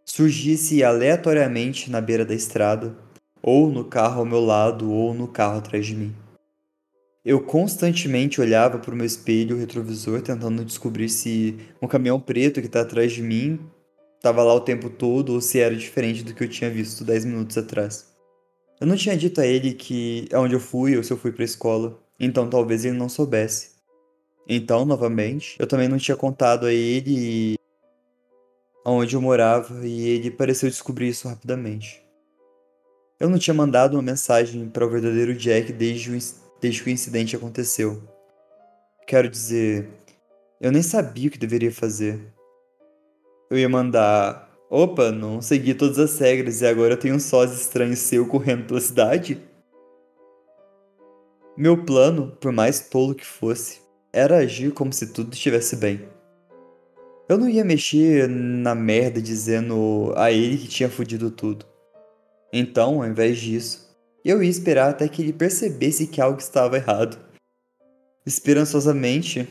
surgisse 0.10 0.84
aleatoriamente 0.84 1.90
na 1.90 2.02
beira 2.02 2.26
da 2.26 2.34
estrada, 2.34 2.98
ou 3.44 3.70
no 3.70 3.86
carro 3.86 4.20
ao 4.20 4.26
meu 4.26 4.40
lado, 4.40 4.92
ou 4.92 5.14
no 5.14 5.28
carro 5.28 5.60
atrás 5.60 5.86
de 5.86 5.96
mim. 5.96 6.16
Eu 7.24 7.42
constantemente 7.42 8.42
olhava 8.42 8.80
para 8.80 8.94
o 8.94 8.98
meu 8.98 9.06
espelho 9.06 9.58
retrovisor 9.58 10.22
tentando 10.22 10.66
descobrir 10.66 11.10
se 11.10 11.58
um 11.82 11.88
caminhão 11.88 12.20
preto 12.20 12.60
que 12.60 12.66
está 12.66 12.82
atrás 12.82 13.12
de 13.12 13.22
mim 13.22 13.60
estava 14.16 14.44
lá 14.44 14.54
o 14.54 14.62
tempo 14.62 14.90
todo 14.90 15.34
ou 15.34 15.42
se 15.42 15.60
era 15.60 15.76
diferente 15.76 16.24
do 16.24 16.34
que 16.34 16.44
eu 16.44 16.50
tinha 16.50 16.70
visto 16.72 17.04
10 17.04 17.26
minutos 17.26 17.58
atrás. 17.58 18.08
Eu 18.82 18.88
não 18.88 18.96
tinha 18.96 19.16
dito 19.16 19.40
a 19.40 19.46
ele 19.46 19.74
que 19.74 20.28
aonde 20.34 20.56
eu 20.56 20.60
fui 20.60 20.98
ou 20.98 21.04
se 21.04 21.14
eu 21.14 21.18
fui 21.18 21.32
para 21.32 21.44
a 21.44 21.46
escola, 21.46 22.00
então 22.20 22.50
talvez 22.50 22.84
ele 22.84 22.98
não 22.98 23.10
soubesse. 23.10 23.72
Então, 24.48 24.86
novamente, 24.86 25.56
eu 25.60 25.68
também 25.68 25.88
não 25.88 25.98
tinha 25.98 26.18
contado 26.18 26.66
a 26.66 26.74
ele 26.74 27.59
onde 28.86 29.16
eu 29.16 29.22
morava 29.22 29.86
e 29.86 30.08
ele 30.08 30.32
pareceu 30.32 30.70
descobrir 30.70 31.10
isso 31.10 31.28
rapidamente. 31.28 32.04
Eu 33.20 33.30
não 33.30 33.38
tinha 33.38 33.54
mandado 33.54 33.96
uma 33.96 34.02
mensagem 34.02 34.70
para 34.70 34.86
o 34.86 34.90
verdadeiro 34.90 35.36
Jack 35.36 35.74
desde, 35.74 36.10
o, 36.10 36.20
desde 36.62 36.84
que 36.84 36.90
o 36.90 36.94
incidente 36.94 37.36
aconteceu. 37.36 38.02
Quero 39.06 39.30
dizer, 39.30 39.90
eu 40.62 40.72
nem 40.72 40.82
sabia 40.82 41.28
o 41.28 41.32
que 41.32 41.38
deveria 41.38 41.72
fazer. 41.72 42.20
Eu 43.50 43.58
ia 43.58 43.68
mandar: 43.68 44.50
opa, 44.70 45.12
não 45.12 45.42
segui 45.42 45.74
todas 45.74 46.00
as 46.00 46.18
regras 46.20 46.62
e 46.62 46.68
agora 46.68 46.94
eu 46.94 47.00
tenho 47.00 47.16
um 47.16 47.20
sósia 47.20 47.56
estranho 47.56 47.98
seu 47.98 48.26
correndo 48.28 48.68
pela 48.68 48.80
cidade? 48.80 49.42
Meu 51.58 51.84
plano, 51.84 52.38
por 52.40 52.54
mais 52.54 52.80
tolo 52.80 53.14
que 53.14 53.26
fosse, 53.26 53.82
era 54.14 54.38
agir 54.38 54.72
como 54.72 54.94
se 54.94 55.08
tudo 55.08 55.34
estivesse 55.34 55.76
bem. 55.76 56.08
Eu 57.30 57.38
não 57.38 57.48
ia 57.48 57.64
mexer 57.64 58.28
na 58.28 58.74
merda 58.74 59.22
dizendo 59.22 60.12
a 60.18 60.32
ele 60.32 60.58
que 60.58 60.68
tinha 60.68 60.90
fudido 60.90 61.30
tudo. 61.30 61.64
Então, 62.52 63.04
ao 63.04 63.08
invés 63.08 63.38
disso, 63.38 63.88
eu 64.26 64.42
ia 64.42 64.50
esperar 64.50 64.90
até 64.90 65.08
que 65.08 65.22
ele 65.22 65.32
percebesse 65.32 66.08
que 66.08 66.20
algo 66.20 66.40
estava 66.40 66.76
errado. 66.76 67.20
Esperançosamente, 68.26 69.48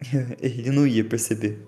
ele 0.40 0.70
não 0.70 0.86
ia 0.86 1.04
perceber. 1.04 1.58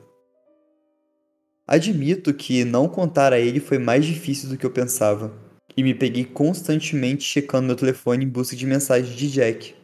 Admito 1.66 2.32
que 2.32 2.64
não 2.64 2.88
contar 2.88 3.34
a 3.34 3.38
ele 3.38 3.60
foi 3.60 3.78
mais 3.78 4.06
difícil 4.06 4.48
do 4.48 4.56
que 4.56 4.64
eu 4.64 4.70
pensava, 4.70 5.30
e 5.76 5.82
me 5.82 5.94
peguei 5.94 6.24
constantemente 6.24 7.22
checando 7.22 7.66
meu 7.66 7.76
telefone 7.76 8.24
em 8.24 8.28
busca 8.28 8.56
de 8.56 8.64
mensagem 8.64 9.14
de 9.14 9.30
Jack, 9.30 9.74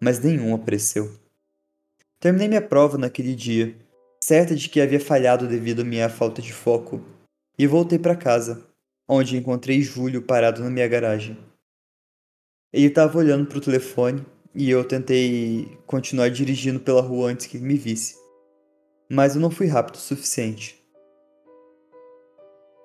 mas 0.00 0.20
nenhum 0.20 0.54
apareceu. 0.54 1.20
Terminei 2.18 2.48
minha 2.48 2.62
prova 2.62 2.96
naquele 2.96 3.34
dia, 3.34 3.76
certa 4.26 4.56
de 4.56 4.68
que 4.68 4.80
havia 4.80 4.98
falhado 4.98 5.46
devido 5.46 5.82
à 5.82 5.84
minha 5.84 6.08
falta 6.08 6.42
de 6.42 6.52
foco, 6.52 7.00
e 7.56 7.64
voltei 7.64 7.96
para 7.96 8.16
casa, 8.16 8.66
onde 9.08 9.36
encontrei 9.36 9.80
Júlio 9.80 10.20
parado 10.20 10.64
na 10.64 10.68
minha 10.68 10.88
garagem. 10.88 11.38
Ele 12.72 12.88
estava 12.88 13.16
olhando 13.18 13.46
para 13.46 13.58
o 13.58 13.60
telefone 13.60 14.26
e 14.52 14.68
eu 14.68 14.82
tentei 14.82 15.78
continuar 15.86 16.28
dirigindo 16.28 16.80
pela 16.80 17.00
rua 17.00 17.30
antes 17.30 17.46
que 17.46 17.56
ele 17.56 17.66
me 17.66 17.76
visse, 17.76 18.16
mas 19.08 19.36
eu 19.36 19.40
não 19.40 19.48
fui 19.48 19.68
rápido 19.68 19.94
o 19.94 19.98
suficiente. 19.98 20.84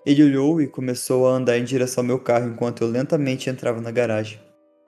Ele 0.06 0.24
olhou 0.24 0.62
e 0.62 0.68
começou 0.68 1.28
a 1.28 1.32
andar 1.32 1.58
em 1.58 1.64
direção 1.64 2.04
ao 2.04 2.08
meu 2.08 2.20
carro 2.20 2.52
enquanto 2.52 2.84
eu 2.84 2.88
lentamente 2.88 3.50
entrava 3.50 3.82
na 3.82 3.90
garagem, 3.90 4.40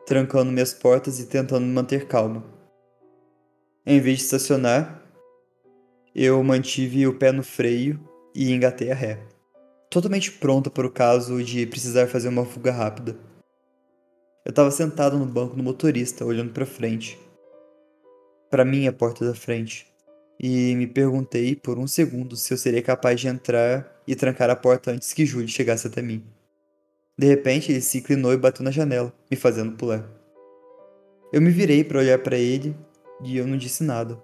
trancando 0.05 0.51
minhas 0.51 0.71
portas 0.71 1.19
e 1.19 1.25
tentando 1.25 1.65
me 1.65 1.73
manter 1.73 2.05
calmo. 2.05 2.43
Em 3.83 3.99
vez 3.99 4.19
de 4.19 4.25
estacionar, 4.25 5.02
eu 6.15 6.43
mantive 6.43 7.07
o 7.07 7.17
pé 7.17 7.31
no 7.31 7.43
freio 7.43 7.99
e 8.35 8.51
engatei 8.51 8.91
a 8.91 8.95
ré, 8.95 9.19
totalmente 9.89 10.31
pronta 10.31 10.69
para 10.69 10.85
o 10.85 10.91
caso 10.91 11.43
de 11.43 11.65
precisar 11.65 12.07
fazer 12.07 12.27
uma 12.27 12.45
fuga 12.45 12.71
rápida. 12.71 13.17
Eu 14.45 14.49
estava 14.49 14.69
sentado 14.69 15.17
no 15.17 15.25
banco 15.25 15.55
do 15.55 15.63
motorista, 15.63 16.25
olhando 16.25 16.51
para 16.51 16.65
frente, 16.65 17.17
para 18.49 18.65
minha 18.65 18.91
porta 18.91 19.25
da 19.25 19.33
frente, 19.33 19.87
e 20.39 20.75
me 20.75 20.85
perguntei 20.85 21.55
por 21.55 21.79
um 21.79 21.87
segundo 21.87 22.35
se 22.35 22.53
eu 22.53 22.57
seria 22.57 22.81
capaz 22.81 23.19
de 23.19 23.27
entrar 23.27 24.01
e 24.05 24.15
trancar 24.15 24.49
a 24.49 24.55
porta 24.55 24.91
antes 24.91 25.13
que 25.13 25.25
Júlio 25.25 25.47
chegasse 25.47 25.87
até 25.87 26.01
mim. 26.01 26.23
De 27.17 27.27
repente, 27.27 27.71
ele 27.71 27.81
se 27.81 27.99
inclinou 27.99 28.33
e 28.33 28.37
bateu 28.37 28.63
na 28.63 28.71
janela, 28.71 29.13
me 29.31 29.37
fazendo 29.37 29.77
pular. 29.77 30.03
Eu 31.31 31.41
me 31.41 31.49
virei 31.49 31.83
para 31.83 31.99
olhar 31.99 32.19
para 32.19 32.37
ele 32.37 32.75
e 33.23 33.37
eu 33.37 33.47
não 33.47 33.57
disse 33.57 33.83
nada. 33.83 34.21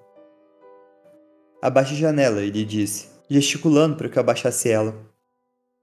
Abaixe 1.62 1.94
a 1.94 1.98
janela, 1.98 2.42
ele 2.42 2.64
disse, 2.64 3.10
gesticulando 3.30 3.98
para 3.98 4.08
que 4.08 4.18
eu 4.18 4.22
abaixasse 4.22 4.70
ela. 4.70 4.96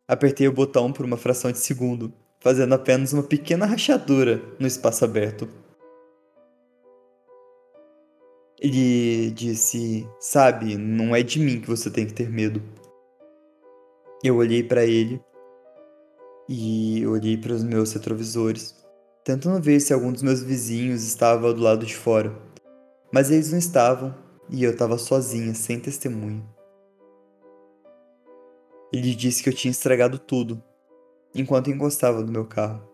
Apertei 0.08 0.48
o 0.48 0.52
botão 0.52 0.90
por 0.90 1.04
uma 1.04 1.18
fração 1.18 1.52
de 1.52 1.58
segundo, 1.58 2.10
fazendo 2.40 2.74
apenas 2.74 3.12
uma 3.12 3.22
pequena 3.22 3.66
rachadura 3.66 4.40
no 4.58 4.66
espaço 4.66 5.04
aberto. 5.04 5.46
Ele 8.58 9.30
disse: 9.32 10.08
Sabe, 10.18 10.78
não 10.78 11.14
é 11.14 11.22
de 11.22 11.38
mim 11.38 11.60
que 11.60 11.68
você 11.68 11.90
tem 11.90 12.06
que 12.06 12.14
ter 12.14 12.30
medo. 12.30 12.62
Eu 14.24 14.36
olhei 14.36 14.62
para 14.62 14.84
ele 14.84 15.20
e 16.48 17.06
olhei 17.06 17.36
para 17.36 17.52
os 17.52 17.62
meus 17.62 17.92
retrovisores, 17.92 18.74
tentando 19.22 19.60
ver 19.60 19.78
se 19.80 19.92
algum 19.92 20.10
dos 20.10 20.22
meus 20.22 20.42
vizinhos 20.42 21.04
estava 21.04 21.52
do 21.52 21.60
lado 21.60 21.84
de 21.84 21.94
fora. 21.94 22.34
Mas 23.12 23.30
eles 23.30 23.50
não 23.50 23.58
estavam 23.58 24.14
e 24.50 24.62
eu 24.64 24.72
estava 24.72 24.98
sozinha, 24.98 25.54
sem 25.54 25.78
testemunha. 25.80 26.44
Ele 28.92 29.14
disse 29.14 29.42
que 29.42 29.48
eu 29.48 29.54
tinha 29.54 29.70
estragado 29.70 30.18
tudo, 30.18 30.62
enquanto 31.34 31.70
encostava 31.70 32.22
no 32.22 32.32
meu 32.32 32.46
carro. 32.46 32.88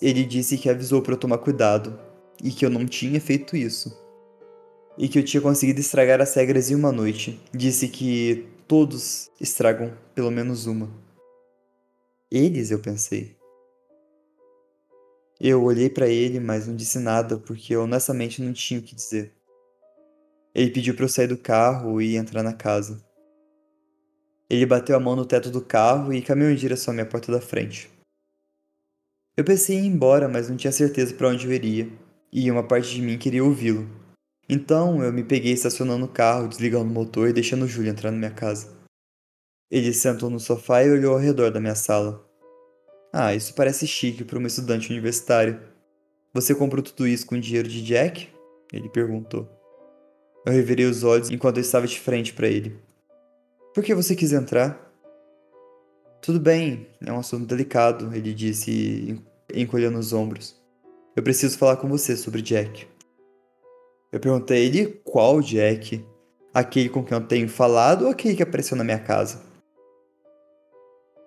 Ele 0.00 0.24
disse 0.24 0.58
que 0.58 0.68
avisou 0.68 1.02
para 1.02 1.14
eu 1.14 1.18
tomar 1.18 1.38
cuidado 1.38 1.98
e 2.42 2.50
que 2.50 2.64
eu 2.64 2.70
não 2.70 2.86
tinha 2.86 3.20
feito 3.20 3.56
isso 3.56 4.06
e 4.98 5.08
que 5.08 5.18
eu 5.18 5.24
tinha 5.24 5.40
conseguido 5.40 5.80
estragar 5.80 6.20
as 6.20 6.34
regras 6.34 6.70
em 6.70 6.74
uma 6.74 6.90
noite. 6.90 7.40
Disse 7.52 7.88
que 7.88 8.48
todos 8.66 9.30
estragam 9.40 9.96
pelo 10.14 10.30
menos 10.30 10.66
uma. 10.66 10.90
Eles, 12.30 12.70
eu 12.70 12.78
pensei. 12.78 13.36
Eu 15.38 15.62
olhei 15.62 15.90
para 15.90 16.08
ele, 16.08 16.40
mas 16.40 16.66
não 16.66 16.74
disse 16.74 16.98
nada 16.98 17.36
porque 17.36 17.74
eu 17.74 17.82
honestamente 17.82 18.42
não 18.42 18.52
tinha 18.52 18.80
o 18.80 18.82
que 18.82 18.94
dizer. 18.94 19.34
Ele 20.56 20.70
pediu 20.70 20.94
para 20.94 21.04
eu 21.04 21.08
sair 21.10 21.26
do 21.26 21.36
carro 21.36 22.00
e 22.00 22.16
entrar 22.16 22.42
na 22.42 22.54
casa. 22.54 23.04
Ele 24.48 24.64
bateu 24.64 24.96
a 24.96 25.00
mão 25.00 25.14
no 25.14 25.26
teto 25.26 25.50
do 25.50 25.60
carro 25.60 26.14
e 26.14 26.22
caminhou 26.22 26.50
em 26.50 26.56
direção 26.56 26.92
à 26.92 26.94
minha 26.94 27.04
porta 27.04 27.30
da 27.30 27.42
frente. 27.42 27.90
Eu 29.36 29.44
pensei 29.44 29.76
em 29.76 29.84
ir 29.84 29.88
embora, 29.88 30.30
mas 30.30 30.48
não 30.48 30.56
tinha 30.56 30.72
certeza 30.72 31.12
para 31.12 31.28
onde 31.28 31.46
eu 31.46 31.52
iria, 31.52 31.92
e 32.32 32.50
uma 32.50 32.66
parte 32.66 32.94
de 32.94 33.02
mim 33.02 33.18
queria 33.18 33.44
ouvi-lo. 33.44 33.86
Então 34.48 35.04
eu 35.04 35.12
me 35.12 35.22
peguei 35.22 35.52
estacionando 35.52 36.06
o 36.06 36.08
carro, 36.08 36.48
desligando 36.48 36.90
o 36.90 36.94
motor 36.94 37.28
e 37.28 37.34
deixando 37.34 37.66
o 37.66 37.68
Júlio 37.68 37.90
entrar 37.90 38.10
na 38.10 38.16
minha 38.16 38.30
casa. 38.30 38.74
Ele 39.70 39.92
sentou 39.92 40.30
no 40.30 40.40
sofá 40.40 40.82
e 40.82 40.90
olhou 40.90 41.12
ao 41.12 41.20
redor 41.20 41.50
da 41.50 41.60
minha 41.60 41.74
sala. 41.74 42.26
Ah, 43.12 43.34
isso 43.34 43.54
parece 43.54 43.86
chique 43.86 44.24
para 44.24 44.38
uma 44.38 44.48
estudante 44.48 44.90
universitária. 44.90 45.62
Você 46.32 46.54
comprou 46.54 46.82
tudo 46.82 47.06
isso 47.06 47.26
com 47.26 47.38
dinheiro 47.38 47.68
de 47.68 47.84
Jack? 47.84 48.30
Ele 48.72 48.88
perguntou. 48.88 49.54
Eu 50.46 50.52
revirei 50.52 50.86
os 50.86 51.02
olhos 51.02 51.28
enquanto 51.28 51.56
eu 51.56 51.60
estava 51.60 51.88
de 51.88 51.98
frente 51.98 52.32
para 52.32 52.46
ele. 52.46 52.78
Por 53.74 53.82
que 53.82 53.92
você 53.92 54.14
quis 54.14 54.32
entrar? 54.32 54.80
Tudo 56.22 56.38
bem, 56.38 56.86
é 57.04 57.12
um 57.12 57.18
assunto 57.18 57.44
delicado, 57.44 58.14
ele 58.14 58.32
disse, 58.32 59.20
encolhendo 59.52 59.98
os 59.98 60.12
ombros. 60.12 60.56
Eu 61.16 61.22
preciso 61.24 61.58
falar 61.58 61.78
com 61.78 61.88
você 61.88 62.16
sobre 62.16 62.42
Jack. 62.42 62.86
Eu 64.12 64.20
perguntei 64.20 64.58
a 64.58 64.60
ele 64.60 64.86
qual 65.02 65.40
Jack? 65.40 66.04
Aquele 66.54 66.90
com 66.90 67.04
quem 67.04 67.18
eu 67.18 67.26
tenho 67.26 67.48
falado 67.48 68.04
ou 68.04 68.10
aquele 68.12 68.36
que 68.36 68.42
apareceu 68.42 68.76
na 68.76 68.84
minha 68.84 69.00
casa? 69.00 69.42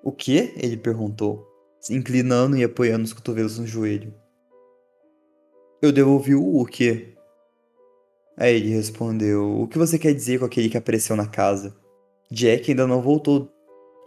O 0.02 0.14
que? 0.14 0.54
Ele 0.56 0.78
perguntou, 0.78 1.46
se 1.82 1.94
inclinando 1.94 2.56
e 2.56 2.64
apoiando 2.64 3.04
os 3.04 3.12
cotovelos 3.12 3.60
no 3.60 3.68
joelho. 3.68 4.14
Eu 5.82 5.92
devolvi 5.92 6.34
o 6.34 6.62
o 6.62 6.66
quê? 6.66 7.19
Aí 8.40 8.56
ele 8.56 8.70
respondeu: 8.70 9.62
O 9.62 9.68
que 9.68 9.78
você 9.78 10.00
quer 10.00 10.14
dizer 10.14 10.40
com 10.40 10.46
aquele 10.46 10.70
que 10.70 10.78
apareceu 10.78 11.16
na 11.16 11.28
casa? 11.28 11.76
Jack 12.32 12.72
ainda 12.72 12.88
não 12.88 13.02
voltou. 13.02 13.52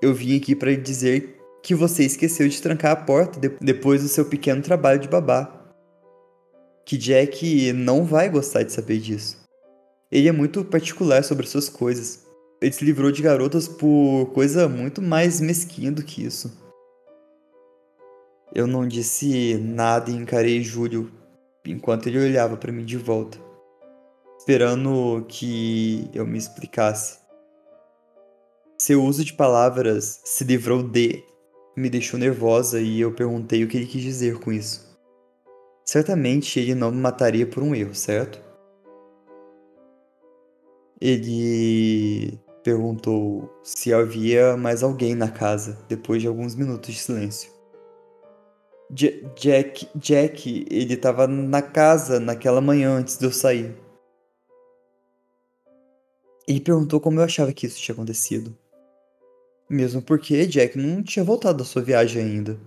Eu 0.00 0.14
vim 0.14 0.36
aqui 0.36 0.56
para 0.56 0.74
dizer 0.74 1.36
que 1.62 1.74
você 1.74 2.04
esqueceu 2.04 2.48
de 2.48 2.60
trancar 2.60 2.92
a 2.92 2.96
porta 2.96 3.38
de 3.38 3.50
depois 3.60 4.02
do 4.02 4.08
seu 4.08 4.24
pequeno 4.24 4.62
trabalho 4.62 4.98
de 4.98 5.06
babá 5.06 5.62
que 6.84 6.96
Jack 6.96 7.72
não 7.72 8.04
vai 8.04 8.28
gostar 8.28 8.62
de 8.62 8.72
saber 8.72 8.98
disso. 8.98 9.38
Ele 10.10 10.28
é 10.28 10.32
muito 10.32 10.64
particular 10.64 11.24
sobre 11.24 11.46
suas 11.46 11.68
coisas. 11.68 12.26
Ele 12.60 12.72
se 12.72 12.84
livrou 12.84 13.10
de 13.10 13.22
garotas 13.22 13.66
por 13.66 14.26
coisa 14.34 14.68
muito 14.68 15.00
mais 15.00 15.40
mesquinha 15.40 15.90
do 15.90 16.02
que 16.02 16.24
isso. 16.24 16.52
Eu 18.54 18.66
não 18.66 18.86
disse 18.86 19.54
nada 19.54 20.10
e 20.10 20.14
encarei 20.14 20.62
Júlio 20.62 21.10
enquanto 21.64 22.08
ele 22.08 22.18
olhava 22.18 22.56
para 22.56 22.72
mim 22.72 22.84
de 22.84 22.96
volta, 22.96 23.38
esperando 24.42 25.24
que 25.28 26.10
eu 26.12 26.26
me 26.26 26.36
explicasse. 26.36 27.20
Seu 28.76 29.00
uso 29.04 29.24
de 29.24 29.32
palavras 29.32 30.20
se 30.24 30.42
livrou 30.42 30.82
de 30.82 31.22
me 31.76 31.88
deixou 31.88 32.18
nervosa 32.18 32.80
e 32.80 33.00
eu 33.00 33.14
perguntei 33.14 33.62
o 33.62 33.68
que 33.68 33.76
ele 33.76 33.86
quis 33.86 34.02
dizer 34.02 34.40
com 34.40 34.52
isso. 34.52 34.98
Certamente 35.86 36.58
ele 36.58 36.74
não 36.74 36.90
me 36.90 36.98
mataria 36.98 37.46
por 37.46 37.62
um 37.62 37.72
erro, 37.72 37.94
certo? 37.94 38.42
Ele 41.00 42.36
perguntou 42.64 43.48
se 43.62 43.94
havia 43.94 44.56
mais 44.56 44.82
alguém 44.82 45.14
na 45.14 45.30
casa 45.30 45.78
depois 45.88 46.20
de 46.20 46.26
alguns 46.26 46.56
minutos 46.56 46.92
de 46.92 47.00
silêncio. 47.00 47.48
J 48.90 49.24
Jack, 49.36 49.88
Jack, 49.94 50.66
ele 50.68 50.94
estava 50.94 51.28
na 51.28 51.62
casa 51.62 52.18
naquela 52.18 52.60
manhã 52.60 52.96
antes 52.98 53.16
de 53.16 53.24
eu 53.24 53.32
sair. 53.32 53.81
Ele 56.46 56.60
perguntou 56.60 57.00
como 57.00 57.20
eu 57.20 57.24
achava 57.24 57.52
que 57.52 57.66
isso 57.66 57.80
tinha 57.80 57.94
acontecido. 57.94 58.56
Mesmo 59.68 60.02
porque 60.02 60.46
Jack 60.46 60.76
não 60.76 61.02
tinha 61.02 61.24
voltado 61.24 61.58
da 61.58 61.64
sua 61.64 61.82
viagem 61.82 62.22
ainda. 62.22 62.58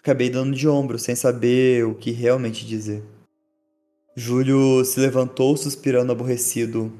Acabei 0.00 0.28
dando 0.28 0.54
de 0.56 0.68
ombro, 0.68 0.98
sem 0.98 1.14
saber 1.14 1.86
o 1.86 1.94
que 1.94 2.10
realmente 2.10 2.66
dizer. 2.66 3.02
Júlio 4.16 4.84
se 4.84 5.00
levantou, 5.00 5.56
suspirando 5.56 6.12
aborrecido. 6.12 6.92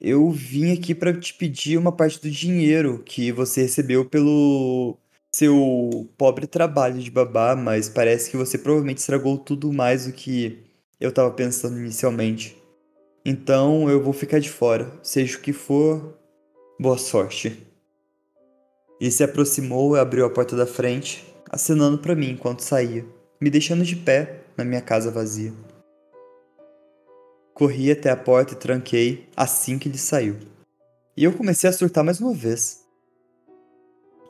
Eu 0.00 0.30
vim 0.30 0.72
aqui 0.72 0.94
para 0.94 1.18
te 1.18 1.32
pedir 1.34 1.78
uma 1.78 1.90
parte 1.90 2.20
do 2.20 2.30
dinheiro 2.30 3.02
que 3.04 3.32
você 3.32 3.62
recebeu 3.62 4.04
pelo 4.04 4.98
seu 5.34 6.08
pobre 6.16 6.46
trabalho 6.46 7.00
de 7.00 7.10
babá, 7.10 7.56
mas 7.56 7.88
parece 7.88 8.30
que 8.30 8.36
você 8.36 8.56
provavelmente 8.58 8.98
estragou 8.98 9.36
tudo 9.38 9.72
mais 9.72 10.06
do 10.06 10.12
que 10.12 10.58
eu 11.00 11.08
estava 11.08 11.30
pensando 11.30 11.78
inicialmente. 11.78 12.56
Então 13.26 13.88
eu 13.88 14.02
vou 14.02 14.12
ficar 14.12 14.38
de 14.38 14.50
fora, 14.50 14.92
seja 15.02 15.38
o 15.38 15.40
que 15.40 15.54
for, 15.54 16.14
boa 16.78 16.98
sorte. 16.98 17.66
Ele 19.00 19.10
se 19.10 19.24
aproximou 19.24 19.96
e 19.96 19.98
abriu 19.98 20.26
a 20.26 20.30
porta 20.30 20.54
da 20.54 20.66
frente 20.66 21.24
acenando 21.50 21.96
para 21.98 22.14
mim 22.14 22.30
enquanto 22.30 22.60
saía, 22.60 23.06
me 23.40 23.48
deixando 23.48 23.82
de 23.82 23.96
pé 23.96 24.42
na 24.58 24.64
minha 24.64 24.82
casa 24.82 25.10
vazia. 25.10 25.54
Corri 27.54 27.90
até 27.90 28.10
a 28.10 28.16
porta 28.16 28.52
e 28.52 28.56
tranquei 28.56 29.26
assim 29.34 29.78
que 29.78 29.88
ele 29.88 29.96
saiu. 29.96 30.36
E 31.16 31.24
eu 31.24 31.32
comecei 31.32 31.70
a 31.70 31.72
surtar 31.72 32.04
mais 32.04 32.20
uma 32.20 32.34
vez. 32.34 32.84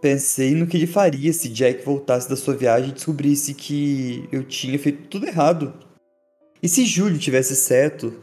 Pensei 0.01 0.55
no 0.55 0.69
que 0.69 0.77
ele 0.77 0.87
faria 0.87 1.33
se 1.33 1.49
Jack 1.49 1.85
voltasse 1.85 2.29
da 2.29 2.37
sua 2.37 2.55
viagem 2.55 2.91
e 2.91 2.93
descobrisse 2.93 3.55
que 3.55 4.29
eu 4.31 4.45
tinha 4.45 4.79
feito 4.79 5.09
tudo 5.09 5.27
errado. 5.27 5.75
E 6.63 6.69
se 6.69 6.85
Júlio 6.85 7.19
tivesse 7.19 7.57
certo 7.57 8.15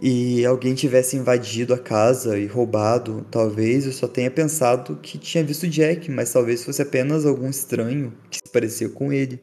e 0.00 0.46
alguém 0.46 0.74
tivesse 0.74 1.16
invadido 1.16 1.74
a 1.74 1.78
casa 1.78 2.38
e 2.38 2.46
roubado, 2.46 3.26
talvez 3.30 3.84
eu 3.84 3.92
só 3.92 4.06
tenha 4.06 4.30
pensado 4.30 4.96
que 4.96 5.18
tinha 5.18 5.42
visto 5.42 5.66
Jack, 5.66 6.08
mas 6.10 6.32
talvez 6.32 6.64
fosse 6.64 6.80
apenas 6.80 7.26
algum 7.26 7.50
estranho 7.50 8.16
que 8.30 8.36
se 8.36 8.52
parecia 8.52 8.88
com 8.88 9.12
ele. 9.12 9.42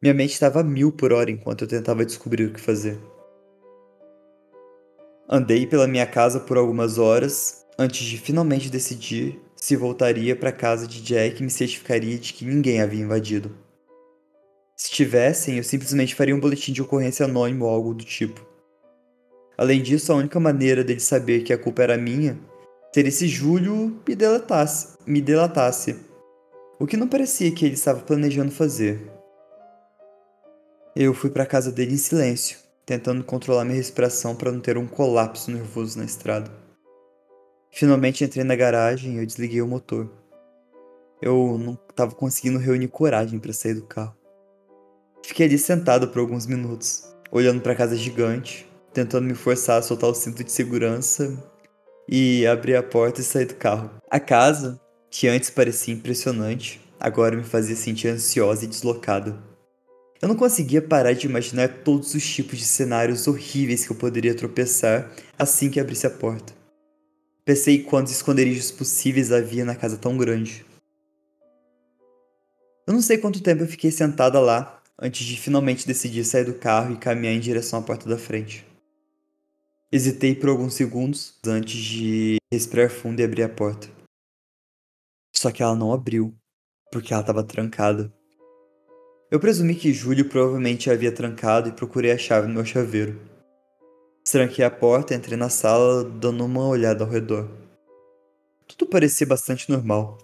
Minha 0.00 0.14
mente 0.14 0.32
estava 0.32 0.60
a 0.60 0.64
mil 0.64 0.92
por 0.92 1.12
hora 1.12 1.30
enquanto 1.30 1.62
eu 1.62 1.68
tentava 1.68 2.06
descobrir 2.06 2.44
o 2.44 2.52
que 2.52 2.60
fazer. 2.60 2.98
Andei 5.28 5.66
pela 5.66 5.86
minha 5.86 6.06
casa 6.06 6.40
por 6.40 6.56
algumas 6.56 6.96
horas 6.96 7.66
antes 7.78 8.06
de 8.06 8.18
finalmente 8.18 8.70
decidir 8.70 9.40
se 9.56 9.76
voltaria 9.76 10.34
para 10.34 10.48
a 10.48 10.52
casa 10.52 10.86
de 10.86 11.02
Jack 11.02 11.40
e 11.40 11.44
me 11.44 11.50
certificaria 11.50 12.18
de 12.18 12.32
que 12.32 12.44
ninguém 12.44 12.80
havia 12.80 13.02
invadido. 13.02 13.54
Se 14.76 14.90
tivessem, 14.90 15.58
eu 15.58 15.64
simplesmente 15.64 16.14
faria 16.14 16.34
um 16.34 16.40
boletim 16.40 16.72
de 16.72 16.80
ocorrência 16.80 17.26
anônimo 17.26 17.66
ou 17.66 17.70
algo 17.70 17.92
do 17.92 18.04
tipo. 18.04 18.49
Além 19.60 19.82
disso, 19.82 20.10
a 20.10 20.16
única 20.16 20.40
maneira 20.40 20.82
dele 20.82 21.00
saber 21.00 21.42
que 21.42 21.52
a 21.52 21.58
culpa 21.58 21.82
era 21.82 21.98
minha 21.98 22.40
seria 22.94 23.12
se 23.12 23.28
Júlio 23.28 24.00
me 24.08 24.16
delatasse, 24.16 24.96
me 25.06 25.20
delatasse. 25.20 25.96
O 26.78 26.86
que 26.86 26.96
não 26.96 27.06
parecia 27.06 27.52
que 27.52 27.66
ele 27.66 27.74
estava 27.74 28.00
planejando 28.00 28.50
fazer. 28.50 29.12
Eu 30.96 31.12
fui 31.12 31.28
para 31.28 31.44
casa 31.44 31.70
dele 31.70 31.92
em 31.92 31.98
silêncio, 31.98 32.56
tentando 32.86 33.22
controlar 33.22 33.66
minha 33.66 33.76
respiração 33.76 34.34
para 34.34 34.50
não 34.50 34.60
ter 34.60 34.78
um 34.78 34.86
colapso 34.86 35.50
nervoso 35.50 35.98
na 35.98 36.06
estrada. 36.06 36.50
Finalmente 37.70 38.24
entrei 38.24 38.44
na 38.44 38.56
garagem 38.56 39.16
e 39.16 39.18
eu 39.18 39.26
desliguei 39.26 39.60
o 39.60 39.68
motor. 39.68 40.10
Eu 41.20 41.58
não 41.58 41.78
estava 41.90 42.14
conseguindo 42.14 42.58
reunir 42.58 42.88
coragem 42.88 43.38
para 43.38 43.52
sair 43.52 43.74
do 43.74 43.82
carro. 43.82 44.16
Fiquei 45.22 45.44
ali 45.44 45.58
sentado 45.58 46.08
por 46.08 46.20
alguns 46.20 46.46
minutos, 46.46 47.04
olhando 47.30 47.60
para 47.60 47.74
a 47.74 47.76
casa 47.76 47.94
gigante, 47.94 48.69
tentando 48.92 49.26
me 49.26 49.34
forçar 49.34 49.78
a 49.78 49.82
soltar 49.82 50.10
o 50.10 50.14
cinto 50.14 50.42
de 50.42 50.52
segurança 50.52 51.36
e 52.08 52.46
abri 52.46 52.74
a 52.74 52.82
porta 52.82 53.20
e 53.20 53.24
saí 53.24 53.44
do 53.44 53.54
carro. 53.54 53.90
A 54.10 54.18
casa, 54.18 54.80
que 55.10 55.28
antes 55.28 55.50
parecia 55.50 55.94
impressionante, 55.94 56.80
agora 56.98 57.36
me 57.36 57.44
fazia 57.44 57.76
sentir 57.76 58.08
ansiosa 58.08 58.64
e 58.64 58.68
deslocada. 58.68 59.38
Eu 60.20 60.28
não 60.28 60.36
conseguia 60.36 60.82
parar 60.82 61.14
de 61.14 61.26
imaginar 61.26 61.82
todos 61.82 62.14
os 62.14 62.28
tipos 62.28 62.58
de 62.58 62.64
cenários 62.66 63.26
horríveis 63.26 63.86
que 63.86 63.92
eu 63.92 63.96
poderia 63.96 64.34
tropeçar 64.34 65.10
assim 65.38 65.70
que 65.70 65.80
abrisse 65.80 66.06
a 66.06 66.10
porta. 66.10 66.52
Pensei 67.44 67.82
quantos 67.82 68.12
esconderijos 68.12 68.70
possíveis 68.70 69.32
havia 69.32 69.64
na 69.64 69.74
casa 69.74 69.96
tão 69.96 70.18
grande. 70.18 70.64
Eu 72.86 72.92
não 72.92 73.00
sei 73.00 73.16
quanto 73.16 73.42
tempo 73.42 73.62
eu 73.62 73.68
fiquei 73.68 73.90
sentada 73.90 74.38
lá 74.38 74.82
antes 75.00 75.24
de 75.24 75.40
finalmente 75.40 75.86
decidir 75.86 76.24
sair 76.24 76.44
do 76.44 76.54
carro 76.54 76.92
e 76.92 76.98
caminhar 76.98 77.32
em 77.32 77.40
direção 77.40 77.78
à 77.78 77.82
porta 77.82 78.08
da 78.08 78.18
frente. 78.18 78.69
Hesitei 79.92 80.36
por 80.36 80.48
alguns 80.48 80.74
segundos 80.74 81.34
antes 81.44 81.76
de 81.76 82.36
respirar 82.52 82.88
fundo 82.88 83.18
e 83.18 83.24
abrir 83.24 83.42
a 83.42 83.48
porta. 83.48 83.88
Só 85.34 85.50
que 85.50 85.64
ela 85.64 85.74
não 85.74 85.92
abriu, 85.92 86.32
porque 86.92 87.12
ela 87.12 87.22
estava 87.22 87.42
trancada. 87.42 88.14
Eu 89.32 89.40
presumi 89.40 89.74
que 89.74 89.92
Júlio 89.92 90.28
provavelmente 90.28 90.88
havia 90.88 91.10
trancado 91.10 91.68
e 91.68 91.72
procurei 91.72 92.12
a 92.12 92.18
chave 92.18 92.46
no 92.46 92.54
meu 92.54 92.64
chaveiro. 92.64 93.20
Tranquei 94.24 94.64
a 94.64 94.70
porta 94.70 95.12
e 95.12 95.16
entrei 95.16 95.36
na 95.36 95.48
sala, 95.48 96.04
dando 96.04 96.44
uma 96.44 96.68
olhada 96.68 97.02
ao 97.02 97.10
redor. 97.10 97.50
Tudo 98.68 98.88
parecia 98.88 99.26
bastante 99.26 99.68
normal. 99.68 100.18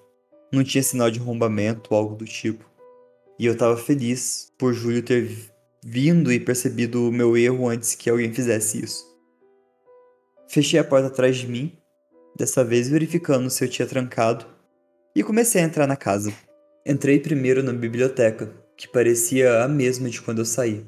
Não 0.53 0.63
tinha 0.63 0.85
sinal 0.85 1.11
de 1.11 1.19
arrombamento 1.19 1.93
ou 1.93 1.99
algo 1.99 2.15
do 2.15 2.25
tipo. 2.25 2.65
E 3.37 3.47
eu 3.47 3.55
estava 3.55 3.77
feliz 3.77 4.53
por 4.57 4.73
Júlio 4.73 5.03
ter 5.03 5.29
vindo 5.85 6.31
e 6.31 6.39
percebido 6.39 7.09
o 7.09 7.13
meu 7.13 7.37
erro 7.37 7.69
antes 7.69 7.97
que 7.97 8.09
alguém 8.09 8.33
fizesse 8.33 8.85
isso. 8.85 9.16
Fechei 10.49 10.79
a 10.79 10.85
porta 10.85 11.09
atrás 11.09 11.37
de 11.37 11.47
mim, 11.47 11.77
dessa 12.37 12.65
vez 12.65 12.89
verificando 12.89 13.51
se 13.51 13.65
eu 13.65 13.69
tinha 13.69 13.87
trancado, 13.87 14.47
e 15.15 15.23
comecei 15.23 15.61
a 15.61 15.65
entrar 15.65 15.87
na 15.87 15.97
casa. 15.97 16.33
Entrei 16.85 17.19
primeiro 17.19 17.63
na 17.63 17.73
biblioteca, 17.73 18.53
que 18.77 18.87
parecia 18.87 19.65
a 19.65 19.69
mesma 19.69 20.09
de 20.09 20.21
quando 20.21 20.39
eu 20.39 20.45
saí. 20.45 20.87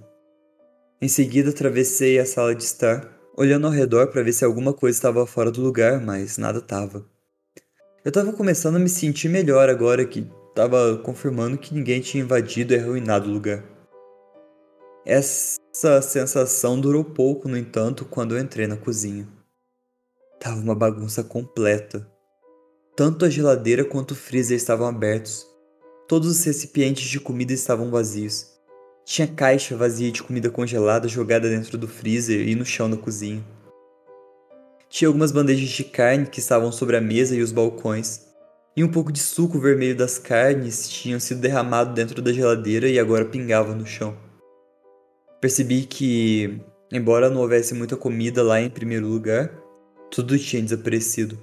Em 1.01 1.09
seguida, 1.09 1.51
atravessei 1.51 2.19
a 2.19 2.27
sala 2.27 2.55
de 2.55 2.63
estar, 2.63 3.09
olhando 3.37 3.67
ao 3.67 3.73
redor 3.73 4.09
para 4.09 4.23
ver 4.23 4.33
se 4.33 4.45
alguma 4.45 4.73
coisa 4.73 4.97
estava 4.97 5.27
fora 5.27 5.51
do 5.51 5.63
lugar, 5.63 6.01
mas 6.01 6.39
nada 6.39 6.59
estava. 6.59 7.07
Eu 8.05 8.11
estava 8.11 8.33
começando 8.33 8.77
a 8.77 8.81
me 8.81 8.89
sentir 8.89 9.29
melhor 9.29 9.69
agora 9.69 10.05
que 10.05 10.27
estava 10.51 10.99
confirmando 10.99 11.59
que 11.59 11.75
ninguém 11.75 12.01
tinha 12.01 12.23
invadido 12.23 12.75
e 12.75 12.79
arruinado 12.79 13.29
o 13.29 13.33
lugar. 13.33 13.65
Essa 15.07 16.03
sensação 16.03 16.81
durou 16.81 17.05
pouco, 17.05 17.49
no 17.49 17.57
entanto, 17.57 18.05
quando 18.05 18.37
eu 18.37 18.43
entrei 18.43 18.67
na 18.67 18.77
cozinha. 18.77 19.27
Tava 20.41 20.61
uma 20.61 20.75
bagunça 20.75 21.25
completa. 21.25 22.09
Tanto 22.97 23.25
a 23.25 23.31
geladeira 23.31 23.85
quanto 23.85 24.13
o 24.13 24.15
freezer 24.15 24.57
estavam 24.57 24.87
abertos. 24.87 25.45
Todos 26.07 26.29
os 26.31 26.45
recipientes 26.45 27.09
de 27.09 27.19
comida 27.19 27.53
estavam 27.53 27.91
vazios. 27.91 28.47
Tinha 29.05 29.27
caixa 29.27 29.77
vazia 29.77 30.13
de 30.13 30.23
comida 30.23 30.49
congelada 30.49 31.09
jogada 31.09 31.49
dentro 31.49 31.77
do 31.77 31.89
freezer 31.89 32.47
e 32.47 32.55
no 32.55 32.65
chão 32.65 32.89
da 32.89 32.97
cozinha. 32.97 33.45
Tinha 34.89 35.09
algumas 35.09 35.33
bandejas 35.33 35.71
de 35.71 35.83
carne 35.83 36.27
que 36.27 36.39
estavam 36.39 36.71
sobre 36.71 36.97
a 36.97 37.01
mesa 37.01 37.35
e 37.35 37.43
os 37.43 37.51
balcões. 37.51 38.27
E 38.77 38.85
um 38.85 38.91
pouco 38.91 39.11
de 39.11 39.19
suco 39.19 39.59
vermelho 39.59 39.97
das 39.97 40.19
carnes 40.19 40.89
tinham 40.89 41.19
sido 41.19 41.41
derramado 41.41 41.93
dentro 41.95 42.23
da 42.23 42.33
geladeira 42.33 42.89
e 42.89 42.97
agora 42.97 43.25
pingava 43.25 43.75
no 43.75 43.85
chão. 43.85 44.17
Percebi 45.41 45.83
que, 45.83 46.61
embora 46.93 47.29
não 47.29 47.41
houvesse 47.41 47.75
muita 47.75 47.97
comida 47.97 48.41
lá 48.41 48.61
em 48.61 48.71
primeiro 48.71 49.09
lugar, 49.09 49.68
tudo 50.11 50.39
tinha 50.39 50.63
desaparecido. 50.63 51.39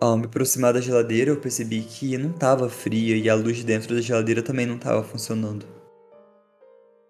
Ao 0.00 0.16
me 0.16 0.26
aproximar 0.26 0.72
da 0.72 0.80
geladeira, 0.80 1.30
eu 1.30 1.40
percebi 1.40 1.82
que 1.82 2.16
não 2.16 2.30
estava 2.30 2.68
fria 2.68 3.16
e 3.16 3.28
a 3.28 3.34
luz 3.34 3.56
de 3.58 3.64
dentro 3.64 3.94
da 3.94 4.00
geladeira 4.00 4.42
também 4.42 4.66
não 4.66 4.76
estava 4.76 5.02
funcionando. 5.02 5.66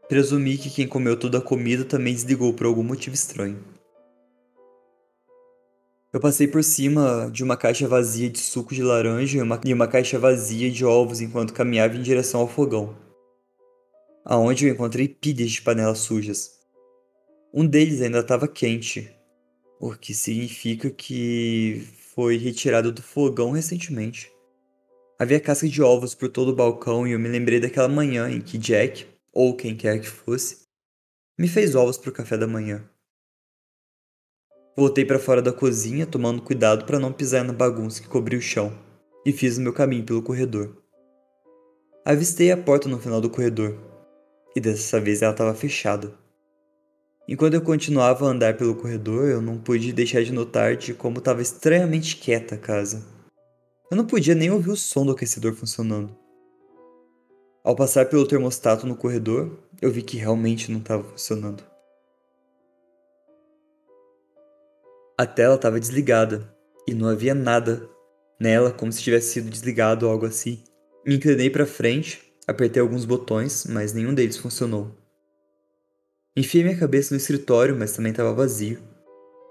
Presumi 0.08 0.56
que 0.56 0.70
quem 0.70 0.88
comeu 0.88 1.18
toda 1.18 1.36
a 1.36 1.42
comida 1.42 1.84
também 1.84 2.14
desligou 2.14 2.54
por 2.54 2.66
algum 2.66 2.82
motivo 2.82 3.14
estranho. 3.14 3.62
Eu 6.10 6.18
passei 6.18 6.48
por 6.48 6.64
cima 6.64 7.28
de 7.30 7.44
uma 7.44 7.58
caixa 7.58 7.86
vazia 7.86 8.30
de 8.30 8.38
suco 8.38 8.74
de 8.74 8.82
laranja 8.82 9.36
e 9.36 9.42
uma, 9.42 9.60
e 9.62 9.74
uma 9.74 9.86
caixa 9.86 10.18
vazia 10.18 10.70
de 10.70 10.82
ovos 10.82 11.20
enquanto 11.20 11.52
caminhava 11.52 11.94
em 11.94 12.02
direção 12.02 12.40
ao 12.40 12.48
fogão, 12.48 12.96
aonde 14.24 14.66
eu 14.66 14.72
encontrei 14.72 15.06
pilhas 15.06 15.50
de 15.50 15.60
panelas 15.60 15.98
sujas. 15.98 16.58
Um 17.52 17.66
deles 17.66 18.00
ainda 18.00 18.20
estava 18.20 18.48
quente, 18.48 19.14
o 19.80 19.94
que 19.94 20.12
significa 20.12 20.90
que 20.90 21.86
foi 22.14 22.36
retirado 22.36 22.90
do 22.90 23.02
fogão 23.02 23.52
recentemente. 23.52 24.30
Havia 25.18 25.40
casca 25.40 25.68
de 25.68 25.82
ovos 25.82 26.14
por 26.14 26.28
todo 26.28 26.50
o 26.50 26.54
balcão 26.54 27.06
e 27.06 27.12
eu 27.12 27.18
me 27.18 27.28
lembrei 27.28 27.60
daquela 27.60 27.88
manhã 27.88 28.28
em 28.30 28.40
que 28.40 28.58
Jack, 28.58 29.06
ou 29.32 29.56
quem 29.56 29.76
quer 29.76 30.00
que 30.00 30.08
fosse, 30.08 30.62
me 31.38 31.46
fez 31.46 31.74
ovos 31.74 31.96
para 31.96 32.10
o 32.10 32.12
café 32.12 32.36
da 32.36 32.46
manhã. 32.46 32.88
Voltei 34.76 35.04
para 35.04 35.18
fora 35.18 35.42
da 35.42 35.52
cozinha, 35.52 36.06
tomando 36.06 36.42
cuidado 36.42 36.84
para 36.84 37.00
não 37.00 37.12
pisar 37.12 37.44
na 37.44 37.52
bagunça 37.52 38.00
que 38.00 38.08
cobria 38.08 38.38
o 38.38 38.42
chão, 38.42 38.72
e 39.24 39.32
fiz 39.32 39.58
o 39.58 39.60
meu 39.60 39.72
caminho 39.72 40.04
pelo 40.04 40.22
corredor. 40.22 40.80
Avistei 42.04 42.52
a 42.52 42.56
porta 42.56 42.88
no 42.88 42.98
final 42.98 43.20
do 43.20 43.28
corredor, 43.28 43.76
e 44.54 44.60
dessa 44.60 45.00
vez 45.00 45.20
ela 45.20 45.32
estava 45.32 45.54
fechada. 45.54 46.16
Enquanto 47.28 47.52
eu 47.52 47.60
continuava 47.60 48.24
a 48.24 48.30
andar 48.30 48.56
pelo 48.56 48.74
corredor, 48.74 49.28
eu 49.28 49.42
não 49.42 49.58
pude 49.58 49.92
deixar 49.92 50.24
de 50.24 50.32
notar 50.32 50.76
de 50.76 50.94
como 50.94 51.18
estava 51.18 51.42
estranhamente 51.42 52.16
quieta 52.16 52.54
a 52.54 52.58
casa. 52.58 53.06
Eu 53.90 53.98
não 53.98 54.06
podia 54.06 54.34
nem 54.34 54.50
ouvir 54.50 54.70
o 54.70 54.76
som 54.76 55.04
do 55.04 55.12
aquecedor 55.12 55.52
funcionando. 55.52 56.16
Ao 57.62 57.76
passar 57.76 58.06
pelo 58.06 58.26
termostato 58.26 58.86
no 58.86 58.96
corredor, 58.96 59.58
eu 59.82 59.90
vi 59.90 60.00
que 60.00 60.16
realmente 60.16 60.72
não 60.72 60.78
estava 60.80 61.04
funcionando. 61.04 61.62
A 65.18 65.26
tela 65.26 65.56
estava 65.56 65.78
desligada 65.78 66.50
e 66.86 66.94
não 66.94 67.10
havia 67.10 67.34
nada 67.34 67.86
nela 68.40 68.70
como 68.72 68.90
se 68.90 69.02
tivesse 69.02 69.34
sido 69.34 69.50
desligado 69.50 70.06
ou 70.06 70.12
algo 70.12 70.24
assim. 70.24 70.64
Me 71.04 71.16
inclinei 71.16 71.50
para 71.50 71.66
frente, 71.66 72.32
apertei 72.46 72.80
alguns 72.80 73.04
botões, 73.04 73.66
mas 73.66 73.92
nenhum 73.92 74.14
deles 74.14 74.38
funcionou. 74.38 74.97
Enfiei 76.38 76.62
minha 76.62 76.78
cabeça 76.78 77.12
no 77.12 77.18
escritório, 77.18 77.76
mas 77.76 77.96
também 77.96 78.12
estava 78.12 78.32
vazio, 78.32 78.78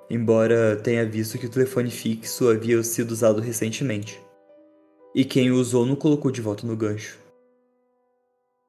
embora 0.10 0.78
tenha 0.78 1.06
visto 1.06 1.38
que 1.38 1.45
o 1.45 1.50
telefone 1.50 1.91
fixo 1.91 2.47
havia 2.47 2.82
sido 2.82 3.12
usado 3.12 3.41
recentemente. 3.41 4.17
E 5.13 5.26
quem 5.26 5.52
o 5.52 5.56
usou 5.56 5.86
não 5.86 5.97
colocou 5.97 6.32
de 6.32 6.39
volta 6.39 6.65
no 6.65 6.78
gancho. 6.78 7.19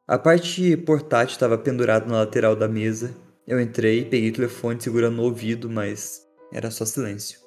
A 0.05 0.19
parte 0.19 0.77
portátil 0.79 1.35
estava 1.35 1.57
pendurada 1.57 2.07
na 2.07 2.17
lateral 2.17 2.57
da 2.57 2.67
mesa. 2.67 3.15
Eu 3.47 3.61
entrei, 3.61 4.05
peguei 4.05 4.31
o 4.31 4.35
telefone 4.35 4.81
segurando 4.81 5.15
no 5.15 5.23
ouvido, 5.23 5.71
mas 5.71 6.21
era 6.53 6.73
só 6.73 6.85
silêncio. 6.85 7.39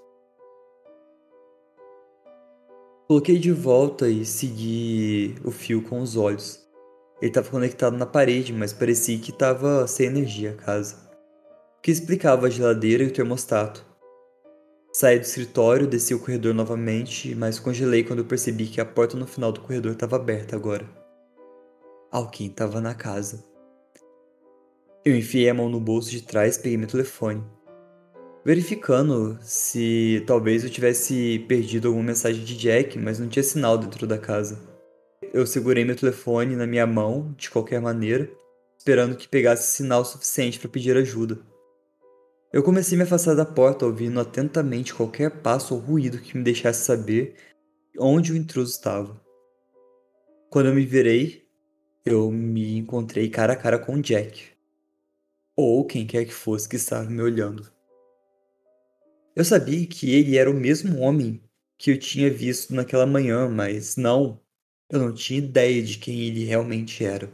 Coloquei 3.09 3.37
de 3.37 3.51
volta 3.51 4.07
e 4.07 4.23
segui 4.23 5.35
o 5.43 5.51
fio 5.51 5.81
com 5.81 5.99
os 5.99 6.15
olhos. 6.15 6.60
Ele 7.21 7.29
estava 7.29 7.51
conectado 7.51 7.95
na 7.95 8.05
parede, 8.05 8.51
mas 8.51 8.73
parecia 8.73 9.19
que 9.19 9.29
estava 9.29 9.85
sem 9.85 10.07
energia 10.07 10.53
a 10.53 10.55
casa. 10.55 10.95
O 11.77 11.81
que 11.81 11.91
explicava 11.91 12.47
a 12.47 12.49
geladeira 12.49 13.03
e 13.03 13.07
o 13.07 13.13
termostato. 13.13 13.85
Saí 14.91 15.19
do 15.19 15.25
escritório, 15.25 15.87
desci 15.87 16.15
o 16.15 16.19
corredor 16.19 16.53
novamente, 16.53 17.35
mas 17.35 17.59
congelei 17.59 18.03
quando 18.03 18.25
percebi 18.25 18.65
que 18.65 18.81
a 18.81 18.85
porta 18.85 19.15
no 19.15 19.27
final 19.27 19.51
do 19.51 19.61
corredor 19.61 19.91
estava 19.91 20.15
aberta 20.15 20.55
agora. 20.55 20.89
Alguém 22.11 22.47
estava 22.47 22.81
na 22.81 22.95
casa. 22.95 23.43
Eu 25.05 25.15
enfiei 25.15 25.47
a 25.47 25.53
mão 25.53 25.69
no 25.69 25.79
bolso 25.79 26.09
de 26.09 26.23
trás 26.23 26.57
e 26.57 26.61
peguei 26.61 26.77
meu 26.77 26.87
telefone. 26.87 27.43
Verificando 28.43 29.37
se 29.41 30.23
talvez 30.25 30.63
eu 30.63 30.69
tivesse 30.71 31.45
perdido 31.47 31.87
alguma 31.87 32.05
mensagem 32.05 32.43
de 32.43 32.57
Jack, 32.57 32.97
mas 32.97 33.19
não 33.19 33.27
tinha 33.27 33.43
sinal 33.43 33.77
dentro 33.77 34.07
da 34.07 34.17
casa 34.17 34.70
eu 35.33 35.45
segurei 35.45 35.85
meu 35.85 35.95
telefone 35.95 36.55
na 36.55 36.65
minha 36.65 36.85
mão, 36.87 37.33
de 37.37 37.49
qualquer 37.49 37.79
maneira, 37.79 38.29
esperando 38.77 39.15
que 39.15 39.27
pegasse 39.27 39.75
sinal 39.75 40.03
suficiente 40.03 40.59
para 40.59 40.69
pedir 40.69 40.97
ajuda. 40.97 41.39
Eu 42.51 42.63
comecei 42.63 42.95
a 42.95 42.97
me 42.97 43.03
afastar 43.03 43.35
da 43.35 43.45
porta, 43.45 43.85
ouvindo 43.85 44.19
atentamente 44.19 44.93
qualquer 44.93 45.41
passo 45.41 45.73
ou 45.73 45.79
ruído 45.79 46.19
que 46.19 46.35
me 46.35 46.43
deixasse 46.43 46.83
saber 46.83 47.35
onde 47.97 48.33
o 48.33 48.35
intruso 48.35 48.71
estava. 48.71 49.21
Quando 50.49 50.67
eu 50.67 50.75
me 50.75 50.85
virei, 50.85 51.47
eu 52.05 52.29
me 52.29 52.77
encontrei 52.77 53.29
cara 53.29 53.53
a 53.53 53.55
cara 53.55 53.79
com 53.79 54.01
Jack. 54.01 54.51
Ou 55.55 55.85
quem 55.85 56.05
quer 56.05 56.25
que 56.25 56.33
fosse 56.33 56.67
que 56.67 56.75
estava 56.75 57.09
me 57.09 57.21
olhando. 57.21 57.71
Eu 59.33 59.45
sabia 59.45 59.85
que 59.87 60.13
ele 60.13 60.37
era 60.37 60.49
o 60.49 60.53
mesmo 60.53 60.99
homem 60.99 61.41
que 61.77 61.91
eu 61.91 61.97
tinha 61.97 62.29
visto 62.29 62.73
naquela 62.73 63.05
manhã, 63.05 63.47
mas 63.47 63.95
não 63.95 64.41
eu 64.91 64.99
não 64.99 65.13
tinha 65.13 65.39
ideia 65.39 65.81
de 65.81 65.97
quem 65.97 66.19
ele 66.21 66.43
realmente 66.43 67.03
era. 67.05 67.31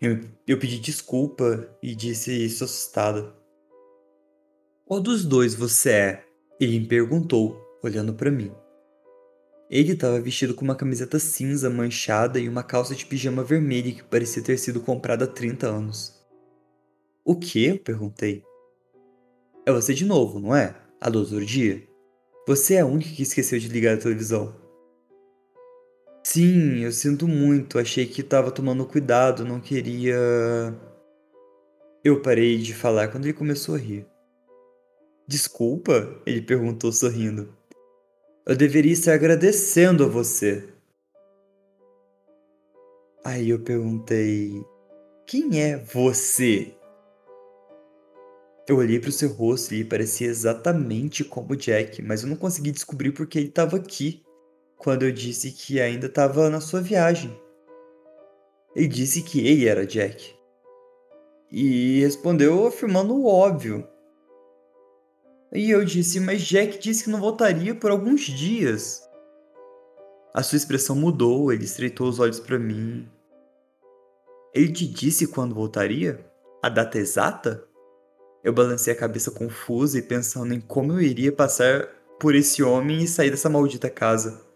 Eu, 0.00 0.20
eu 0.46 0.58
pedi 0.58 0.80
desculpa 0.80 1.68
e 1.80 1.94
disse 1.94 2.32
isso 2.32 2.64
assustada. 2.64 3.32
Qual 4.84 5.00
dos 5.00 5.24
dois 5.24 5.54
você 5.54 5.90
é? 5.90 6.24
Ele 6.58 6.80
me 6.80 6.86
perguntou, 6.86 7.56
olhando 7.82 8.12
para 8.12 8.30
mim. 8.30 8.50
Ele 9.70 9.92
estava 9.92 10.20
vestido 10.20 10.52
com 10.52 10.64
uma 10.64 10.74
camiseta 10.74 11.20
cinza 11.20 11.70
manchada 11.70 12.40
e 12.40 12.48
uma 12.48 12.64
calça 12.64 12.96
de 12.96 13.06
pijama 13.06 13.44
vermelha 13.44 13.92
que 13.92 14.02
parecia 14.02 14.42
ter 14.42 14.58
sido 14.58 14.80
comprada 14.80 15.26
há 15.26 15.28
30 15.28 15.68
anos. 15.68 16.20
O 17.24 17.36
que? 17.36 17.66
Eu 17.66 17.78
perguntei. 17.78 18.42
É 19.64 19.70
você 19.70 19.94
de 19.94 20.04
novo, 20.04 20.40
não 20.40 20.56
é? 20.56 20.74
A 21.00 21.08
do 21.08 21.46
dia? 21.46 21.86
Você 22.48 22.74
é 22.74 22.80
a 22.80 22.86
única 22.86 23.10
que 23.10 23.22
esqueceu 23.22 23.60
de 23.60 23.68
ligar 23.68 23.94
a 23.94 24.00
televisão. 24.00 24.59
Sim, 26.32 26.84
eu 26.84 26.92
sinto 26.92 27.26
muito. 27.26 27.76
Achei 27.76 28.06
que 28.06 28.20
estava 28.20 28.52
tomando 28.52 28.86
cuidado, 28.86 29.44
não 29.44 29.60
queria. 29.60 30.16
Eu 32.04 32.22
parei 32.22 32.58
de 32.58 32.72
falar 32.72 33.08
quando 33.08 33.24
ele 33.24 33.32
começou 33.32 33.74
a 33.74 33.78
rir. 33.78 34.06
Desculpa? 35.26 36.22
Ele 36.24 36.40
perguntou 36.40 36.92
sorrindo. 36.92 37.52
Eu 38.46 38.54
deveria 38.56 38.92
estar 38.92 39.12
agradecendo 39.12 40.04
a 40.04 40.06
você. 40.06 40.68
Aí 43.24 43.50
eu 43.50 43.58
perguntei: 43.58 44.64
Quem 45.26 45.60
é 45.60 45.78
você? 45.78 46.72
Eu 48.68 48.76
olhei 48.76 49.00
para 49.00 49.10
o 49.10 49.12
seu 49.12 49.30
rosto 49.30 49.74
e 49.74 49.78
ele 49.78 49.88
parecia 49.88 50.28
exatamente 50.28 51.24
como 51.24 51.56
Jack, 51.56 52.00
mas 52.02 52.22
eu 52.22 52.28
não 52.28 52.36
consegui 52.36 52.70
descobrir 52.70 53.10
porque 53.10 53.36
ele 53.36 53.48
estava 53.48 53.76
aqui 53.76 54.22
quando 54.80 55.02
eu 55.02 55.12
disse 55.12 55.52
que 55.52 55.78
ainda 55.78 56.06
estava 56.06 56.48
na 56.48 56.60
sua 56.60 56.80
viagem. 56.80 57.38
Ele 58.74 58.88
disse 58.88 59.22
que 59.22 59.46
ele 59.46 59.68
era 59.68 59.86
Jack. 59.86 60.34
E 61.50 62.00
respondeu 62.00 62.66
afirmando 62.66 63.14
o 63.14 63.26
óbvio. 63.26 63.86
E 65.52 65.70
eu 65.70 65.84
disse, 65.84 66.18
mas 66.18 66.40
Jack 66.40 66.78
disse 66.78 67.04
que 67.04 67.10
não 67.10 67.20
voltaria 67.20 67.74
por 67.74 67.90
alguns 67.90 68.22
dias. 68.22 69.06
A 70.32 70.42
sua 70.42 70.56
expressão 70.56 70.96
mudou, 70.96 71.52
ele 71.52 71.64
estreitou 71.64 72.08
os 72.08 72.18
olhos 72.18 72.40
para 72.40 72.58
mim. 72.58 73.06
Ele 74.54 74.72
te 74.72 74.86
disse 74.86 75.26
quando 75.26 75.54
voltaria? 75.54 76.24
A 76.62 76.70
data 76.70 76.98
exata? 76.98 77.64
Eu 78.42 78.54
balancei 78.54 78.94
a 78.94 78.96
cabeça 78.96 79.30
confusa 79.30 79.98
e 79.98 80.02
pensando 80.02 80.54
em 80.54 80.60
como 80.60 80.94
eu 80.94 81.02
iria 81.02 81.32
passar 81.32 81.86
por 82.18 82.34
esse 82.34 82.62
homem 82.62 83.02
e 83.02 83.08
sair 83.08 83.30
dessa 83.30 83.50
maldita 83.50 83.90
casa. 83.90 84.49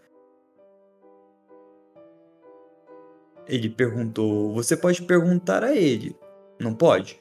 Ele 3.46 3.68
perguntou: 3.68 4.54
Você 4.54 4.76
pode 4.76 5.02
perguntar 5.02 5.62
a 5.62 5.74
ele, 5.74 6.16
não 6.58 6.74
pode? 6.74 7.20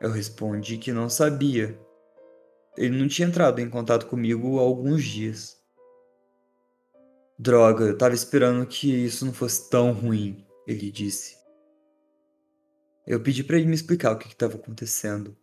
Eu 0.00 0.10
respondi 0.10 0.76
que 0.76 0.92
não 0.92 1.08
sabia. 1.08 1.78
Ele 2.76 2.98
não 2.98 3.08
tinha 3.08 3.28
entrado 3.28 3.60
em 3.60 3.70
contato 3.70 4.06
comigo 4.06 4.58
há 4.58 4.62
alguns 4.62 5.04
dias. 5.04 5.56
Droga, 7.38 7.84
eu 7.84 7.96
tava 7.96 8.14
esperando 8.14 8.66
que 8.66 8.88
isso 9.04 9.24
não 9.24 9.32
fosse 9.32 9.70
tão 9.70 9.92
ruim, 9.92 10.44
ele 10.66 10.90
disse. 10.90 11.36
Eu 13.06 13.20
pedi 13.20 13.44
para 13.44 13.56
ele 13.56 13.66
me 13.66 13.74
explicar 13.74 14.12
o 14.12 14.18
que 14.18 14.28
estava 14.28 14.56
acontecendo. 14.56 15.36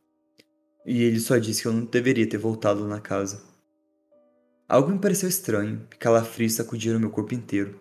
E 0.85 1.03
ele 1.03 1.19
só 1.19 1.37
disse 1.37 1.61
que 1.61 1.67
eu 1.67 1.73
não 1.73 1.85
deveria 1.85 2.27
ter 2.27 2.37
voltado 2.37 2.87
na 2.87 2.99
casa. 2.99 3.43
Algo 4.67 4.89
me 4.89 4.99
pareceu 4.99 5.29
estranho, 5.29 5.87
calafrios 5.99 6.53
sacudiram 6.53 6.99
meu 6.99 7.11
corpo 7.11 7.33
inteiro. 7.33 7.79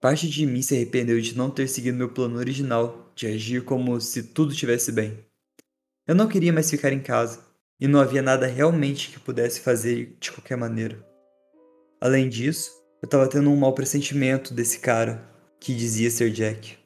Parte 0.00 0.28
de 0.28 0.44
mim 0.44 0.60
se 0.60 0.74
arrependeu 0.74 1.20
de 1.20 1.36
não 1.36 1.50
ter 1.50 1.68
seguido 1.68 1.96
meu 1.96 2.10
plano 2.10 2.38
original, 2.38 3.12
de 3.14 3.26
agir 3.26 3.64
como 3.64 4.00
se 4.00 4.22
tudo 4.22 4.52
estivesse 4.52 4.92
bem. 4.92 5.18
Eu 6.06 6.14
não 6.14 6.28
queria 6.28 6.52
mais 6.52 6.70
ficar 6.70 6.92
em 6.92 7.00
casa, 7.00 7.40
e 7.80 7.88
não 7.88 8.00
havia 8.00 8.22
nada 8.22 8.46
realmente 8.46 9.10
que 9.10 9.18
pudesse 9.18 9.60
fazer 9.60 10.16
de 10.20 10.30
qualquer 10.30 10.56
maneira. 10.56 11.04
Além 12.00 12.28
disso, 12.28 12.70
eu 13.02 13.06
estava 13.06 13.28
tendo 13.28 13.50
um 13.50 13.56
mau 13.56 13.72
pressentimento 13.72 14.52
desse 14.52 14.78
cara, 14.80 15.22
que 15.58 15.74
dizia 15.74 16.10
ser 16.10 16.30
Jack. 16.30 16.76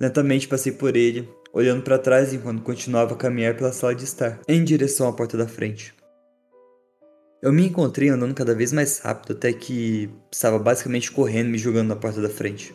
Lentamente 0.00 0.48
passei 0.48 0.72
por 0.72 0.96
ele, 0.96 1.28
olhando 1.52 1.82
para 1.82 1.98
trás 1.98 2.34
enquanto 2.34 2.62
continuava 2.62 3.14
a 3.14 3.16
caminhar 3.16 3.56
pela 3.56 3.72
sala 3.72 3.94
de 3.94 4.04
estar, 4.04 4.40
em 4.46 4.62
direção 4.62 5.08
à 5.08 5.12
porta 5.12 5.38
da 5.38 5.48
frente. 5.48 5.94
Eu 7.46 7.52
me 7.52 7.64
encontrei 7.64 8.08
andando 8.08 8.34
cada 8.34 8.56
vez 8.56 8.72
mais 8.72 8.98
rápido 8.98 9.34
até 9.34 9.52
que 9.52 10.10
estava 10.32 10.58
basicamente 10.58 11.12
correndo 11.12 11.48
me 11.48 11.58
jogando 11.58 11.86
na 11.86 11.94
porta 11.94 12.20
da 12.20 12.28
frente. 12.28 12.74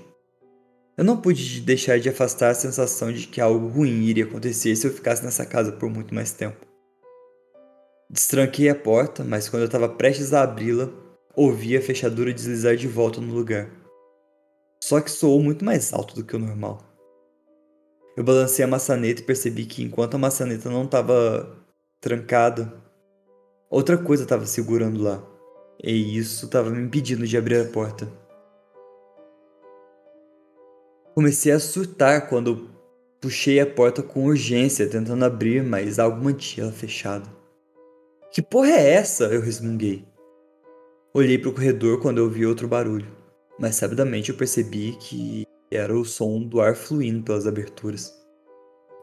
Eu 0.97 1.03
não 1.03 1.17
pude 1.17 1.59
deixar 1.59 1.99
de 1.99 2.07
afastar 2.07 2.51
a 2.51 2.53
sensação 2.53 3.11
de 3.11 3.28
que 3.28 3.41
algo 3.41 3.67
ruim 3.67 4.03
iria 4.03 4.24
acontecer 4.24 4.74
se 4.78 4.88
eu 4.88 4.93
ficasse 4.93 5.26
nessa 5.26 5.45
casa 5.45 5.74
por 5.74 5.89
muito 5.89 6.15
mais 6.15 6.32
tempo. 6.32 6.65
Destranquei 8.09 8.69
a 8.69 8.76
porta, 8.76 9.26
mas 9.26 9.49
quando 9.49 9.63
eu 9.63 9.65
estava 9.65 9.89
prestes 9.89 10.34
a 10.34 10.43
abri-la, 10.43 10.89
ouvi 11.36 11.76
a 11.76 11.82
fechadura 11.82 12.34
deslizar 12.34 12.78
de 12.78 12.88
volta 12.88 13.19
no 13.19 13.34
lugar. 13.34 13.69
Só 14.82 15.01
que 15.01 15.11
soou 15.11 15.43
muito 15.43 15.65
mais 15.65 15.91
alto 15.91 16.15
do 16.15 16.24
que 16.24 16.38
o 16.38 16.39
normal. 16.39 16.82
Eu 18.15 18.24
balancei 18.24 18.63
a 18.63 18.69
maçaneta 18.69 19.22
e 19.22 19.26
percebi 19.26 19.65
que 19.65 19.84
enquanto 19.84 20.15
a 20.15 20.17
maçaneta 20.17 20.69
não 20.69 20.86
estava 20.86 21.57
trancada, 21.99 22.80
Outra 23.72 23.97
coisa 23.97 24.24
estava 24.24 24.45
segurando 24.45 25.01
lá, 25.01 25.24
e 25.82 26.17
isso 26.17 26.45
estava 26.45 26.69
me 26.69 26.84
impedindo 26.84 27.26
de 27.26 27.38
abrir 27.38 27.55
a 27.55 27.72
porta. 27.72 28.05
Comecei 31.15 31.53
a 31.53 31.59
surtar 31.59 32.28
quando 32.28 32.69
puxei 33.22 33.61
a 33.61 33.65
porta 33.65 34.03
com 34.03 34.26
urgência, 34.26 34.89
tentando 34.89 35.24
abrir, 35.24 35.63
mas 35.63 35.99
algo 35.99 36.22
mantinha 36.22 36.65
ela 36.65 36.74
fechada. 36.74 37.30
Que 38.30 38.41
porra 38.41 38.72
é 38.72 38.91
essa? 38.91 39.24
Eu 39.28 39.39
resmunguei. 39.39 40.05
Olhei 41.13 41.38
para 41.38 41.49
o 41.49 41.53
corredor 41.53 42.01
quando 42.01 42.17
eu 42.17 42.26
ouvi 42.26 42.45
outro 42.45 42.67
barulho, 42.67 43.07
mas 43.57 43.76
sabidamente 43.76 44.32
eu 44.32 44.36
percebi 44.36 44.97
que 44.99 45.45
era 45.72 45.97
o 45.97 46.03
som 46.03 46.43
do 46.43 46.59
ar 46.59 46.76
fluindo 46.76 47.24
pelas 47.24 47.47
aberturas. 47.47 48.20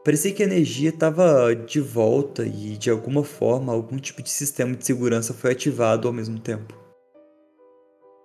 Parecia 0.09 0.32
que 0.32 0.42
a 0.42 0.46
energia 0.46 0.88
estava 0.88 1.54
de 1.54 1.82
volta 1.82 2.42
e, 2.42 2.78
de 2.78 2.88
alguma 2.88 3.22
forma, 3.22 3.74
algum 3.74 3.98
tipo 3.98 4.22
de 4.22 4.30
sistema 4.30 4.74
de 4.74 4.86
segurança 4.86 5.34
foi 5.34 5.52
ativado 5.52 6.09
ao 6.09 6.14
mesmo 6.14 6.40
tempo. 6.40 6.72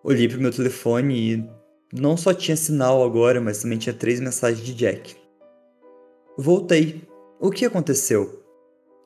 Olhei 0.01 0.29
para 0.29 0.37
meu 0.37 0.49
telefone 0.49 1.33
e 1.33 1.49
não 1.93 2.15
só 2.15 2.33
tinha 2.33 2.55
sinal 2.55 3.03
agora, 3.03 3.41
mas 3.41 3.61
também 3.61 3.77
tinha 3.77 3.93
três 3.93 4.21
mensagens 4.21 4.65
de 4.65 4.73
Jack. 4.73 5.17
Voltei. 6.37 7.05
O 7.37 7.51
que 7.51 7.65
aconteceu? 7.65 8.41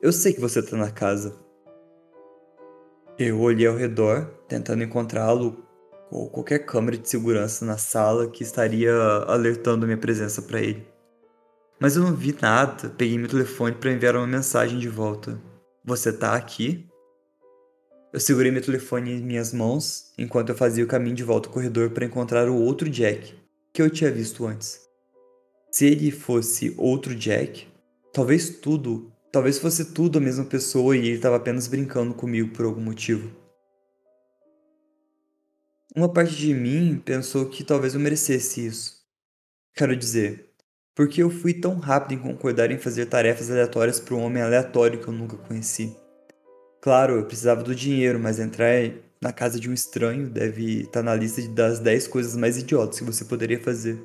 Eu 0.00 0.12
sei 0.12 0.32
que 0.32 0.40
você 0.40 0.60
está 0.60 0.76
na 0.76 0.92
casa. 0.92 1.34
Eu 3.18 3.40
olhei 3.40 3.66
ao 3.66 3.74
redor, 3.74 4.24
tentando 4.46 4.84
encontrá-lo 4.84 5.64
ou 6.12 6.30
qualquer 6.30 6.60
câmera 6.60 6.96
de 6.96 7.08
segurança 7.08 7.64
na 7.64 7.76
sala 7.76 8.28
que 8.28 8.44
estaria 8.44 8.94
alertando 9.26 9.84
minha 9.84 9.98
presença 9.98 10.40
para 10.40 10.60
ele. 10.60 10.97
Mas 11.80 11.96
eu 11.96 12.02
não 12.02 12.14
vi 12.14 12.36
nada. 12.40 12.90
Peguei 12.90 13.16
meu 13.16 13.28
telefone 13.28 13.74
para 13.74 13.92
enviar 13.92 14.16
uma 14.16 14.26
mensagem 14.26 14.78
de 14.78 14.88
volta. 14.88 15.40
Você 15.84 16.12
tá 16.12 16.34
aqui? 16.34 16.88
Eu 18.12 18.20
segurei 18.20 18.50
meu 18.50 18.62
telefone 18.62 19.12
em 19.12 19.22
minhas 19.22 19.52
mãos 19.52 20.12
enquanto 20.18 20.48
eu 20.48 20.56
fazia 20.56 20.82
o 20.82 20.88
caminho 20.88 21.14
de 21.14 21.22
volta 21.22 21.48
ao 21.48 21.52
corredor 21.52 21.90
para 21.90 22.06
encontrar 22.06 22.48
o 22.48 22.56
outro 22.56 22.88
Jack 22.88 23.34
que 23.72 23.82
eu 23.82 23.90
tinha 23.90 24.10
visto 24.10 24.46
antes. 24.46 24.80
Se 25.70 25.86
ele 25.86 26.10
fosse 26.10 26.74
outro 26.78 27.14
Jack, 27.14 27.68
talvez 28.12 28.58
tudo, 28.58 29.12
talvez 29.30 29.58
fosse 29.58 29.92
tudo 29.92 30.18
a 30.18 30.20
mesma 30.20 30.44
pessoa 30.44 30.96
e 30.96 31.00
ele 31.00 31.16
estava 31.16 31.36
apenas 31.36 31.68
brincando 31.68 32.14
comigo 32.14 32.52
por 32.52 32.64
algum 32.64 32.80
motivo. 32.80 33.30
Uma 35.94 36.12
parte 36.12 36.34
de 36.34 36.54
mim 36.54 37.00
pensou 37.04 37.46
que 37.46 37.62
talvez 37.62 37.94
eu 37.94 38.00
merecesse 38.00 38.66
isso. 38.66 38.98
Quero 39.74 39.94
dizer, 39.94 40.47
por 40.98 41.06
que 41.06 41.22
eu 41.22 41.30
fui 41.30 41.54
tão 41.54 41.78
rápido 41.78 42.14
em 42.14 42.18
concordar 42.18 42.72
em 42.72 42.76
fazer 42.76 43.06
tarefas 43.06 43.48
aleatórias 43.48 44.00
para 44.00 44.16
um 44.16 44.20
homem 44.20 44.42
aleatório 44.42 44.98
que 44.98 45.06
eu 45.06 45.14
nunca 45.14 45.36
conheci? 45.36 45.96
Claro, 46.80 47.14
eu 47.14 47.24
precisava 47.24 47.62
do 47.62 47.72
dinheiro, 47.72 48.18
mas 48.18 48.40
entrar 48.40 48.90
na 49.22 49.32
casa 49.32 49.60
de 49.60 49.70
um 49.70 49.72
estranho 49.72 50.28
deve 50.28 50.80
estar 50.80 51.04
na 51.04 51.14
lista 51.14 51.40
das 51.50 51.78
10 51.78 52.08
coisas 52.08 52.34
mais 52.34 52.58
idiotas 52.58 52.98
que 52.98 53.04
você 53.04 53.24
poderia 53.24 53.62
fazer. 53.62 53.96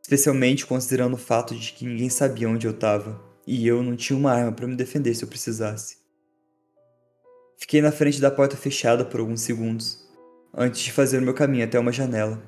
Especialmente 0.00 0.64
considerando 0.64 1.14
o 1.14 1.18
fato 1.18 1.52
de 1.52 1.72
que 1.72 1.84
ninguém 1.84 2.08
sabia 2.08 2.48
onde 2.48 2.64
eu 2.64 2.72
estava 2.72 3.20
e 3.44 3.66
eu 3.66 3.82
não 3.82 3.96
tinha 3.96 4.16
uma 4.16 4.30
arma 4.30 4.52
para 4.52 4.68
me 4.68 4.76
defender 4.76 5.16
se 5.16 5.24
eu 5.24 5.28
precisasse. 5.28 5.96
Fiquei 7.56 7.82
na 7.82 7.90
frente 7.90 8.20
da 8.20 8.30
porta 8.30 8.56
fechada 8.56 9.04
por 9.04 9.18
alguns 9.18 9.40
segundos, 9.40 10.08
antes 10.54 10.80
de 10.80 10.92
fazer 10.92 11.18
o 11.18 11.22
meu 11.22 11.34
caminho 11.34 11.64
até 11.64 11.76
uma 11.76 11.90
janela. 11.90 12.40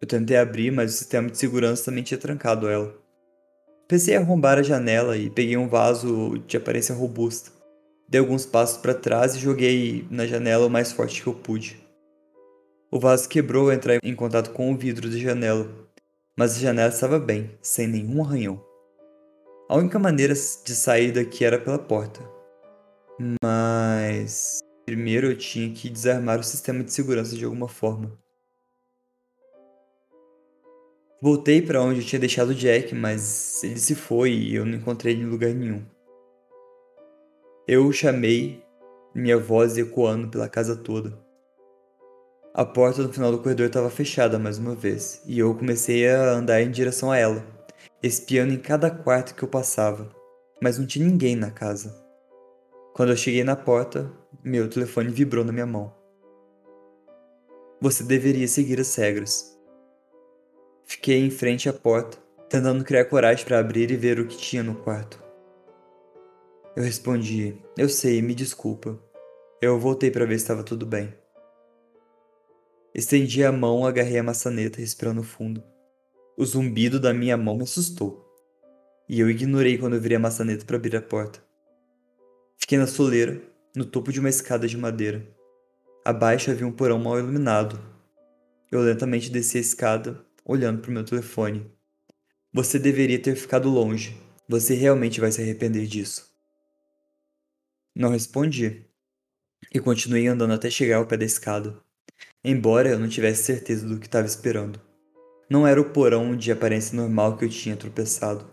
Eu 0.00 0.06
tentei 0.06 0.36
abrir, 0.36 0.70
mas 0.70 0.94
o 0.94 0.98
sistema 0.98 1.28
de 1.28 1.38
segurança 1.38 1.86
também 1.86 2.02
tinha 2.02 2.18
trancado 2.18 2.68
ela. 2.68 2.94
Pensei 3.88 4.14
em 4.14 4.18
arrombar 4.18 4.58
a 4.58 4.62
janela 4.62 5.16
e 5.16 5.30
peguei 5.30 5.56
um 5.56 5.68
vaso 5.68 6.38
de 6.46 6.56
aparência 6.56 6.94
robusta. 6.94 7.50
Dei 8.08 8.20
alguns 8.20 8.46
passos 8.46 8.78
para 8.78 8.94
trás 8.94 9.34
e 9.34 9.38
joguei 9.38 10.06
na 10.10 10.26
janela 10.26 10.66
o 10.66 10.70
mais 10.70 10.92
forte 10.92 11.22
que 11.22 11.28
eu 11.28 11.34
pude. 11.34 11.80
O 12.90 12.98
vaso 12.98 13.28
quebrou 13.28 13.66
ao 13.66 13.72
entrar 13.72 13.98
em 14.02 14.14
contato 14.14 14.50
com 14.50 14.72
o 14.72 14.76
vidro 14.76 15.10
da 15.10 15.16
janela, 15.16 15.68
mas 16.36 16.56
a 16.56 16.60
janela 16.60 16.88
estava 16.88 17.18
bem, 17.18 17.50
sem 17.60 17.86
nenhum 17.86 18.22
arranhão. 18.22 18.64
A 19.68 19.76
única 19.76 19.98
maneira 19.98 20.32
de 20.32 20.74
sair 20.74 21.12
daqui 21.12 21.44
era 21.44 21.58
pela 21.58 21.78
porta. 21.78 22.20
Mas 23.42 24.60
Primeiro 24.88 25.26
eu 25.26 25.36
tinha 25.36 25.70
que 25.70 25.90
desarmar 25.90 26.40
o 26.40 26.42
sistema 26.42 26.82
de 26.82 26.90
segurança 26.94 27.36
de 27.36 27.44
alguma 27.44 27.68
forma. 27.68 28.18
Voltei 31.20 31.60
para 31.60 31.82
onde 31.82 31.98
eu 31.98 32.06
tinha 32.06 32.20
deixado 32.20 32.54
Jack, 32.54 32.94
mas 32.94 33.64
ele 33.64 33.80
se 33.80 33.96
foi 33.96 34.30
e 34.30 34.54
eu 34.54 34.64
não 34.64 34.74
encontrei 34.74 35.14
ele 35.14 35.22
em 35.22 35.26
lugar 35.26 35.52
nenhum. 35.52 35.84
Eu 37.66 37.86
o 37.86 37.92
chamei, 37.92 38.62
minha 39.12 39.36
voz 39.36 39.76
ecoando 39.76 40.28
pela 40.28 40.48
casa 40.48 40.76
toda. 40.76 41.18
A 42.54 42.64
porta 42.64 43.02
no 43.02 43.12
final 43.12 43.32
do 43.32 43.40
corredor 43.40 43.66
estava 43.66 43.90
fechada 43.90 44.38
mais 44.38 44.58
uma 44.58 44.76
vez, 44.76 45.20
e 45.26 45.40
eu 45.40 45.54
comecei 45.56 46.08
a 46.08 46.34
andar 46.34 46.62
em 46.62 46.70
direção 46.70 47.10
a 47.10 47.18
ela, 47.18 47.44
espiando 48.00 48.54
em 48.54 48.58
cada 48.58 48.88
quarto 48.88 49.34
que 49.34 49.42
eu 49.42 49.48
passava, 49.48 50.08
mas 50.62 50.78
não 50.78 50.86
tinha 50.86 51.04
ninguém 51.04 51.34
na 51.34 51.50
casa. 51.50 52.00
Quando 52.94 53.10
eu 53.10 53.16
cheguei 53.16 53.42
na 53.42 53.56
porta, 53.56 54.08
meu 54.44 54.70
telefone 54.70 55.10
vibrou 55.10 55.44
na 55.44 55.52
minha 55.52 55.66
mão. 55.66 55.92
Você 57.80 58.04
deveria 58.04 58.46
seguir 58.46 58.80
as 58.80 58.94
regras. 58.94 59.57
Fiquei 60.88 61.18
em 61.18 61.28
frente 61.28 61.68
à 61.68 61.72
porta, 61.72 62.16
tentando 62.48 62.82
criar 62.82 63.04
coragem 63.04 63.44
para 63.44 63.58
abrir 63.58 63.90
e 63.90 63.96
ver 63.96 64.18
o 64.18 64.26
que 64.26 64.38
tinha 64.38 64.62
no 64.62 64.74
quarto. 64.74 65.22
Eu 66.74 66.82
respondi: 66.82 67.58
Eu 67.76 67.90
sei, 67.90 68.22
me 68.22 68.34
desculpa. 68.34 68.98
Eu 69.60 69.78
voltei 69.78 70.10
para 70.10 70.24
ver 70.24 70.38
se 70.38 70.44
estava 70.44 70.64
tudo 70.64 70.86
bem. 70.86 71.12
Estendi 72.94 73.44
a 73.44 73.52
mão, 73.52 73.84
agarrei 73.84 74.18
a 74.18 74.22
maçaneta, 74.22 74.80
respirando 74.80 75.22
fundo. 75.22 75.62
O 76.38 76.46
zumbido 76.46 76.98
da 76.98 77.12
minha 77.12 77.36
mão 77.36 77.58
me 77.58 77.64
assustou. 77.64 78.26
E 79.06 79.20
eu 79.20 79.28
ignorei 79.28 79.76
quando 79.76 79.94
eu 79.94 80.00
virei 80.00 80.16
a 80.16 80.20
maçaneta 80.20 80.64
para 80.64 80.76
abrir 80.76 80.96
a 80.96 81.02
porta. 81.02 81.44
Fiquei 82.56 82.78
na 82.78 82.86
soleira, 82.86 83.38
no 83.76 83.84
topo 83.84 84.10
de 84.10 84.20
uma 84.20 84.30
escada 84.30 84.66
de 84.66 84.78
madeira. 84.78 85.22
Abaixo 86.02 86.50
havia 86.50 86.66
um 86.66 86.72
porão 86.72 86.98
mal 86.98 87.18
iluminado. 87.18 87.78
Eu 88.72 88.80
lentamente 88.80 89.30
desci 89.30 89.58
a 89.58 89.60
escada 89.60 90.27
olhando 90.48 90.80
para 90.80 90.90
o 90.90 90.94
meu 90.94 91.04
telefone. 91.04 91.70
Você 92.52 92.78
deveria 92.78 93.18
ter 93.18 93.36
ficado 93.36 93.68
longe. 93.68 94.16
Você 94.48 94.74
realmente 94.74 95.20
vai 95.20 95.30
se 95.30 95.42
arrepender 95.42 95.86
disso. 95.86 96.26
Não 97.94 98.08
respondi. 98.08 98.86
E 99.72 99.78
continuei 99.78 100.26
andando 100.26 100.54
até 100.54 100.70
chegar 100.70 100.96
ao 100.96 101.06
pé 101.06 101.18
da 101.18 101.26
escada. 101.26 101.78
Embora 102.42 102.88
eu 102.88 102.98
não 102.98 103.08
tivesse 103.08 103.42
certeza 103.42 103.86
do 103.86 103.98
que 103.98 104.06
estava 104.06 104.26
esperando. 104.26 104.80
Não 105.50 105.66
era 105.66 105.80
o 105.80 105.90
porão 105.90 106.34
de 106.34 106.50
aparência 106.50 106.96
normal 106.96 107.36
que 107.36 107.44
eu 107.44 107.50
tinha 107.50 107.76
tropeçado. 107.76 108.50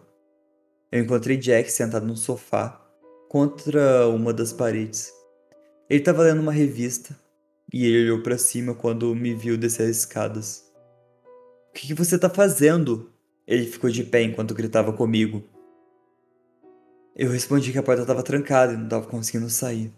Eu 0.92 1.02
encontrei 1.02 1.38
Jack 1.38 1.72
sentado 1.72 2.06
no 2.06 2.18
sofá, 2.18 2.82
contra 3.30 4.08
uma 4.08 4.34
das 4.34 4.52
paredes. 4.52 5.12
Ele 5.90 6.00
estava 6.00 6.24
lendo 6.24 6.42
uma 6.42 6.52
revista 6.52 7.18
e 7.72 7.86
ele 7.86 8.06
olhou 8.06 8.24
para 8.24 8.38
cima 8.38 8.74
quando 8.74 9.14
me 9.16 9.34
viu 9.34 9.58
descer 9.58 9.90
as 9.90 9.98
escadas. 9.98 10.66
O 11.76 11.78
que, 11.78 11.94
você 11.94 12.18
tá 12.18 12.30
fazendo? 12.30 13.12
Ele 13.46 13.66
ficou 13.66 13.90
de 13.90 14.02
pé 14.02 14.24
enquanto 14.24 14.54
gritava 14.54 14.94
comigo. 14.94 15.44
Eu 17.14 17.30
respondi 17.30 17.74
que 17.74 17.78
a 17.78 17.84
porta 17.84 18.04
estava 18.04 18.24
trancada 18.24 18.72
e 18.72 18.78
não 18.78 18.86
estava 18.86 19.06
conseguindo 19.06 19.50
sair. 19.50 19.92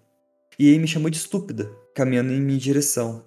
E 0.57 0.69
ele 0.69 0.79
me 0.79 0.87
chamou 0.87 1.11
de 1.11 1.17
estúpida, 1.17 1.71
caminhando 1.93 2.33
em 2.33 2.41
minha 2.41 2.57
direção. 2.57 3.23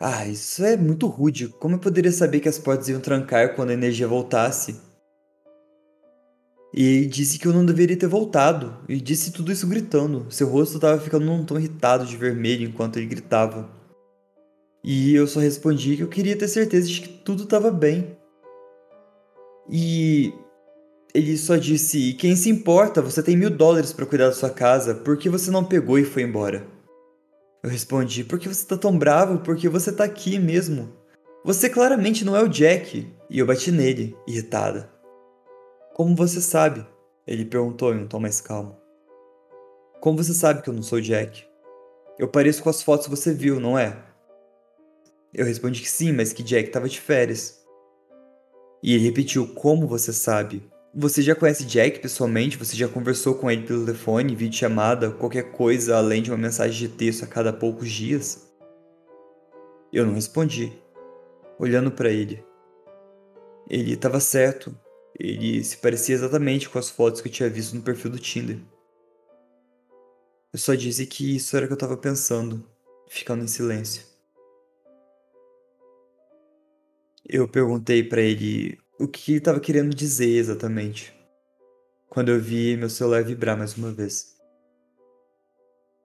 Ah, 0.00 0.26
isso 0.26 0.64
é 0.64 0.78
muito 0.78 1.06
rude. 1.08 1.48
Como 1.48 1.74
eu 1.74 1.78
poderia 1.78 2.10
saber 2.10 2.40
que 2.40 2.48
as 2.48 2.58
portas 2.58 2.88
iam 2.88 3.02
trancar 3.02 3.54
quando 3.54 3.68
a 3.68 3.74
energia 3.74 4.08
voltasse? 4.08 4.80
E 6.72 6.82
ele 6.82 7.06
disse 7.06 7.38
que 7.38 7.46
eu 7.46 7.52
não 7.52 7.66
deveria 7.66 7.98
ter 7.98 8.08
voltado, 8.08 8.78
e 8.88 8.98
disse 8.98 9.30
tudo 9.30 9.52
isso 9.52 9.66
gritando. 9.66 10.26
Seu 10.30 10.48
rosto 10.48 10.76
estava 10.76 10.98
ficando 10.98 11.26
num 11.26 11.44
tom 11.44 11.58
irritado 11.58 12.06
de 12.06 12.16
vermelho 12.16 12.66
enquanto 12.66 12.96
ele 12.96 13.06
gritava. 13.06 13.83
E 14.84 15.14
eu 15.14 15.26
só 15.26 15.40
respondi 15.40 15.96
que 15.96 16.02
eu 16.02 16.08
queria 16.08 16.36
ter 16.36 16.46
certeza 16.46 16.86
de 16.86 17.00
que 17.00 17.08
tudo 17.08 17.44
estava 17.44 17.70
bem. 17.70 18.14
E 19.70 20.30
ele 21.14 21.38
só 21.38 21.56
disse: 21.56 22.12
Quem 22.12 22.36
se 22.36 22.50
importa? 22.50 23.00
Você 23.00 23.22
tem 23.22 23.34
mil 23.34 23.48
dólares 23.48 23.94
para 23.94 24.04
cuidar 24.04 24.26
da 24.26 24.34
sua 24.34 24.50
casa, 24.50 24.94
por 24.94 25.16
que 25.16 25.30
você 25.30 25.50
não 25.50 25.64
pegou 25.64 25.98
e 25.98 26.04
foi 26.04 26.22
embora? 26.22 26.66
Eu 27.62 27.70
respondi: 27.70 28.24
Por 28.24 28.38
que 28.38 28.46
você 28.46 28.66
tá 28.66 28.76
tão 28.76 28.98
bravo? 28.98 29.38
Porque 29.38 29.70
você 29.70 29.90
tá 29.90 30.04
aqui 30.04 30.38
mesmo. 30.38 30.92
Você 31.42 31.70
claramente 31.70 32.22
não 32.22 32.36
é 32.36 32.42
o 32.42 32.48
Jack. 32.48 33.10
E 33.30 33.38
eu 33.38 33.46
bati 33.46 33.72
nele, 33.72 34.14
irritada. 34.28 34.90
Como 35.94 36.14
você 36.14 36.42
sabe? 36.42 36.86
Ele 37.26 37.46
perguntou 37.46 37.94
em 37.94 38.02
um 38.02 38.06
tom 38.06 38.20
mais 38.20 38.38
calmo. 38.38 38.76
Como 39.98 40.22
você 40.22 40.34
sabe 40.34 40.60
que 40.60 40.68
eu 40.68 40.74
não 40.74 40.82
sou 40.82 40.98
o 40.98 41.02
Jack? 41.02 41.42
Eu 42.18 42.28
pareço 42.28 42.62
com 42.62 42.68
as 42.68 42.82
fotos 42.82 43.06
que 43.06 43.10
você 43.10 43.32
viu, 43.32 43.58
não 43.58 43.78
é? 43.78 44.13
Eu 45.34 45.44
respondi 45.44 45.80
que 45.80 45.90
sim, 45.90 46.12
mas 46.12 46.32
que 46.32 46.44
Jack 46.44 46.68
estava 46.68 46.88
de 46.88 47.00
férias. 47.00 47.64
E 48.80 48.94
ele 48.94 49.04
repetiu: 49.04 49.48
Como 49.54 49.88
você 49.88 50.12
sabe? 50.12 50.62
Você 50.94 51.22
já 51.22 51.34
conhece 51.34 51.64
Jack 51.64 51.98
pessoalmente? 51.98 52.56
Você 52.56 52.76
já 52.76 52.86
conversou 52.86 53.34
com 53.34 53.50
ele 53.50 53.66
pelo 53.66 53.84
telefone, 53.84 54.36
videochamada, 54.36 55.10
qualquer 55.10 55.50
coisa 55.50 55.96
além 55.96 56.22
de 56.22 56.30
uma 56.30 56.38
mensagem 56.38 56.88
de 56.88 56.94
texto 56.94 57.24
a 57.24 57.26
cada 57.26 57.52
poucos 57.52 57.90
dias? 57.90 58.48
Eu 59.92 60.06
não 60.06 60.14
respondi, 60.14 60.72
olhando 61.58 61.90
para 61.90 62.10
ele. 62.10 62.44
Ele 63.68 63.94
estava 63.94 64.20
certo. 64.20 64.76
Ele 65.18 65.64
se 65.64 65.76
parecia 65.78 66.14
exatamente 66.14 66.68
com 66.68 66.78
as 66.78 66.90
fotos 66.90 67.20
que 67.20 67.28
eu 67.28 67.32
tinha 67.32 67.48
visto 67.48 67.74
no 67.74 67.82
perfil 67.82 68.10
do 68.10 68.18
Tinder. 68.18 68.58
Eu 70.52 70.58
só 70.58 70.74
disse 70.74 71.06
que 71.06 71.34
isso 71.34 71.56
era 71.56 71.64
o 71.64 71.68
que 71.68 71.72
eu 71.72 71.76
estava 71.76 71.96
pensando, 71.96 72.64
ficando 73.08 73.42
em 73.42 73.48
silêncio. 73.48 74.13
Eu 77.26 77.48
perguntei 77.48 78.04
para 78.04 78.20
ele 78.20 78.78
o 79.00 79.08
que 79.08 79.32
ele 79.32 79.38
estava 79.38 79.58
querendo 79.58 79.94
dizer 79.94 80.36
exatamente. 80.36 81.14
Quando 82.06 82.28
eu 82.28 82.38
vi 82.38 82.76
meu 82.76 82.90
celular 82.90 83.24
vibrar 83.24 83.56
mais 83.56 83.74
uma 83.78 83.90
vez. 83.90 84.36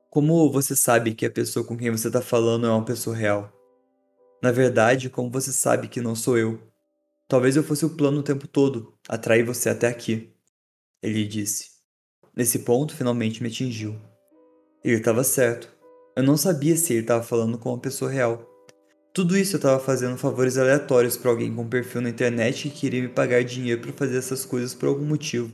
Como 0.10 0.50
você 0.50 0.78
sabe 0.78 1.14
que 1.14 1.26
a 1.26 1.30
pessoa 1.30 1.66
com 1.66 1.78
quem 1.78 1.92
você 1.92 2.08
está 2.08 2.22
falando 2.22 2.66
é 2.66 2.70
uma 2.70 2.86
pessoa 2.86 3.14
real? 3.14 3.52
Na 4.42 4.50
verdade, 4.50 5.10
como 5.10 5.30
você 5.30 5.52
sabe 5.52 5.90
que 5.90 6.00
não 6.00 6.16
sou 6.16 6.38
eu? 6.38 6.58
Talvez 7.28 7.58
eu 7.58 7.64
fosse 7.64 7.86
o 7.86 7.98
plano 7.98 8.22
o 8.22 8.24
tempo 8.24 8.48
todo, 8.48 8.94
atrair 9.08 9.44
você 9.44 9.70
até 9.70 9.88
aqui. 9.88 10.34
Ele 11.04 11.28
disse. 11.28 11.72
Nesse 12.34 12.60
ponto, 12.60 12.96
finalmente 12.96 13.44
me 13.44 13.50
atingiu. 13.50 14.00
Ele 14.82 14.96
estava 14.96 15.26
certo. 15.26 15.70
Eu 16.16 16.24
não 16.24 16.38
sabia 16.38 16.78
se 16.78 16.94
ele 16.94 17.02
estava 17.02 17.22
falando 17.22 17.58
com 17.58 17.70
uma 17.70 17.80
pessoa 17.80 18.10
real. 18.10 18.49
Tudo 19.14 19.36
isso 19.38 19.56
eu 19.56 19.58
estava 19.58 19.80
fazendo 19.80 20.18
favores 20.18 20.58
aleatórios 20.58 21.18
para 21.18 21.32
alguém 21.32 21.54
com 21.54 21.68
perfil 21.68 22.02
na 22.02 22.10
internet 22.10 22.70
que 22.70 22.80
queria 22.80 23.02
me 23.02 23.08
pagar 23.08 23.44
dinheiro 23.44 23.82
para 23.82 23.94
fazer 23.94 24.18
essas 24.18 24.46
coisas 24.46 24.74
por 24.74 24.88
algum 24.88 25.06
motivo. 25.06 25.52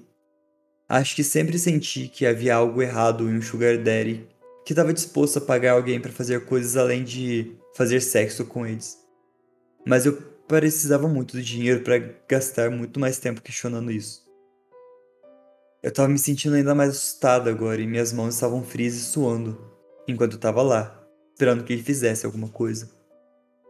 Acho 0.87 1.15
que 1.15 1.23
sempre 1.23 1.57
senti 1.57 2.07
que 2.07 2.25
havia 2.25 2.55
algo 2.55 2.81
errado 2.81 3.29
em 3.29 3.37
um 3.37 3.41
sugar 3.41 3.77
daddy 3.77 4.27
que 4.65 4.73
estava 4.73 4.93
disposto 4.93 5.37
a 5.37 5.41
pagar 5.41 5.73
alguém 5.73 5.99
para 5.99 6.11
fazer 6.11 6.45
coisas 6.45 6.75
além 6.75 7.03
de 7.03 7.55
fazer 7.75 8.01
sexo 8.01 8.45
com 8.45 8.65
eles. 8.67 8.97
Mas 9.85 10.05
eu 10.05 10.13
precisava 10.47 11.07
muito 11.07 11.37
de 11.37 11.43
dinheiro 11.43 11.81
para 11.81 11.97
gastar 12.27 12.69
muito 12.69 12.99
mais 12.99 13.19
tempo 13.19 13.41
questionando 13.41 13.91
isso. 13.91 14.25
Eu 15.81 15.89
estava 15.89 16.09
me 16.09 16.17
sentindo 16.17 16.55
ainda 16.55 16.73
mais 16.75 16.89
assustado 16.89 17.47
agora 17.47 17.79
e 17.79 17.87
minhas 17.87 18.11
mãos 18.11 18.33
estavam 18.33 18.63
frias 18.63 18.95
e 18.95 18.99
suando, 18.99 19.71
enquanto 20.07 20.33
eu 20.33 20.37
estava 20.37 20.61
lá, 20.61 21.07
esperando 21.33 21.63
que 21.63 21.73
ele 21.73 21.83
fizesse 21.83 22.25
alguma 22.25 22.49
coisa. 22.49 22.94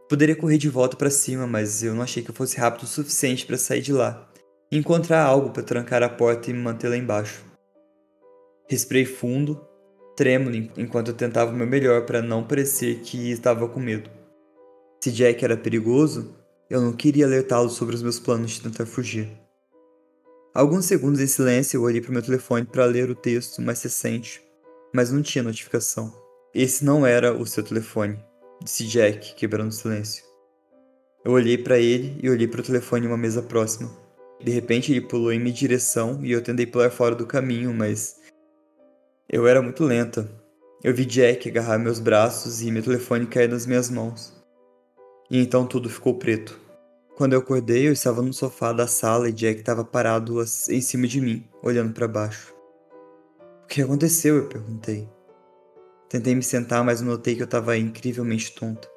Poderia 0.08 0.36
correr 0.36 0.56
de 0.56 0.68
volta 0.68 0.96
para 0.96 1.10
cima, 1.10 1.48
mas 1.48 1.82
eu 1.82 1.92
não 1.92 2.02
achei 2.02 2.22
que 2.22 2.30
eu 2.30 2.34
fosse 2.34 2.56
rápido 2.56 2.84
o 2.84 2.86
suficiente 2.86 3.44
para 3.44 3.58
sair 3.58 3.82
de 3.82 3.92
lá 3.92 4.28
e 4.70 4.78
encontrar 4.78 5.24
algo 5.24 5.50
para 5.50 5.64
trancar 5.64 6.00
a 6.02 6.08
porta 6.08 6.48
e 6.48 6.54
me 6.54 6.60
manter 6.60 6.88
lá 6.88 6.96
embaixo. 6.96 7.44
Respirei 8.68 9.04
fundo, 9.04 9.60
trêmulo 10.16 10.54
enquanto 10.76 11.08
eu 11.08 11.14
tentava 11.14 11.50
o 11.50 11.54
meu 11.54 11.66
melhor 11.66 12.06
para 12.06 12.22
não 12.22 12.44
parecer 12.44 13.00
que 13.00 13.32
estava 13.32 13.68
com 13.68 13.80
medo. 13.80 14.08
Se 15.02 15.10
Jack 15.10 15.44
era 15.44 15.56
perigoso, 15.56 16.36
eu 16.70 16.80
não 16.80 16.92
queria 16.92 17.26
alertá-lo 17.26 17.68
sobre 17.68 17.96
os 17.96 18.02
meus 18.02 18.20
planos 18.20 18.52
de 18.52 18.62
tentar 18.62 18.86
fugir. 18.86 19.28
Alguns 20.54 20.84
segundos 20.84 21.20
em 21.20 21.26
silêncio 21.26 21.78
eu 21.78 21.82
olhei 21.82 22.00
para 22.00 22.12
meu 22.12 22.22
telefone 22.22 22.64
para 22.64 22.84
ler 22.86 23.10
o 23.10 23.14
texto 23.14 23.60
mais 23.60 23.82
recente, 23.82 24.40
mas 24.94 25.10
não 25.10 25.20
tinha 25.20 25.42
notificação. 25.42 26.12
Esse 26.54 26.84
não 26.84 27.04
era 27.04 27.36
o 27.36 27.44
seu 27.44 27.62
telefone 27.62 28.18
disse 28.66 28.84
Jack, 28.84 29.34
quebrando 29.36 29.70
o 29.70 29.72
silêncio. 29.74 30.24
Eu 31.24 31.32
olhei 31.32 31.56
para 31.56 31.78
ele 31.78 32.18
e 32.20 32.28
olhei 32.28 32.48
para 32.48 32.60
o 32.60 32.64
telefone 32.64 33.06
em 33.06 33.08
uma 33.08 33.16
mesa 33.16 33.40
próxima. 33.40 33.90
De 34.40 34.50
repente 34.50 34.92
ele 34.92 35.00
pulou 35.00 35.32
em 35.32 35.38
minha 35.38 35.54
direção 35.54 36.24
e 36.24 36.32
eu 36.32 36.42
tentei 36.42 36.66
pular 36.66 36.90
fora 36.90 37.14
do 37.14 37.26
caminho, 37.26 37.72
mas 37.72 38.20
eu 39.28 39.46
era 39.46 39.62
muito 39.62 39.84
lenta. 39.84 40.28
Eu 40.82 40.92
vi 40.92 41.04
Jack 41.04 41.48
agarrar 41.48 41.78
meus 41.78 42.00
braços 42.00 42.60
e 42.60 42.70
meu 42.70 42.82
telefone 42.82 43.26
cair 43.26 43.48
nas 43.48 43.66
minhas 43.66 43.88
mãos. 43.88 44.34
E 45.30 45.38
então 45.38 45.64
tudo 45.66 45.88
ficou 45.88 46.14
preto. 46.18 46.58
Quando 47.16 47.32
eu 47.32 47.38
acordei, 47.38 47.88
eu 47.88 47.92
estava 47.92 48.20
no 48.20 48.32
sofá 48.32 48.72
da 48.72 48.86
sala 48.86 49.28
e 49.28 49.32
Jack 49.32 49.60
estava 49.60 49.84
parado 49.84 50.42
em 50.68 50.80
cima 50.80 51.06
de 51.06 51.20
mim, 51.20 51.48
olhando 51.62 51.94
para 51.94 52.06
baixo. 52.06 52.52
O 53.62 53.66
que 53.68 53.80
aconteceu? 53.80 54.36
Eu 54.36 54.48
perguntei. 54.48 55.15
Tentei 56.08 56.34
me 56.34 56.42
sentar, 56.42 56.84
mas 56.84 57.00
notei 57.00 57.34
que 57.34 57.42
eu 57.42 57.46
estava 57.46 57.76
incrivelmente 57.76 58.54
tonto. 58.54 58.88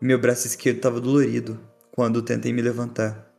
Meu 0.00 0.20
braço 0.20 0.46
esquerdo 0.46 0.76
estava 0.76 1.00
dolorido 1.00 1.58
quando 1.90 2.22
tentei 2.22 2.52
me 2.52 2.62
levantar. 2.62 3.32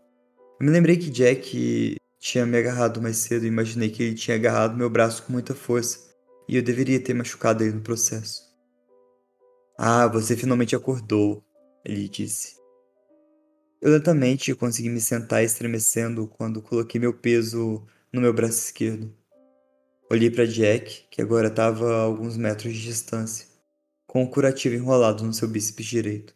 Eu 0.59 0.66
me 0.66 0.72
lembrei 0.72 0.97
que 0.97 1.09
Jack 1.09 1.97
tinha 2.20 2.45
me 2.45 2.57
agarrado 2.57 3.01
mais 3.01 3.18
cedo 3.18 3.45
e 3.45 3.47
imaginei 3.47 3.89
que 3.89 4.03
ele 4.03 4.16
tinha 4.16 4.36
agarrado 4.36 4.78
meu 4.78 4.89
braço 4.89 5.24
com 5.24 5.32
muita 5.32 5.53
força 5.53 5.99
e 6.47 6.57
eu 6.57 6.63
deveria 6.63 6.99
ter 6.99 7.13
machucado 7.13 7.63
ele 7.63 7.74
no 7.74 7.82
processo. 7.82 8.43
Ah, 9.78 10.07
você 10.07 10.36
finalmente 10.36 10.76
acordou, 10.76 11.43
ele 11.84 12.09
disse. 12.09 12.55
Eu 13.82 13.91
lentamente 13.91 14.55
consegui 14.55 14.89
me 14.89 14.99
sentar 14.99 15.43
estremecendo 15.43 16.28
quando 16.28 16.61
coloquei 16.61 16.99
meu 16.99 17.13
peso 17.13 17.86
no 18.11 18.22
meu 18.22 18.34
braço 18.34 18.59
esquerdo. 18.59 19.13
Olhei 20.08 20.30
para 20.30 20.45
Jack, 20.45 21.08
que 21.10 21.20
agora 21.20 21.47
estava 21.47 21.91
a 21.91 22.01
alguns 22.03 22.38
metros 22.38 22.74
de 22.74 22.84
distância, 22.84 23.47
com 24.06 24.24
o 24.24 24.30
curativo 24.30 24.76
enrolado 24.76 25.24
no 25.24 25.34
seu 25.34 25.47
bíceps 25.47 25.88
direito. 25.88 26.36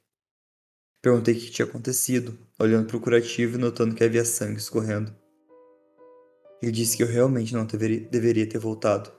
Perguntei 1.03 1.35
o 1.35 1.37
que 1.37 1.51
tinha 1.51 1.67
acontecido, 1.67 2.35
olhando 2.59 2.87
para 2.87 2.97
o 2.97 2.99
curativo 2.99 3.57
e 3.57 3.61
notando 3.61 3.93
que 3.93 4.03
havia 4.03 4.25
sangue 4.25 4.57
escorrendo. 4.57 5.15
Ele 6.63 6.71
disse 6.71 6.97
que 6.97 7.03
eu 7.03 7.07
realmente 7.07 7.53
não 7.53 7.63
deveria, 7.63 7.99
deveria 8.09 8.49
ter 8.49 8.57
voltado. 8.57 9.11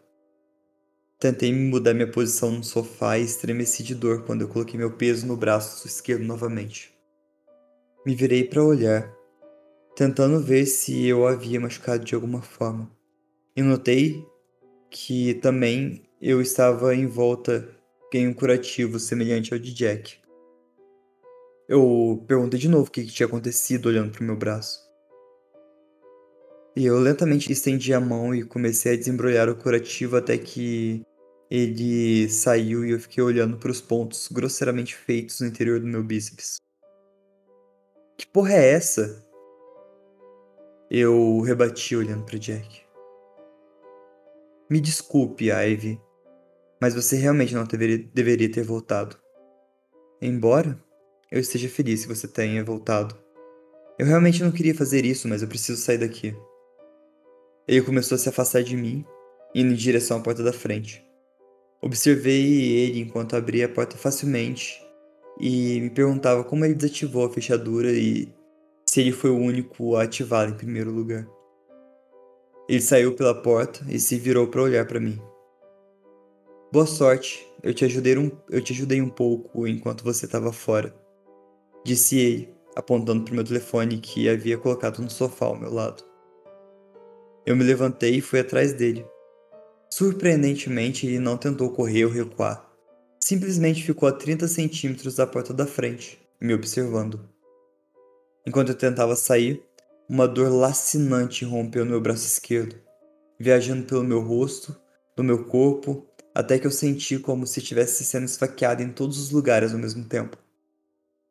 Tentei 1.21 1.55
mudar 1.55 1.95
minha 1.95 2.11
posição 2.11 2.51
no 2.51 2.65
sofá 2.65 3.19
e 3.19 3.25
estremeci 3.25 3.85
de 3.85 3.95
dor 3.95 4.25
quando 4.25 4.43
eu 4.43 4.49
coloquei 4.49 4.77
meu 4.77 4.91
peso 4.97 5.29
no 5.29 5.37
braço 5.37 5.87
esquerdo 5.87 6.25
novamente. 6.25 6.93
Me 8.05 8.17
virei 8.17 8.43
para 8.43 8.65
olhar, 8.65 9.15
tentando 9.95 10.41
ver 10.41 10.67
se 10.67 11.07
eu 11.07 11.27
havia 11.27 11.61
machucado 11.61 12.05
de 12.05 12.17
alguma 12.17 12.43
forma. 12.43 12.91
E 13.55 13.63
notei 13.63 14.27
que 14.91 15.35
também 15.35 16.03
eu 16.21 16.41
estava 16.43 16.95
em 16.95 17.07
volta 17.07 17.69
em 18.13 18.27
um 18.29 18.35
curativo 18.35 18.99
semelhante 18.99 19.55
ao 19.55 19.59
de 19.59 19.73
Jack. 19.73 20.19
Eu 21.69 22.25
perguntei 22.27 22.59
de 22.59 22.69
novo 22.69 22.89
o 22.89 22.91
que, 22.91 23.07
tinha 23.07 23.27
acontecido 23.27 23.87
olhando 23.87 24.11
para 24.11 24.23
o 24.23 24.25
meu 24.25 24.37
braço. 24.37 24.81
E 26.77 26.85
eu 26.85 26.99
lentamente 26.99 27.53
estendi 27.53 27.95
a 27.95 28.01
mão 28.01 28.35
e 28.35 28.45
comecei 28.45 28.95
a 28.95 28.97
desembrulhar 28.97 29.49
o 29.49 29.57
curativo 29.57 30.17
até 30.17 30.37
que 30.37 31.03
ele 31.49 32.29
saiu 32.29 32.85
e 32.85 32.91
eu 32.91 33.01
fiquei 33.01 33.23
olhando 33.23 33.57
para 33.57 33.71
os 33.71 33.81
pontos 33.81 34.29
grosseiramente 34.31 34.95
feitos 34.97 35.41
no 35.41 35.47
interior 35.47 35.81
do 35.81 35.87
meu 35.87 36.03
bíceps. 36.03 36.57
Que 38.17 38.27
porra 38.27 38.55
é 38.55 38.73
essa? 38.73 39.25
Eu 40.91 41.41
rebati 41.41 41.97
olhando 41.97 42.25
para 42.25 42.39
Jack. 42.39 42.90
Me 44.71 44.81
desculpe, 44.81 45.51
Ivy, 45.51 46.01
mas 46.81 46.95
você 46.95 47.17
realmente 47.17 47.53
não 47.53 47.65
deveria, 47.65 47.99
deveria 48.15 48.49
ter 48.49 48.63
voltado. 48.63 49.17
Embora 50.23 50.81
eu 51.29 51.41
esteja 51.41 51.69
feliz 51.69 52.03
que 52.03 52.15
você 52.15 52.29
tenha 52.29 52.65
voltado. 52.65 53.17
Eu 53.99 54.07
realmente 54.07 54.43
não 54.45 54.53
queria 54.53 54.75
fazer 54.75 55.05
isso, 55.05 55.27
mas 55.27 55.43
eu 55.43 55.49
preciso 55.49 55.83
sair 55.83 55.99
daqui. 55.99 56.37
Ele 57.67 57.83
começou 57.83 58.15
a 58.15 58.19
se 58.19 58.29
afastar 58.29 58.63
de 58.63 58.77
mim, 58.77 59.05
indo 59.53 59.73
em 59.73 59.77
direção 59.77 60.19
à 60.19 60.21
porta 60.21 60.43
da 60.43 60.53
frente. 60.53 61.05
Observei 61.83 62.73
ele 62.73 63.01
enquanto 63.01 63.35
abria 63.35 63.67
a 63.67 63.69
porta 63.69 63.97
facilmente 63.97 64.81
e 65.41 65.81
me 65.81 65.91
perguntava 65.91 66.45
como 66.45 66.65
ele 66.65 66.75
desativou 66.75 67.27
a 67.27 67.33
fechadura 67.33 67.91
e 67.91 68.33
se 68.87 69.01
ele 69.01 69.11
foi 69.11 69.31
o 69.31 69.37
único 69.37 69.97
a 69.97 70.05
ativá-la 70.05 70.51
em 70.51 70.57
primeiro 70.57 70.93
lugar. 70.93 71.27
Ele 72.71 72.81
saiu 72.81 73.17
pela 73.17 73.35
porta 73.35 73.85
e 73.89 73.99
se 73.99 74.17
virou 74.17 74.47
para 74.47 74.63
olhar 74.63 74.87
para 74.87 75.01
mim. 75.01 75.21
Boa 76.73 76.87
sorte, 76.87 77.45
eu 77.65 77.75
te, 77.75 77.85
ajudei 77.85 78.17
um, 78.17 78.31
eu 78.49 78.63
te 78.63 78.73
ajudei 78.73 79.03
um 79.03 79.09
pouco 79.09 79.67
enquanto 79.67 80.05
você 80.05 80.25
estava 80.25 80.53
fora, 80.53 80.95
disse 81.85 82.17
ele, 82.17 82.55
apontando 82.77 83.25
para 83.25 83.33
o 83.33 83.35
meu 83.35 83.43
telefone 83.43 83.99
que 83.99 84.29
havia 84.29 84.57
colocado 84.57 85.03
no 85.03 85.11
sofá 85.11 85.47
ao 85.47 85.59
meu 85.59 85.75
lado. 85.75 86.05
Eu 87.45 87.57
me 87.57 87.65
levantei 87.65 88.19
e 88.19 88.21
fui 88.21 88.39
atrás 88.39 88.73
dele. 88.73 89.05
Surpreendentemente, 89.93 91.09
ele 91.09 91.19
não 91.19 91.37
tentou 91.37 91.71
correr 91.71 92.05
ou 92.05 92.13
recuar. 92.13 92.71
Simplesmente 93.19 93.83
ficou 93.83 94.09
a 94.09 94.13
30 94.13 94.47
centímetros 94.47 95.17
da 95.17 95.27
porta 95.27 95.53
da 95.53 95.67
frente, 95.67 96.21
me 96.41 96.55
observando. 96.55 97.29
Enquanto 98.47 98.69
eu 98.69 98.77
tentava 98.77 99.17
sair, 99.17 99.61
uma 100.11 100.27
dor 100.27 100.51
lacinante 100.51 101.45
rompeu 101.45 101.87
meu 101.87 102.01
braço 102.01 102.27
esquerdo, 102.27 102.75
viajando 103.39 103.87
pelo 103.87 104.03
meu 104.03 104.21
rosto, 104.21 104.77
no 105.17 105.23
meu 105.23 105.45
corpo, 105.45 106.05
até 106.35 106.59
que 106.59 106.67
eu 106.67 106.71
senti 106.73 107.17
como 107.17 107.47
se 107.47 107.61
estivesse 107.61 108.05
sendo 108.05 108.25
esfaqueado 108.25 108.83
em 108.83 108.91
todos 108.91 109.21
os 109.21 109.31
lugares 109.31 109.73
ao 109.73 109.79
mesmo 109.79 110.05
tempo. 110.05 110.37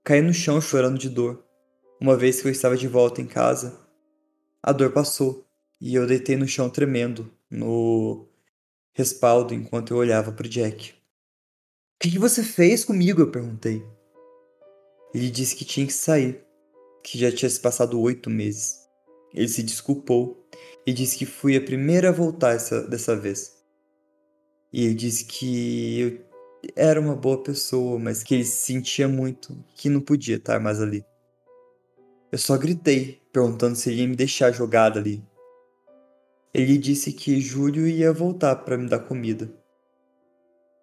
Caí 0.01 0.21
no 0.21 0.34
chão 0.34 0.61
chorando 0.61 0.97
de 0.97 1.09
dor. 1.09 1.43
Uma 1.99 2.15
vez 2.15 2.41
que 2.41 2.47
eu 2.47 2.51
estava 2.53 2.77
de 2.77 2.88
volta 2.88 3.21
em 3.21 3.25
casa, 3.25 3.77
a 4.63 4.71
dor 4.71 4.93
passou 4.93 5.45
e 5.82 5.93
eu 5.93 6.07
deitei 6.07 6.38
no 6.38 6.47
chão 6.47 6.69
tremendo, 6.69 7.30
no 7.51 8.30
respaldo, 8.93 9.53
enquanto 9.53 9.91
eu 9.91 9.97
olhava 9.97 10.32
para 10.32 10.47
Jack. 10.47 10.91
O 10.91 10.93
que, 11.99 12.11
que 12.11 12.19
você 12.19 12.41
fez 12.41 12.86
comigo? 12.86 13.19
Eu 13.19 13.30
perguntei. 13.30 13.86
Ele 15.13 15.30
disse 15.30 15.53
que 15.53 15.65
tinha 15.65 15.86
que 15.86 15.91
sair, 15.91 16.45
que 17.03 17.17
já 17.17 17.31
tinha 17.31 17.49
se 17.49 17.59
passado 17.59 17.99
oito 17.99 18.29
meses. 18.29 18.87
Ele 19.33 19.47
se 19.47 19.63
desculpou 19.63 20.47
e 20.85 20.93
disse 20.93 21.17
que 21.17 21.25
fui 21.25 21.55
a 21.55 21.61
primeira 21.61 22.09
a 22.09 22.11
voltar 22.11 22.55
essa, 22.55 22.81
dessa 22.87 23.15
vez. 23.15 23.57
E 24.71 24.85
ele 24.85 24.95
disse 24.95 25.25
que 25.25 25.99
eu 25.99 26.29
era 26.75 26.99
uma 26.99 27.15
boa 27.15 27.41
pessoa, 27.41 27.97
mas 27.97 28.23
que 28.23 28.35
ele 28.35 28.45
se 28.45 28.65
sentia 28.65 29.07
muito, 29.07 29.63
que 29.75 29.89
não 29.89 30.01
podia 30.01 30.35
estar 30.35 30.59
mais 30.59 30.81
ali. 30.81 31.03
Eu 32.31 32.37
só 32.37 32.57
gritei, 32.57 33.21
perguntando 33.33 33.75
se 33.75 33.89
ele 33.89 34.01
ia 34.01 34.07
me 34.07 34.15
deixar 34.15 34.51
jogada 34.51 34.99
ali. 34.99 35.23
Ele 36.53 36.77
disse 36.77 37.11
que 37.13 37.39
Júlio 37.39 37.87
ia 37.87 38.11
voltar 38.11 38.55
para 38.57 38.77
me 38.77 38.87
dar 38.87 38.99
comida. 38.99 39.51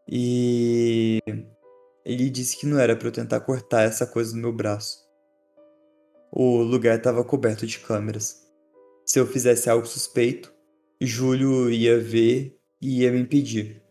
E 0.08 1.20
ele 2.04 2.30
disse 2.30 2.56
que 2.56 2.66
não 2.66 2.78
era 2.78 2.96
para 2.96 3.08
eu 3.08 3.12
tentar 3.12 3.40
cortar 3.40 3.82
essa 3.82 4.06
coisa 4.06 4.34
no 4.34 4.42
meu 4.42 4.52
braço. 4.52 5.05
O 6.32 6.58
lugar 6.58 6.98
estava 6.98 7.24
coberto 7.24 7.66
de 7.66 7.78
câmeras. 7.78 8.46
Se 9.04 9.18
eu 9.18 9.26
fizesse 9.26 9.70
algo 9.70 9.86
suspeito, 9.86 10.52
Júlio 11.00 11.70
ia 11.70 12.00
ver 12.00 12.58
e 12.80 13.02
ia 13.02 13.12
me 13.12 13.20
impedir. 13.20 13.82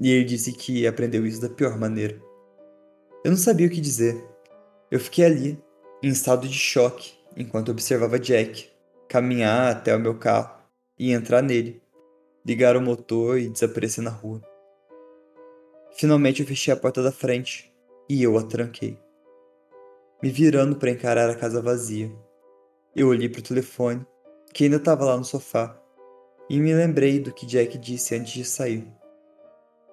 E 0.00 0.10
ele 0.10 0.24
disse 0.24 0.52
que 0.52 0.86
aprendeu 0.86 1.26
isso 1.26 1.40
da 1.40 1.48
pior 1.48 1.78
maneira. 1.78 2.20
Eu 3.24 3.32
não 3.32 3.38
sabia 3.38 3.66
o 3.66 3.70
que 3.70 3.80
dizer. 3.80 4.24
Eu 4.90 5.00
fiquei 5.00 5.24
ali, 5.24 5.62
em 6.02 6.08
estado 6.08 6.48
de 6.48 6.58
choque, 6.58 7.14
enquanto 7.36 7.70
observava 7.70 8.18
Jack 8.18 8.70
caminhar 9.08 9.72
até 9.72 9.94
o 9.94 10.00
meu 10.00 10.16
carro 10.16 10.56
e 10.98 11.12
entrar 11.12 11.42
nele, 11.42 11.82
ligar 12.46 12.76
o 12.76 12.80
motor 12.80 13.38
e 13.38 13.48
desaparecer 13.48 14.02
na 14.02 14.10
rua. 14.10 14.40
Finalmente 15.96 16.40
eu 16.40 16.46
fechei 16.46 16.72
a 16.72 16.76
porta 16.76 17.02
da 17.02 17.12
frente 17.12 17.72
e 18.08 18.22
eu 18.22 18.38
a 18.38 18.42
tranquei 18.42 19.03
me 20.24 20.30
virando 20.30 20.76
para 20.76 20.90
encarar 20.90 21.28
a 21.28 21.34
casa 21.34 21.60
vazia. 21.60 22.10
Eu 22.96 23.08
olhei 23.08 23.28
para 23.28 23.40
o 23.40 23.42
telefone, 23.42 24.06
que 24.54 24.64
ainda 24.64 24.76
estava 24.76 25.04
lá 25.04 25.18
no 25.18 25.24
sofá, 25.24 25.78
e 26.48 26.58
me 26.58 26.72
lembrei 26.72 27.20
do 27.20 27.30
que 27.30 27.44
Jack 27.44 27.76
disse 27.76 28.14
antes 28.14 28.32
de 28.32 28.42
sair. 28.42 28.90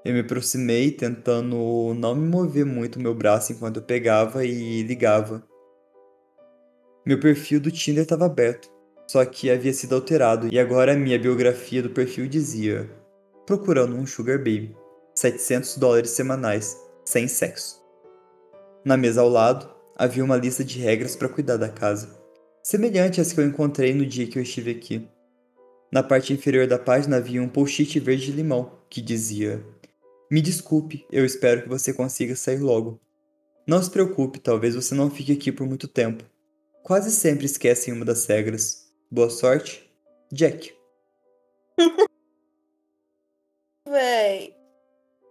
Eu 0.06 0.14
me 0.14 0.22
aproximei, 0.22 0.90
tentando 0.90 1.94
não 1.96 2.16
me 2.16 2.26
mover 2.30 2.66
muito 2.66 2.98
meu 2.98 3.14
braço 3.14 3.52
enquanto 3.52 3.82
eu 3.82 3.84
pegava 3.84 4.46
e 4.46 4.82
ligava. 4.84 5.44
Meu 7.06 7.20
perfil 7.20 7.60
do 7.60 7.70
Tinder 7.70 8.04
estava 8.04 8.26
aberto, 8.26 8.72
só 9.06 9.26
que 9.26 9.52
havia 9.52 9.74
sido 9.74 9.96
alterado 9.96 10.48
e 10.50 10.58
agora 10.58 10.94
a 10.94 10.98
minha 10.98 11.20
biografia 11.20 11.84
do 11.84 11.90
perfil 11.90 12.26
dizia: 12.30 12.90
procurando 13.46 13.98
um 13.98 14.06
sugar 14.06 14.38
baby, 14.38 14.74
700 15.14 15.76
dólares 15.76 16.12
semanais, 16.12 16.82
sem 17.04 17.28
sexo. 17.28 17.82
Na 18.86 18.96
mesa 18.96 19.20
ao 19.20 19.28
lado, 19.28 19.81
havia 20.02 20.24
uma 20.24 20.36
lista 20.36 20.64
de 20.64 20.80
regras 20.80 21.16
para 21.16 21.30
cuidar 21.30 21.58
da 21.58 21.70
casa, 21.70 22.20
semelhante 22.64 23.22
às 23.22 23.32
que 23.32 23.40
eu 23.40 23.46
encontrei 23.46 23.94
no 23.94 24.04
dia 24.04 24.26
que 24.26 24.40
eu 24.40 24.42
estive 24.42 24.72
aqui. 24.72 25.08
Na 25.92 26.02
parte 26.02 26.34
inferior 26.34 26.66
da 26.66 26.80
página 26.80 27.18
havia 27.18 27.40
um 27.40 27.48
post-it 27.48 28.00
verde 28.00 28.32
limão 28.32 28.80
que 28.90 29.00
dizia: 29.00 29.64
Me 30.32 30.42
desculpe, 30.42 31.06
eu 31.12 31.24
espero 31.24 31.62
que 31.62 31.70
você 31.70 31.94
consiga 31.94 32.36
sair 32.36 32.58
logo. 32.58 33.00
Não 33.68 33.80
se 33.80 33.92
preocupe, 33.92 34.40
talvez 34.40 34.74
você 34.74 34.96
não 34.96 35.12
fique 35.12 35.34
aqui 35.34 35.52
por 35.52 35.68
muito 35.68 35.88
tempo. 35.88 36.24
Quase 36.82 37.12
sempre 37.12 37.46
esquecem 37.46 37.94
uma 37.94 38.04
das 38.04 38.26
regras. 38.26 38.92
Boa 39.12 39.30
sorte, 39.30 39.88
Jack. 40.34 40.74
Véi. 43.88 44.56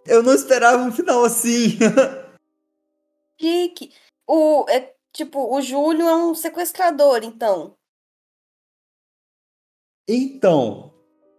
Eu 0.07 0.23
não 0.23 0.33
esperava 0.33 0.81
um 0.85 0.93
final 0.93 1.25
assim. 1.25 1.77
Jake, 3.41 3.91
o, 4.31 4.65
é, 4.69 4.95
tipo, 5.13 5.53
o 5.53 5.61
Júlio 5.61 6.07
é 6.07 6.15
um 6.15 6.37
sequestrador, 6.37 7.25
então. 7.25 7.75
Então, 10.09 10.95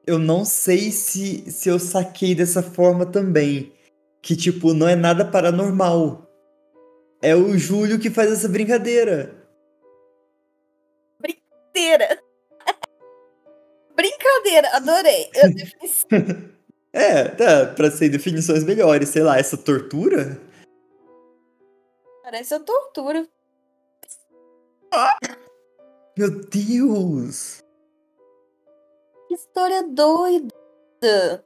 eu 0.05 0.19
não 0.19 0.43
sei 0.43 0.91
se, 0.91 1.49
se 1.49 1.69
eu 1.69 1.79
saquei 1.79 2.35
dessa 2.35 2.61
forma 2.61 3.05
também. 3.05 3.71
que, 4.21 4.35
tipo, 4.35 4.73
não 4.73 4.87
é 4.87 4.95
nada 4.95 5.25
paranormal. 5.25 6.27
É 7.21 7.35
o 7.35 7.57
Júlio 7.57 7.99
que 7.99 8.09
faz 8.09 8.31
essa 8.31 8.47
brincadeira. 8.49 9.35
Brincadeira. 11.19 12.21
Brincadeira, 13.95 14.69
adorei. 14.75 15.29
Eu 15.33 16.19
é, 16.93 17.23
tá, 17.29 17.67
pra 17.67 17.89
ser 17.89 18.09
definições 18.09 18.63
melhores, 18.63 19.09
sei 19.09 19.23
lá, 19.23 19.39
essa 19.39 19.57
tortura? 19.57 20.50
Parece 22.31 22.53
a 22.53 22.59
tortura. 22.61 23.27
Meu 26.17 26.29
Deus! 26.47 27.61
Que 29.27 29.33
história 29.33 29.83
doida! 29.83 31.43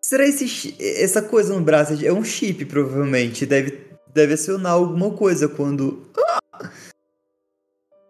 Será 0.00 0.26
esse, 0.26 0.74
essa 0.80 1.20
coisa 1.20 1.54
no 1.54 1.62
braço? 1.62 1.92
É 2.02 2.10
um 2.10 2.24
chip, 2.24 2.64
provavelmente. 2.64 3.44
Deve, 3.44 3.98
deve 4.06 4.32
acionar 4.32 4.72
alguma 4.72 5.14
coisa 5.14 5.46
quando. 5.46 6.10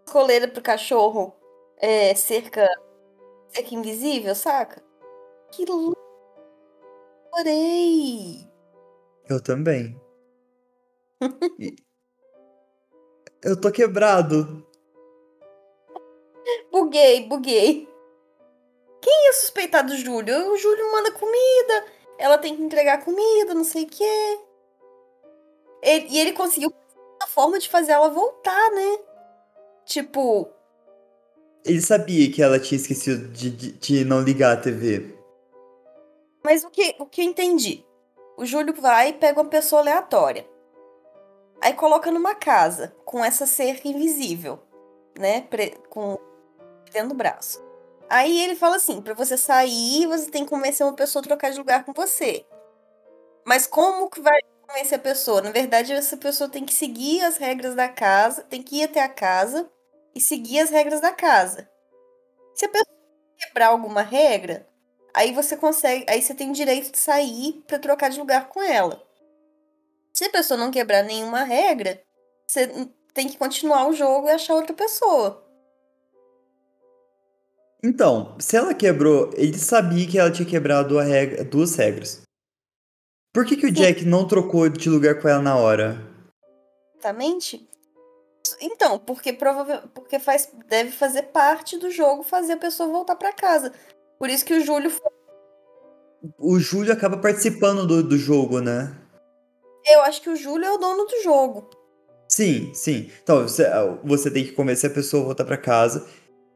Coleira 0.08 0.46
pro 0.46 0.62
cachorro 0.62 1.34
é 1.78 2.14
cerca. 2.14 2.68
cerca 3.48 3.74
invisível, 3.74 4.32
saca? 4.36 4.80
Que 5.50 5.64
louco! 5.64 5.98
Adorei! 7.32 8.48
Eu 9.28 9.42
também. 9.42 10.05
Eu 13.42 13.60
tô 13.60 13.70
quebrado. 13.70 14.66
Buguei, 16.70 17.26
buguei. 17.26 17.88
Quem 19.00 19.26
ia 19.26 19.32
suspeitar 19.34 19.86
do 19.86 19.96
Júlio? 19.96 20.52
O 20.52 20.56
Júlio 20.56 20.92
manda 20.92 21.12
comida, 21.12 21.84
ela 22.18 22.38
tem 22.38 22.56
que 22.56 22.62
entregar 22.62 23.04
comida, 23.04 23.54
não 23.54 23.64
sei 23.64 23.84
o 23.84 23.88
quê. 23.88 24.40
Ele, 25.82 26.06
e 26.10 26.18
ele 26.18 26.32
conseguiu 26.32 26.72
a 27.22 27.26
forma 27.26 27.58
de 27.58 27.68
fazer 27.68 27.92
ela 27.92 28.08
voltar, 28.08 28.70
né? 28.72 28.98
Tipo. 29.84 30.50
Ele 31.64 31.80
sabia 31.80 32.30
que 32.30 32.42
ela 32.42 32.58
tinha 32.58 32.80
esquecido 32.80 33.28
de, 33.28 33.50
de, 33.50 33.72
de 33.72 34.04
não 34.04 34.20
ligar 34.20 34.52
a 34.52 34.60
TV. 34.60 35.16
Mas 36.44 36.64
o 36.64 36.70
que, 36.70 36.94
o 36.98 37.06
que 37.06 37.20
eu 37.20 37.24
entendi? 37.24 37.84
O 38.36 38.44
Júlio 38.44 38.74
vai 38.74 39.10
e 39.10 39.12
pega 39.14 39.40
uma 39.40 39.48
pessoa 39.48 39.80
aleatória. 39.80 40.46
Aí 41.60 41.72
coloca 41.72 42.10
numa 42.10 42.34
casa 42.34 42.94
com 43.04 43.24
essa 43.24 43.46
cerca 43.46 43.88
invisível, 43.88 44.60
né? 45.18 45.46
Com 45.88 46.18
dentro 46.92 47.10
do 47.10 47.14
braço. 47.14 47.64
Aí 48.08 48.40
ele 48.40 48.54
fala 48.54 48.76
assim: 48.76 49.00
para 49.00 49.14
você 49.14 49.36
sair, 49.36 50.06
você 50.06 50.30
tem 50.30 50.44
que 50.44 50.50
convencer 50.50 50.86
uma 50.86 50.94
pessoa 50.94 51.20
a 51.20 51.26
trocar 51.26 51.50
de 51.50 51.58
lugar 51.58 51.84
com 51.84 51.92
você. 51.92 52.44
Mas 53.44 53.66
como 53.66 54.10
que 54.10 54.20
vai 54.20 54.40
convencer 54.66 54.98
a 54.98 55.02
pessoa? 55.02 55.40
Na 55.40 55.50
verdade, 55.50 55.92
essa 55.92 56.16
pessoa 56.16 56.50
tem 56.50 56.64
que 56.64 56.74
seguir 56.74 57.22
as 57.22 57.36
regras 57.36 57.74
da 57.74 57.88
casa, 57.88 58.42
tem 58.42 58.62
que 58.62 58.76
ir 58.76 58.84
até 58.84 59.02
a 59.02 59.08
casa 59.08 59.70
e 60.14 60.20
seguir 60.20 60.60
as 60.60 60.70
regras 60.70 61.00
da 61.00 61.12
casa. 61.12 61.68
Se 62.54 62.64
a 62.64 62.68
pessoa 62.68 62.96
quebrar 63.38 63.68
alguma 63.68 64.02
regra, 64.02 64.66
aí 65.14 65.32
você 65.32 65.56
consegue, 65.56 66.06
aí 66.08 66.20
você 66.22 66.34
tem 66.34 66.50
o 66.50 66.54
direito 66.54 66.90
de 66.90 66.98
sair 66.98 67.62
para 67.66 67.78
trocar 67.78 68.10
de 68.10 68.18
lugar 68.18 68.48
com 68.48 68.62
ela. 68.62 69.05
Se 70.16 70.24
a 70.24 70.30
pessoa 70.30 70.58
não 70.58 70.70
quebrar 70.70 71.02
nenhuma 71.02 71.42
regra, 71.42 72.00
você 72.48 72.88
tem 73.12 73.28
que 73.28 73.36
continuar 73.36 73.86
o 73.86 73.92
jogo 73.92 74.28
e 74.28 74.30
achar 74.30 74.54
outra 74.54 74.72
pessoa. 74.72 75.44
Então, 77.84 78.34
se 78.38 78.56
ela 78.56 78.72
quebrou, 78.72 79.30
ele 79.34 79.58
sabia 79.58 80.08
que 80.08 80.18
ela 80.18 80.30
tinha 80.30 80.48
quebrado 80.48 80.98
regra, 80.98 81.44
duas 81.44 81.76
regras. 81.76 82.22
Por 83.34 83.44
que, 83.44 83.58
que 83.58 83.66
o 83.66 83.70
Jack 83.70 84.06
não 84.06 84.26
trocou 84.26 84.66
de 84.70 84.88
lugar 84.88 85.20
com 85.20 85.28
ela 85.28 85.42
na 85.42 85.56
hora? 85.56 86.00
Exatamente. 86.94 87.68
Então, 88.58 88.98
porque 88.98 89.34
provavelmente 89.34 89.88
porque 89.94 90.18
faz, 90.18 90.50
deve 90.66 90.92
fazer 90.92 91.24
parte 91.24 91.76
do 91.76 91.90
jogo 91.90 92.22
fazer 92.22 92.54
a 92.54 92.58
pessoa 92.58 92.88
voltar 92.88 93.16
para 93.16 93.34
casa. 93.34 93.70
Por 94.18 94.30
isso 94.30 94.46
que 94.46 94.54
o 94.54 94.64
Júlio 94.64 94.90
O 96.38 96.58
Júlio 96.58 96.94
acaba 96.94 97.18
participando 97.18 97.86
do, 97.86 98.02
do 98.02 98.16
jogo, 98.16 98.60
né? 98.60 98.96
Eu 99.88 100.00
acho 100.02 100.20
que 100.20 100.30
o 100.30 100.36
Júlio 100.36 100.64
é 100.64 100.72
o 100.72 100.78
dono 100.78 101.04
do 101.04 101.22
jogo. 101.22 101.70
Sim, 102.28 102.72
sim. 102.74 103.10
Então, 103.22 103.42
você, 103.42 103.64
você 104.02 104.30
tem 104.30 104.44
que 104.44 104.52
convencer 104.52 104.90
a 104.90 104.94
pessoa 104.94 105.22
a 105.22 105.26
voltar 105.26 105.44
para 105.44 105.56
casa. 105.56 106.06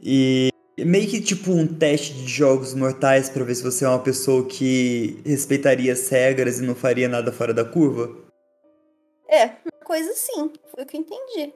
E 0.01 0.51
meio 0.79 1.09
que 1.09 1.21
tipo 1.21 1.53
um 1.53 1.67
teste 1.67 2.13
de 2.15 2.27
jogos 2.27 2.75
mortais 2.75 3.29
para 3.29 3.45
ver 3.45 3.55
se 3.55 3.63
você 3.63 3.85
é 3.85 3.89
uma 3.89 4.03
pessoa 4.03 4.47
que 4.47 5.21
respeitaria 5.25 5.93
as 5.93 6.09
regras 6.09 6.59
e 6.59 6.63
não 6.63 6.75
faria 6.75 7.09
nada 7.09 7.31
fora 7.31 7.55
da 7.55 7.65
curva. 7.65 8.11
É, 9.29 9.47
uma 9.47 9.85
coisa 9.85 10.11
assim. 10.11 10.53
Foi 10.75 10.83
o 10.83 10.87
que 10.87 10.97
eu 10.97 11.01
entendi. 11.01 11.55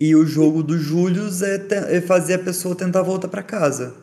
E 0.00 0.16
o 0.16 0.26
jogo 0.26 0.62
do 0.62 0.76
Júlio 0.76 1.24
é, 1.44 1.96
é 1.96 2.00
fazer 2.00 2.34
a 2.34 2.38
pessoa 2.38 2.76
tentar 2.76 3.02
voltar 3.02 3.28
para 3.28 3.42
casa. 3.42 3.94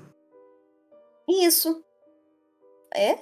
Isso. 1.28 1.84
É? 2.94 3.18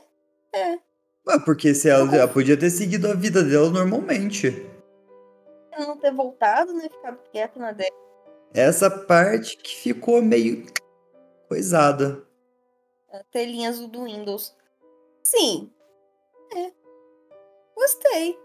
É. 0.53 0.79
Ah, 1.27 1.39
porque 1.39 1.73
se 1.75 1.89
ela, 1.89 2.13
ela 2.15 2.27
podia 2.27 2.57
ter 2.57 2.69
seguido 2.69 3.07
a 3.07 3.13
vida 3.13 3.43
dela 3.43 3.69
normalmente. 3.69 4.65
Não 5.77 5.97
ter 5.97 6.13
voltado, 6.13 6.73
né? 6.73 6.89
Ficado 6.89 7.19
quieto 7.31 7.59
na 7.59 7.71
dela. 7.71 7.89
Essa 8.53 8.89
parte 8.89 9.57
que 9.57 9.75
ficou 9.75 10.21
meio 10.21 10.65
coisada. 11.47 12.25
A 13.11 13.23
telinha 13.31 13.69
azul 13.69 13.87
do 13.87 14.03
Windows. 14.03 14.55
Sim. 15.23 15.71
É. 16.55 16.71
Gostei. 17.75 18.37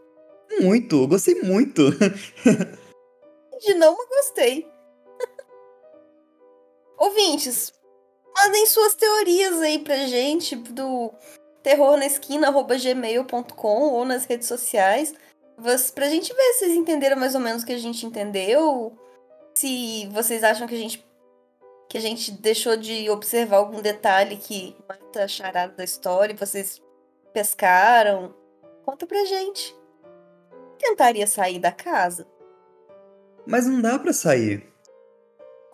Muito, 0.61 1.09
gostei 1.09 1.43
muito. 1.43 1.83
De 3.61 3.75
não, 3.75 3.97
mas 3.97 4.09
gostei. 4.09 4.71
Ouvintes, 6.99 7.73
mandem 8.37 8.67
suas 8.67 8.95
teorias 8.95 9.61
aí 9.61 9.79
pra 9.79 9.97
gente 10.07 10.55
do 10.57 11.13
terrornaesquina.gmail.com 11.65 13.83
ou 13.83 14.05
nas 14.05 14.25
redes 14.27 14.47
sociais. 14.47 15.13
Pra 15.95 16.09
gente 16.09 16.33
ver 16.33 16.53
se 16.53 16.61
vocês 16.61 16.77
entenderam 16.77 17.17
mais 17.17 17.35
ou 17.35 17.41
menos 17.41 17.65
o 17.65 17.67
que 17.67 17.73
a 17.73 17.79
gente 17.79 18.07
entendeu. 18.07 18.97
Se 19.55 20.07
vocês 20.13 20.45
acham 20.45 20.69
que 20.69 20.75
a 20.75 20.79
gente 20.79 21.05
que 21.89 21.99
a 21.99 22.01
gente 22.01 22.31
deixou 22.33 22.77
de 22.77 23.09
observar 23.09 23.59
algum 23.59 23.81
detalhe 23.81 24.37
que 24.37 24.77
mata 24.89 25.23
a 25.25 25.29
charada 25.29 25.73
da 25.75 25.85
história 25.85 26.33
e 26.33 26.37
vocês 26.37 26.83
pescaram. 27.33 28.35
Conta 28.85 29.07
pra 29.07 29.25
gente. 29.25 29.75
Tentaria 30.79 31.27
sair 31.27 31.61
da 31.61 31.73
casa? 31.73 32.27
Mas 33.47 33.67
não 33.67 33.81
dá 33.81 33.99
para 33.99 34.13
sair. 34.13 34.71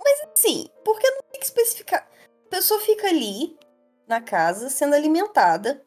Mas 0.04 0.28
assim, 0.32 0.68
por 0.84 0.96
que 0.98 1.10
não 1.10 1.22
tem 1.30 1.40
que 1.40 1.46
especificar? 1.46 2.06
A 2.46 2.50
pessoa 2.50 2.80
fica 2.80 3.06
ali, 3.06 3.56
na 4.10 4.20
casa, 4.20 4.68
sendo 4.68 4.94
alimentada 4.94 5.86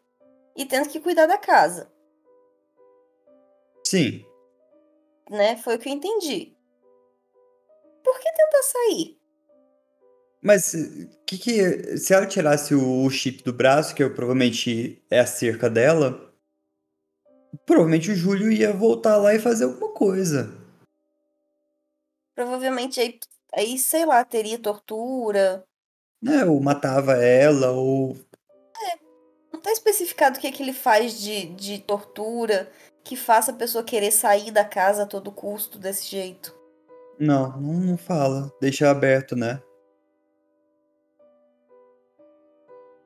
e 0.56 0.66
tendo 0.66 0.90
que 0.90 1.00
cuidar 1.00 1.28
da 1.28 1.38
casa. 1.38 1.92
Sim. 3.86 4.26
Né? 5.30 5.58
Foi 5.58 5.76
o 5.76 5.80
que 5.80 5.90
eu 5.90 5.94
entendi. 5.94 6.56
Por 8.04 8.20
que 8.20 8.32
tentar 8.32 8.64
sair? 8.64 9.20
Mas 10.42 10.74
que 11.26 11.38
que 11.38 11.98
se 11.98 12.14
ela 12.14 12.26
tirasse 12.26 12.74
o 12.74 13.10
chip 13.10 13.44
do 13.44 13.54
braço, 13.54 13.94
que 13.94 14.04
eu, 14.04 14.14
provavelmente 14.14 15.02
é 15.10 15.20
a 15.20 15.26
cerca 15.26 15.70
dela, 15.70 16.34
provavelmente 17.66 18.12
o 18.12 18.16
Júlio 18.16 18.52
ia 18.52 18.74
voltar 18.74 19.18
lá 19.18 19.34
e 19.34 19.40
fazer 19.40 19.66
alguma 19.66 19.94
coisa. 19.94 20.52
Provavelmente 22.36 23.00
aí, 23.00 23.20
aí 23.54 23.78
sei 23.78 24.06
lá, 24.06 24.24
teria 24.26 24.60
tortura, 24.60 25.66
né, 26.24 26.46
ou 26.46 26.60
matava 26.62 27.18
ela, 27.18 27.72
ou. 27.72 28.16
É, 28.16 28.98
não 29.52 29.60
tá 29.60 29.72
especificado 29.74 30.38
o 30.38 30.42
que, 30.42 30.48
é 30.48 30.52
que 30.52 30.64
ele 30.64 30.72
faz 30.72 31.20
de, 31.20 31.48
de 31.48 31.80
tortura 31.80 32.72
que 33.04 33.18
faça 33.18 33.52
a 33.52 33.56
pessoa 33.56 33.84
querer 33.84 34.12
sair 34.12 34.50
da 34.50 34.64
casa 34.64 35.04
a 35.04 35.06
todo 35.06 35.34
custo 35.34 35.78
desse 35.78 36.10
jeito. 36.10 36.56
Não, 37.20 37.60
não 37.60 37.98
fala. 37.98 38.50
Deixa 38.62 38.90
aberto, 38.90 39.36
né? 39.36 39.62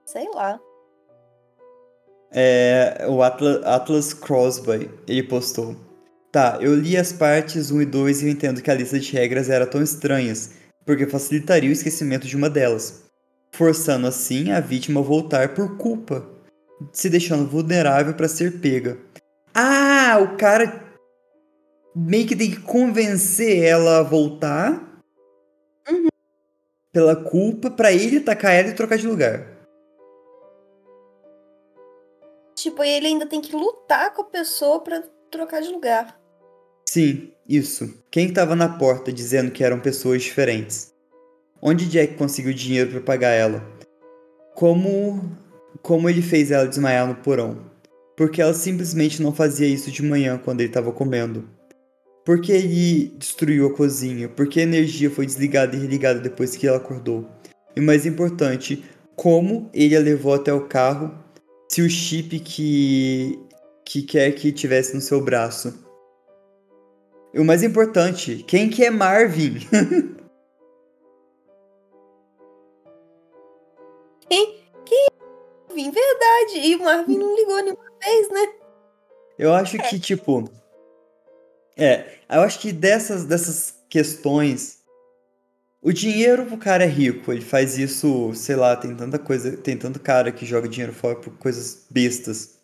Sei 0.05 0.29
lá. 0.33 0.59
É, 2.31 3.07
o 3.09 3.23
Atlas, 3.23 3.65
Atlas 3.65 4.13
Crosby, 4.13 4.91
ele 5.07 5.23
postou. 5.23 5.75
Tá, 6.31 6.59
eu 6.61 6.75
li 6.75 6.95
as 6.95 7.11
partes 7.11 7.71
1 7.71 7.81
e 7.81 7.85
2 7.85 8.21
e 8.21 8.25
eu 8.27 8.31
entendo 8.31 8.61
que 8.61 8.69
a 8.69 8.75
lista 8.75 8.99
de 8.99 9.11
regras 9.11 9.49
era 9.49 9.65
tão 9.65 9.81
estranhas, 9.81 10.51
porque 10.85 11.07
facilitaria 11.07 11.69
o 11.69 11.73
esquecimento 11.73 12.27
de 12.27 12.35
uma 12.35 12.49
delas 12.49 13.06
forçando 13.51 14.07
assim 14.07 14.51
a 14.51 14.59
vítima 14.59 14.99
a 14.99 15.03
voltar 15.03 15.53
por 15.53 15.77
culpa, 15.77 16.27
se 16.91 17.09
deixando 17.09 17.49
vulnerável 17.49 18.13
para 18.13 18.27
ser 18.27 18.59
pega. 18.59 18.97
Ah, 19.53 20.19
o 20.21 20.37
cara 20.37 20.87
meio 21.95 22.27
que 22.27 22.35
tem 22.35 22.51
que 22.51 22.61
convencer 22.61 23.63
ela 23.63 23.99
a 23.99 24.03
voltar 24.03 25.01
uhum. 25.89 26.07
pela 26.91 27.15
culpa 27.15 27.71
para 27.71 27.91
ele 27.91 28.19
tacar 28.19 28.53
ela 28.53 28.69
e 28.69 28.75
trocar 28.75 28.97
de 28.97 29.07
lugar. 29.07 29.57
Tipo, 32.55 32.83
ele 32.83 33.07
ainda 33.07 33.25
tem 33.25 33.41
que 33.41 33.55
lutar 33.55 34.13
com 34.13 34.21
a 34.21 34.25
pessoa 34.25 34.79
pra 34.83 35.03
trocar 35.31 35.61
de 35.61 35.69
lugar. 35.69 36.19
Sim, 36.87 37.31
isso. 37.47 38.03
Quem 38.09 38.27
estava 38.27 38.55
na 38.55 38.77
porta 38.77 39.11
dizendo 39.11 39.51
que 39.51 39.63
eram 39.63 39.79
pessoas 39.79 40.23
diferentes? 40.23 40.93
Onde 41.61 41.87
Jack 41.87 42.15
conseguiu 42.15 42.53
dinheiro 42.53 42.91
para 42.91 43.01
pagar 43.01 43.31
ela? 43.31 43.65
Como 44.55 45.37
como 45.81 46.09
ele 46.09 46.21
fez 46.21 46.51
ela 46.51 46.67
desmaiar 46.67 47.07
no 47.07 47.15
porão? 47.15 47.57
Porque 48.15 48.41
ela 48.41 48.53
simplesmente 48.53 49.21
não 49.21 49.33
fazia 49.33 49.67
isso 49.67 49.91
de 49.91 50.03
manhã 50.03 50.39
quando 50.43 50.61
ele 50.61 50.69
estava 50.69 50.91
comendo. 50.91 51.47
Por 52.25 52.41
que 52.41 52.51
ele 52.51 53.15
destruiu 53.17 53.67
a 53.67 53.73
cozinha? 53.73 54.27
Por 54.27 54.49
que 54.49 54.59
a 54.59 54.63
energia 54.63 55.09
foi 55.09 55.25
desligada 55.25 55.75
e 55.75 55.79
religada 55.79 56.19
depois 56.19 56.55
que 56.55 56.67
ela 56.67 56.77
acordou? 56.77 57.25
E 57.75 57.79
mais 57.79 58.05
importante, 58.05 58.83
como 59.15 59.69
ele 59.73 59.95
a 59.95 59.99
levou 59.99 60.33
até 60.33 60.51
o 60.51 60.67
carro 60.67 61.13
se 61.69 61.81
o 61.81 61.89
chip 61.89 62.39
que, 62.39 63.39
que 63.85 64.01
quer 64.01 64.31
que 64.31 64.51
tivesse 64.51 64.93
no 64.93 65.01
seu 65.01 65.21
braço? 65.21 65.73
E 67.33 67.39
o 67.39 67.45
mais 67.45 67.63
importante, 67.63 68.43
quem 68.47 68.69
que 68.69 68.83
é 68.83 68.89
Marvin? 68.89 69.59
Quem? 74.29 74.59
Quem 74.85 75.05
é 75.05 75.17
Marvin? 75.77 75.91
Verdade. 75.91 76.67
E 76.67 76.75
o 76.75 76.83
Marvin 76.83 77.17
não 77.17 77.35
ligou 77.35 77.61
nenhuma 77.61 77.91
vez, 78.03 78.29
né? 78.29 78.53
Eu 79.37 79.53
acho 79.53 79.77
que, 79.77 79.99
tipo. 79.99 80.49
É, 81.75 82.19
eu 82.29 82.41
acho 82.41 82.59
que 82.59 82.71
dessas, 82.71 83.25
dessas 83.25 83.75
questões. 83.89 84.77
O 85.79 85.93
dinheiro 85.93 86.45
pro 86.45 86.57
cara 86.57 86.83
é 86.83 86.87
rico, 86.87 87.31
ele 87.31 87.41
faz 87.41 87.77
isso, 87.77 88.33
sei 88.33 88.55
lá, 88.55 88.75
tem 88.75 88.95
tanta 88.95 89.19
coisa, 89.19 89.55
tem 89.55 89.77
tanto 89.77 89.99
cara 89.99 90.31
que 90.31 90.45
joga 90.45 90.67
dinheiro 90.67 90.91
fora 90.91 91.15
por 91.15 91.37
coisas 91.37 91.85
bestas. 91.89 92.57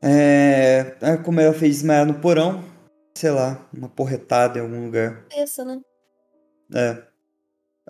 É, 0.00 0.96
é 1.02 1.16
como 1.16 1.40
ela 1.40 1.52
fez 1.52 1.76
desmaiar 1.76 2.06
no 2.06 2.20
porão, 2.20 2.64
sei 3.14 3.30
lá, 3.30 3.68
uma 3.74 3.88
porretada 3.88 4.58
em 4.58 4.62
algum 4.62 4.84
lugar. 4.86 5.26
Pensa, 5.28 5.64
né? 5.64 5.80
É. 6.72 7.02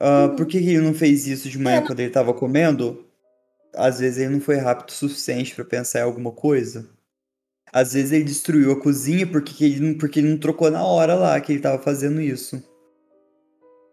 Uhum. 0.00 0.36
por 0.36 0.46
que 0.46 0.58
ele 0.58 0.80
não 0.80 0.92
fez 0.94 1.26
isso 1.26 1.48
de 1.48 1.58
manhã 1.58 1.78
É, 1.78 1.86
quando 1.86 2.00
ele 2.00 2.10
tava 2.10 2.34
comendo? 2.34 3.04
Às 3.74 3.98
vezes 3.98 4.18
ele 4.18 4.34
não 4.34 4.40
foi 4.40 4.56
rápido 4.56 4.88
o 4.90 4.92
suficiente 4.92 5.54
pra 5.54 5.64
pensar 5.64 6.00
em 6.00 6.02
alguma 6.02 6.32
coisa. 6.32 6.88
Às 7.72 7.92
vezes 7.92 8.12
ele 8.12 8.24
destruiu 8.24 8.72
a 8.72 8.80
cozinha 8.80 9.26
porque 9.26 9.52
que 9.52 9.64
ele, 9.64 9.80
não- 9.80 9.98
porque 9.98 10.20
ele 10.20 10.30
não 10.30 10.38
trocou 10.38 10.70
na 10.70 10.84
hora 10.84 11.14
lá 11.14 11.38
que 11.40 11.52
ele 11.52 11.60
tava 11.60 11.82
fazendo 11.82 12.20
isso. 12.20 12.62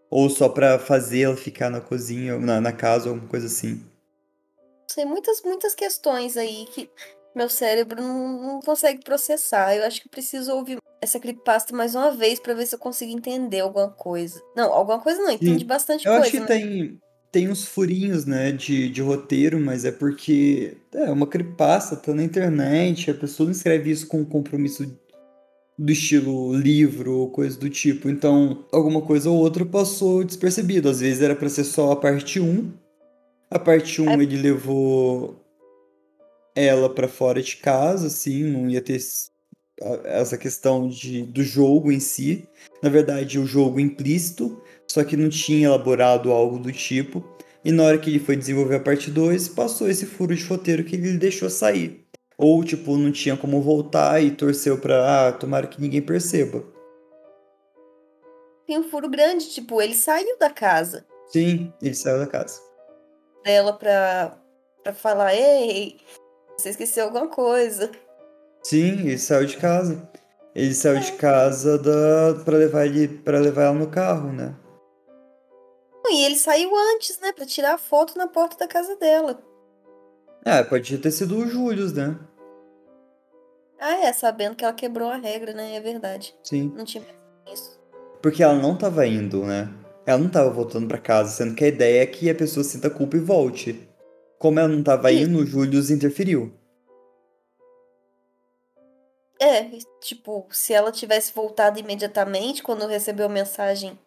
Ou 0.09 0.29
só 0.29 0.47
pra 0.47 0.77
fazer 0.77 1.21
ela 1.21 1.35
ficar 1.35 1.69
na 1.69 1.81
cozinha, 1.81 2.37
na, 2.37 2.61
na 2.61 2.71
casa, 2.71 3.09
alguma 3.09 3.27
coisa 3.27 3.47
assim. 3.47 3.83
Sei 4.89 5.05
muitas, 5.05 5.41
muitas 5.41 5.73
questões 5.73 6.37
aí 6.37 6.65
que 6.71 6.89
meu 7.35 7.49
cérebro 7.49 8.01
não, 8.01 8.41
não 8.41 8.59
consegue 8.59 9.03
processar. 9.03 9.75
Eu 9.75 9.85
acho 9.85 10.01
que 10.01 10.07
eu 10.07 10.11
preciso 10.11 10.53
ouvir 10.53 10.77
essa 11.01 11.19
creepypasta 11.19 11.75
mais 11.75 11.95
uma 11.95 12.11
vez 12.11 12.39
pra 12.39 12.53
ver 12.53 12.65
se 12.65 12.75
eu 12.75 12.79
consigo 12.79 13.11
entender 13.11 13.59
alguma 13.59 13.89
coisa. 13.89 14.41
Não, 14.55 14.71
alguma 14.71 14.99
coisa 14.99 15.21
não, 15.21 15.31
entendi 15.31 15.59
Sim. 15.59 15.65
bastante 15.65 16.05
Eu 16.05 16.13
coisa, 16.13 16.27
acho 16.27 16.31
que 16.31 16.39
né? 16.39 16.45
tem, 16.45 16.99
tem 17.31 17.49
uns 17.49 17.65
furinhos, 17.65 18.25
né, 18.25 18.51
de, 18.51 18.89
de 18.89 19.01
roteiro, 19.01 19.59
mas 19.59 19.83
é 19.83 19.91
porque 19.91 20.77
é 20.93 21.11
uma 21.11 21.27
creepypasta, 21.27 21.95
tá 21.95 22.13
na 22.13 22.23
internet, 22.23 23.11
a 23.11 23.15
pessoa 23.15 23.45
não 23.45 23.51
escreve 23.51 23.91
isso 23.91 24.07
com 24.07 24.21
um 24.21 24.25
compromisso 24.25 24.85
do 25.77 25.91
estilo 25.91 26.55
livro 26.55 27.17
ou 27.17 27.29
coisa 27.31 27.59
do 27.59 27.69
tipo. 27.69 28.07
Então, 28.07 28.63
alguma 28.71 29.01
coisa 29.01 29.29
ou 29.29 29.37
outra 29.37 29.65
passou 29.65 30.23
despercebido. 30.23 30.87
Às 30.87 30.99
vezes 30.99 31.21
era 31.21 31.35
pra 31.35 31.49
ser 31.49 31.63
só 31.63 31.91
a 31.91 31.95
parte 31.95 32.39
1. 32.39 32.71
A 33.49 33.59
parte 33.59 34.01
1 34.01 34.09
É. 34.09 34.13
ele 34.13 34.37
levou 34.37 35.42
ela 36.55 36.89
pra 36.89 37.07
fora 37.07 37.41
de 37.41 37.57
casa, 37.57 38.07
assim, 38.07 38.43
não 38.43 38.69
ia 38.69 38.81
ter 38.81 38.99
essa 40.05 40.37
questão 40.37 40.87
de, 40.87 41.23
do 41.23 41.43
jogo 41.43 41.91
em 41.91 41.99
si. 41.99 42.47
Na 42.81 42.89
verdade, 42.89 43.39
o 43.39 43.45
jogo 43.45 43.79
implícito, 43.79 44.61
só 44.87 45.03
que 45.03 45.17
não 45.17 45.29
tinha 45.29 45.67
elaborado 45.67 46.31
algo 46.31 46.59
do 46.59 46.71
tipo. 46.71 47.23
E 47.65 47.71
na 47.71 47.83
hora 47.83 47.97
que 47.97 48.09
ele 48.09 48.19
foi 48.19 48.35
desenvolver 48.35 48.75
a 48.75 48.79
parte 48.79 49.09
2, 49.09 49.47
passou 49.49 49.89
esse 49.89 50.05
furo 50.05 50.35
de 50.35 50.43
roteiro 50.45 50.83
que 50.83 50.95
ele 50.95 51.17
deixou 51.17 51.49
sair. 51.49 52.05
Ou, 52.37 52.63
tipo, 52.63 52.97
não 52.97 53.11
tinha 53.11 53.37
como 53.37 53.61
voltar 53.61 54.21
e 54.21 54.31
torceu 54.31 54.77
pra, 54.77 55.27
ah, 55.29 55.31
tomara 55.31 55.67
que 55.67 55.81
ninguém 55.81 56.01
perceba. 56.01 56.63
Tem 58.67 58.77
um 58.77 58.83
furo 58.89 59.09
grande, 59.09 59.49
tipo, 59.49 59.81
ele 59.81 59.93
saiu 59.93 60.37
da 60.39 60.49
casa 60.49 61.05
Sim, 61.27 61.71
ele 61.81 61.93
saiu 61.93 62.19
da 62.19 62.27
casa. 62.27 62.61
dela 63.43 63.73
pra, 63.73 64.37
pra 64.83 64.93
falar, 64.93 65.33
ei, 65.35 65.97
você 66.57 66.69
esqueceu 66.69 67.05
alguma 67.05 67.27
coisa. 67.27 67.91
Sim, 68.63 69.07
ele 69.07 69.17
saiu 69.17 69.45
de 69.45 69.57
casa. 69.57 70.09
Ele 70.55 70.73
saiu 70.73 70.99
de 70.99 71.11
casa 71.13 71.77
da... 71.77 72.43
pra 72.45 72.57
levar 72.57 72.85
ele 72.85 73.07
para 73.07 73.39
levar 73.39 73.63
ela 73.63 73.73
no 73.73 73.89
carro, 73.89 74.31
né? 74.31 74.55
E 76.09 76.25
ele 76.25 76.35
saiu 76.35 76.69
antes, 76.93 77.19
né, 77.19 77.31
pra 77.31 77.45
tirar 77.45 77.73
a 77.73 77.77
foto 77.77 78.17
na 78.17 78.27
porta 78.27 78.55
da 78.57 78.67
casa 78.67 78.95
dela. 78.97 79.41
É, 80.45 80.61
pode 80.63 80.97
ter 80.97 81.11
sido 81.11 81.37
o 81.37 81.47
Július, 81.47 81.93
né? 81.93 82.19
Ah, 83.79 84.05
é, 84.05 84.13
sabendo 84.13 84.55
que 84.55 84.63
ela 84.63 84.73
quebrou 84.73 85.09
a 85.09 85.17
regra, 85.17 85.53
né? 85.53 85.75
É 85.75 85.79
verdade. 85.79 86.35
Sim. 86.43 86.71
Não 86.75 86.85
tinha 86.85 87.03
nisso. 87.49 87.81
Porque 88.21 88.43
ela 88.43 88.53
não 88.53 88.77
tava 88.77 89.07
indo, 89.07 89.43
né? 89.43 89.73
Ela 90.05 90.19
não 90.19 90.29
tava 90.29 90.49
voltando 90.49 90.87
pra 90.87 90.97
casa, 90.97 91.31
sendo 91.31 91.55
que 91.55 91.63
a 91.63 91.67
ideia 91.67 92.03
é 92.03 92.05
que 92.05 92.29
a 92.29 92.35
pessoa 92.35 92.63
sinta 92.63 92.89
culpa 92.89 93.17
e 93.17 93.19
volte. 93.19 93.89
Como 94.43 94.59
ela 94.59 94.67
não 94.67 94.83
tava 94.83 95.09
Isso. 95.09 95.23
indo, 95.23 95.39
o 95.39 95.45
Július 95.45 95.89
interferiu. 95.89 96.51
É, 99.39 99.69
tipo, 100.01 100.45
se 100.51 100.73
ela 100.73 100.91
tivesse 100.91 101.33
voltado 101.33 101.79
imediatamente 101.79 102.61
quando 102.61 102.85
recebeu 102.85 103.27
a 103.27 103.29
mensagem 103.29 103.97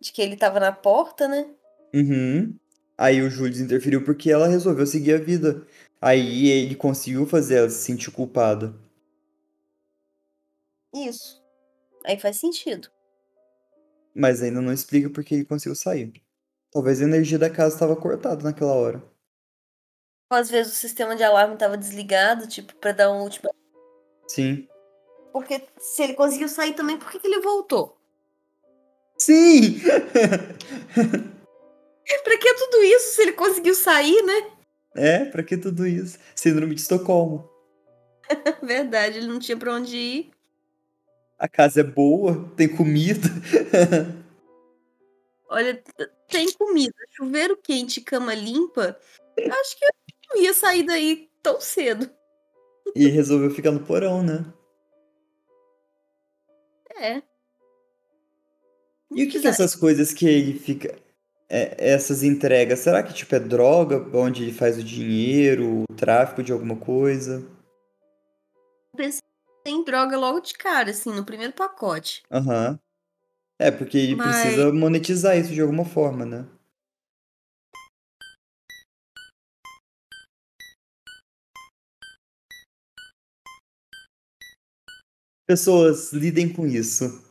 de 0.00 0.12
que 0.12 0.22
ele 0.22 0.36
tava 0.36 0.60
na 0.60 0.70
porta, 0.70 1.26
né? 1.26 1.50
Uhum. 1.92 2.56
Aí 2.96 3.20
o 3.22 3.28
Július 3.28 3.58
interferiu 3.58 4.04
porque 4.04 4.30
ela 4.30 4.46
resolveu 4.46 4.86
seguir 4.86 5.14
a 5.14 5.18
vida. 5.18 5.66
Aí 6.00 6.46
ele 6.48 6.76
conseguiu 6.76 7.26
fazer 7.26 7.56
ela 7.56 7.68
se 7.68 7.82
sentir 7.82 8.12
culpada. 8.12 8.72
Isso. 10.94 11.42
Aí 12.06 12.20
faz 12.20 12.36
sentido. 12.36 12.88
Mas 14.14 14.44
ainda 14.44 14.60
não 14.60 14.72
explica 14.72 15.10
porque 15.10 15.34
ele 15.34 15.44
conseguiu 15.44 15.74
sair. 15.74 16.12
Talvez 16.70 17.00
a 17.00 17.04
energia 17.04 17.36
da 17.36 17.50
casa 17.50 17.74
estava 17.74 17.96
cortada 17.96 18.44
naquela 18.44 18.74
hora. 18.74 19.11
Às 20.34 20.50
vezes 20.50 20.72
o 20.72 20.76
sistema 20.76 21.14
de 21.16 21.22
alarme 21.22 21.56
tava 21.56 21.76
desligado, 21.76 22.46
tipo, 22.46 22.74
pra 22.76 22.92
dar 22.92 23.10
um 23.10 23.22
último. 23.22 23.54
Sim. 24.26 24.68
Porque 25.32 25.62
se 25.78 26.02
ele 26.02 26.14
conseguiu 26.14 26.48
sair 26.48 26.74
também, 26.74 26.98
por 26.98 27.10
que, 27.10 27.18
que 27.18 27.26
ele 27.26 27.40
voltou? 27.40 27.96
Sim! 29.18 29.80
Pra 32.24 32.36
que 32.36 32.54
tudo 32.54 32.82
isso 32.82 33.14
se 33.14 33.22
ele 33.22 33.32
conseguiu 33.32 33.74
sair, 33.74 34.22
né? 34.22 34.50
é, 34.94 35.24
pra 35.24 35.42
que 35.42 35.56
tudo 35.56 35.86
isso? 35.86 36.18
Síndrome 36.34 36.74
de 36.74 36.80
Estocolmo. 36.80 37.48
Verdade, 38.62 39.18
ele 39.18 39.28
não 39.28 39.38
tinha 39.38 39.56
pra 39.56 39.74
onde 39.74 39.96
ir. 39.96 40.30
A 41.38 41.48
casa 41.48 41.80
é 41.80 41.84
boa, 41.84 42.52
tem 42.56 42.68
comida. 42.68 43.28
Olha, 45.48 45.82
tem 46.28 46.52
comida, 46.52 46.94
chuveiro 47.10 47.56
quente, 47.56 48.00
cama 48.00 48.34
limpa. 48.34 48.98
Acho 49.38 49.78
que 49.78 49.84
não 50.34 50.42
ia 50.42 50.54
sair 50.54 50.82
daí 50.84 51.28
tão 51.42 51.60
cedo. 51.60 52.08
e 52.94 53.06
resolveu 53.08 53.50
ficar 53.50 53.70
no 53.70 53.80
porão, 53.84 54.22
né? 54.22 54.44
É. 56.96 57.22
E 59.14 59.24
o 59.24 59.30
que, 59.30 59.40
que 59.40 59.46
essas 59.46 59.74
coisas 59.74 60.12
que 60.12 60.26
ele 60.26 60.58
fica. 60.58 60.94
é, 61.48 61.74
essas 61.92 62.22
entregas, 62.22 62.78
será 62.80 63.02
que 63.02 63.12
tipo 63.12 63.34
é 63.34 63.40
droga? 63.40 63.96
Onde 64.16 64.42
ele 64.42 64.52
faz 64.52 64.78
o 64.78 64.82
dinheiro, 64.82 65.84
o 65.90 65.94
tráfico 65.94 66.42
de 66.42 66.52
alguma 66.52 66.76
coisa? 66.76 67.42
Pensei 68.96 69.20
em 69.66 69.84
droga 69.84 70.16
logo 70.18 70.40
de 70.40 70.54
cara, 70.54 70.90
assim, 70.90 71.12
no 71.14 71.24
primeiro 71.24 71.52
pacote. 71.52 72.22
Aham. 72.30 72.78
É, 73.58 73.70
porque 73.70 73.96
ele 73.98 74.16
Mas- 74.16 74.40
precisa 74.42 74.72
monetizar 74.72 75.36
isso 75.38 75.52
de 75.52 75.60
alguma 75.60 75.84
forma, 75.84 76.24
né? 76.26 76.46
Pessoas, 85.52 86.14
lidem 86.14 86.50
com 86.50 86.66
isso. 86.66 87.22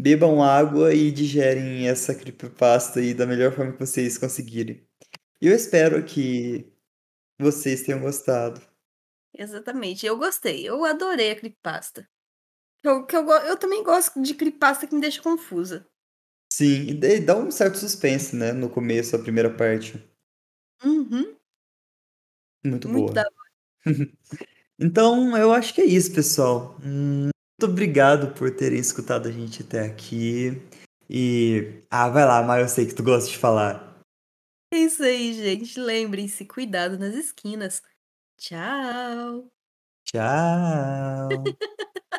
Bebam 0.00 0.42
água 0.42 0.94
e 0.94 1.12
digerem 1.12 1.86
essa 1.86 2.14
creepypasta 2.14 3.00
aí 3.00 3.12
da 3.12 3.26
melhor 3.26 3.54
forma 3.54 3.74
que 3.74 3.78
vocês 3.78 4.16
conseguirem. 4.16 4.82
Eu 5.38 5.54
espero 5.54 6.02
que 6.02 6.72
vocês 7.38 7.82
tenham 7.82 8.00
gostado. 8.00 8.62
Exatamente. 9.36 10.06
Eu 10.06 10.16
gostei. 10.16 10.66
Eu 10.66 10.86
adorei 10.86 11.32
a 11.32 11.36
creepypasta. 11.36 12.08
Eu, 12.82 13.04
que 13.04 13.14
eu, 13.14 13.28
eu 13.28 13.58
também 13.58 13.84
gosto 13.84 14.22
de 14.22 14.32
creepypasta 14.32 14.86
que 14.86 14.94
me 14.94 15.02
deixa 15.02 15.20
confusa. 15.20 15.86
Sim, 16.50 16.98
e 16.98 17.20
dá 17.20 17.36
um 17.36 17.50
certo 17.50 17.76
suspense, 17.76 18.34
né? 18.34 18.52
No 18.52 18.70
começo, 18.70 19.14
a 19.14 19.18
primeira 19.18 19.54
parte. 19.54 20.02
Uhum. 20.82 21.36
Muito, 22.64 22.88
Muito 22.88 22.88
boa. 22.88 23.12
da 23.12 23.24
então, 24.80 25.36
eu 25.36 25.52
acho 25.52 25.74
que 25.74 25.82
é 25.82 25.84
isso, 25.84 26.14
pessoal. 26.14 26.74
Muito 27.60 27.72
obrigado 27.72 28.32
por 28.32 28.50
terem 28.50 28.78
escutado 28.78 29.28
a 29.28 29.30
gente 29.30 29.60
até 29.62 29.84
aqui. 29.84 30.62
E. 31.10 31.82
Ah, 31.90 32.08
vai 32.08 32.24
lá, 32.24 32.42
Mar, 32.42 32.58
eu 32.58 32.68
sei 32.70 32.86
que 32.86 32.94
tu 32.94 33.02
gosta 33.02 33.28
de 33.28 33.36
falar. 33.36 34.00
É 34.72 34.78
isso 34.78 35.02
aí, 35.02 35.34
gente. 35.34 35.78
Lembrem-se, 35.78 36.46
cuidado 36.46 36.98
nas 36.98 37.14
esquinas. 37.14 37.82
Tchau. 38.38 39.52
Tchau. 40.06 41.28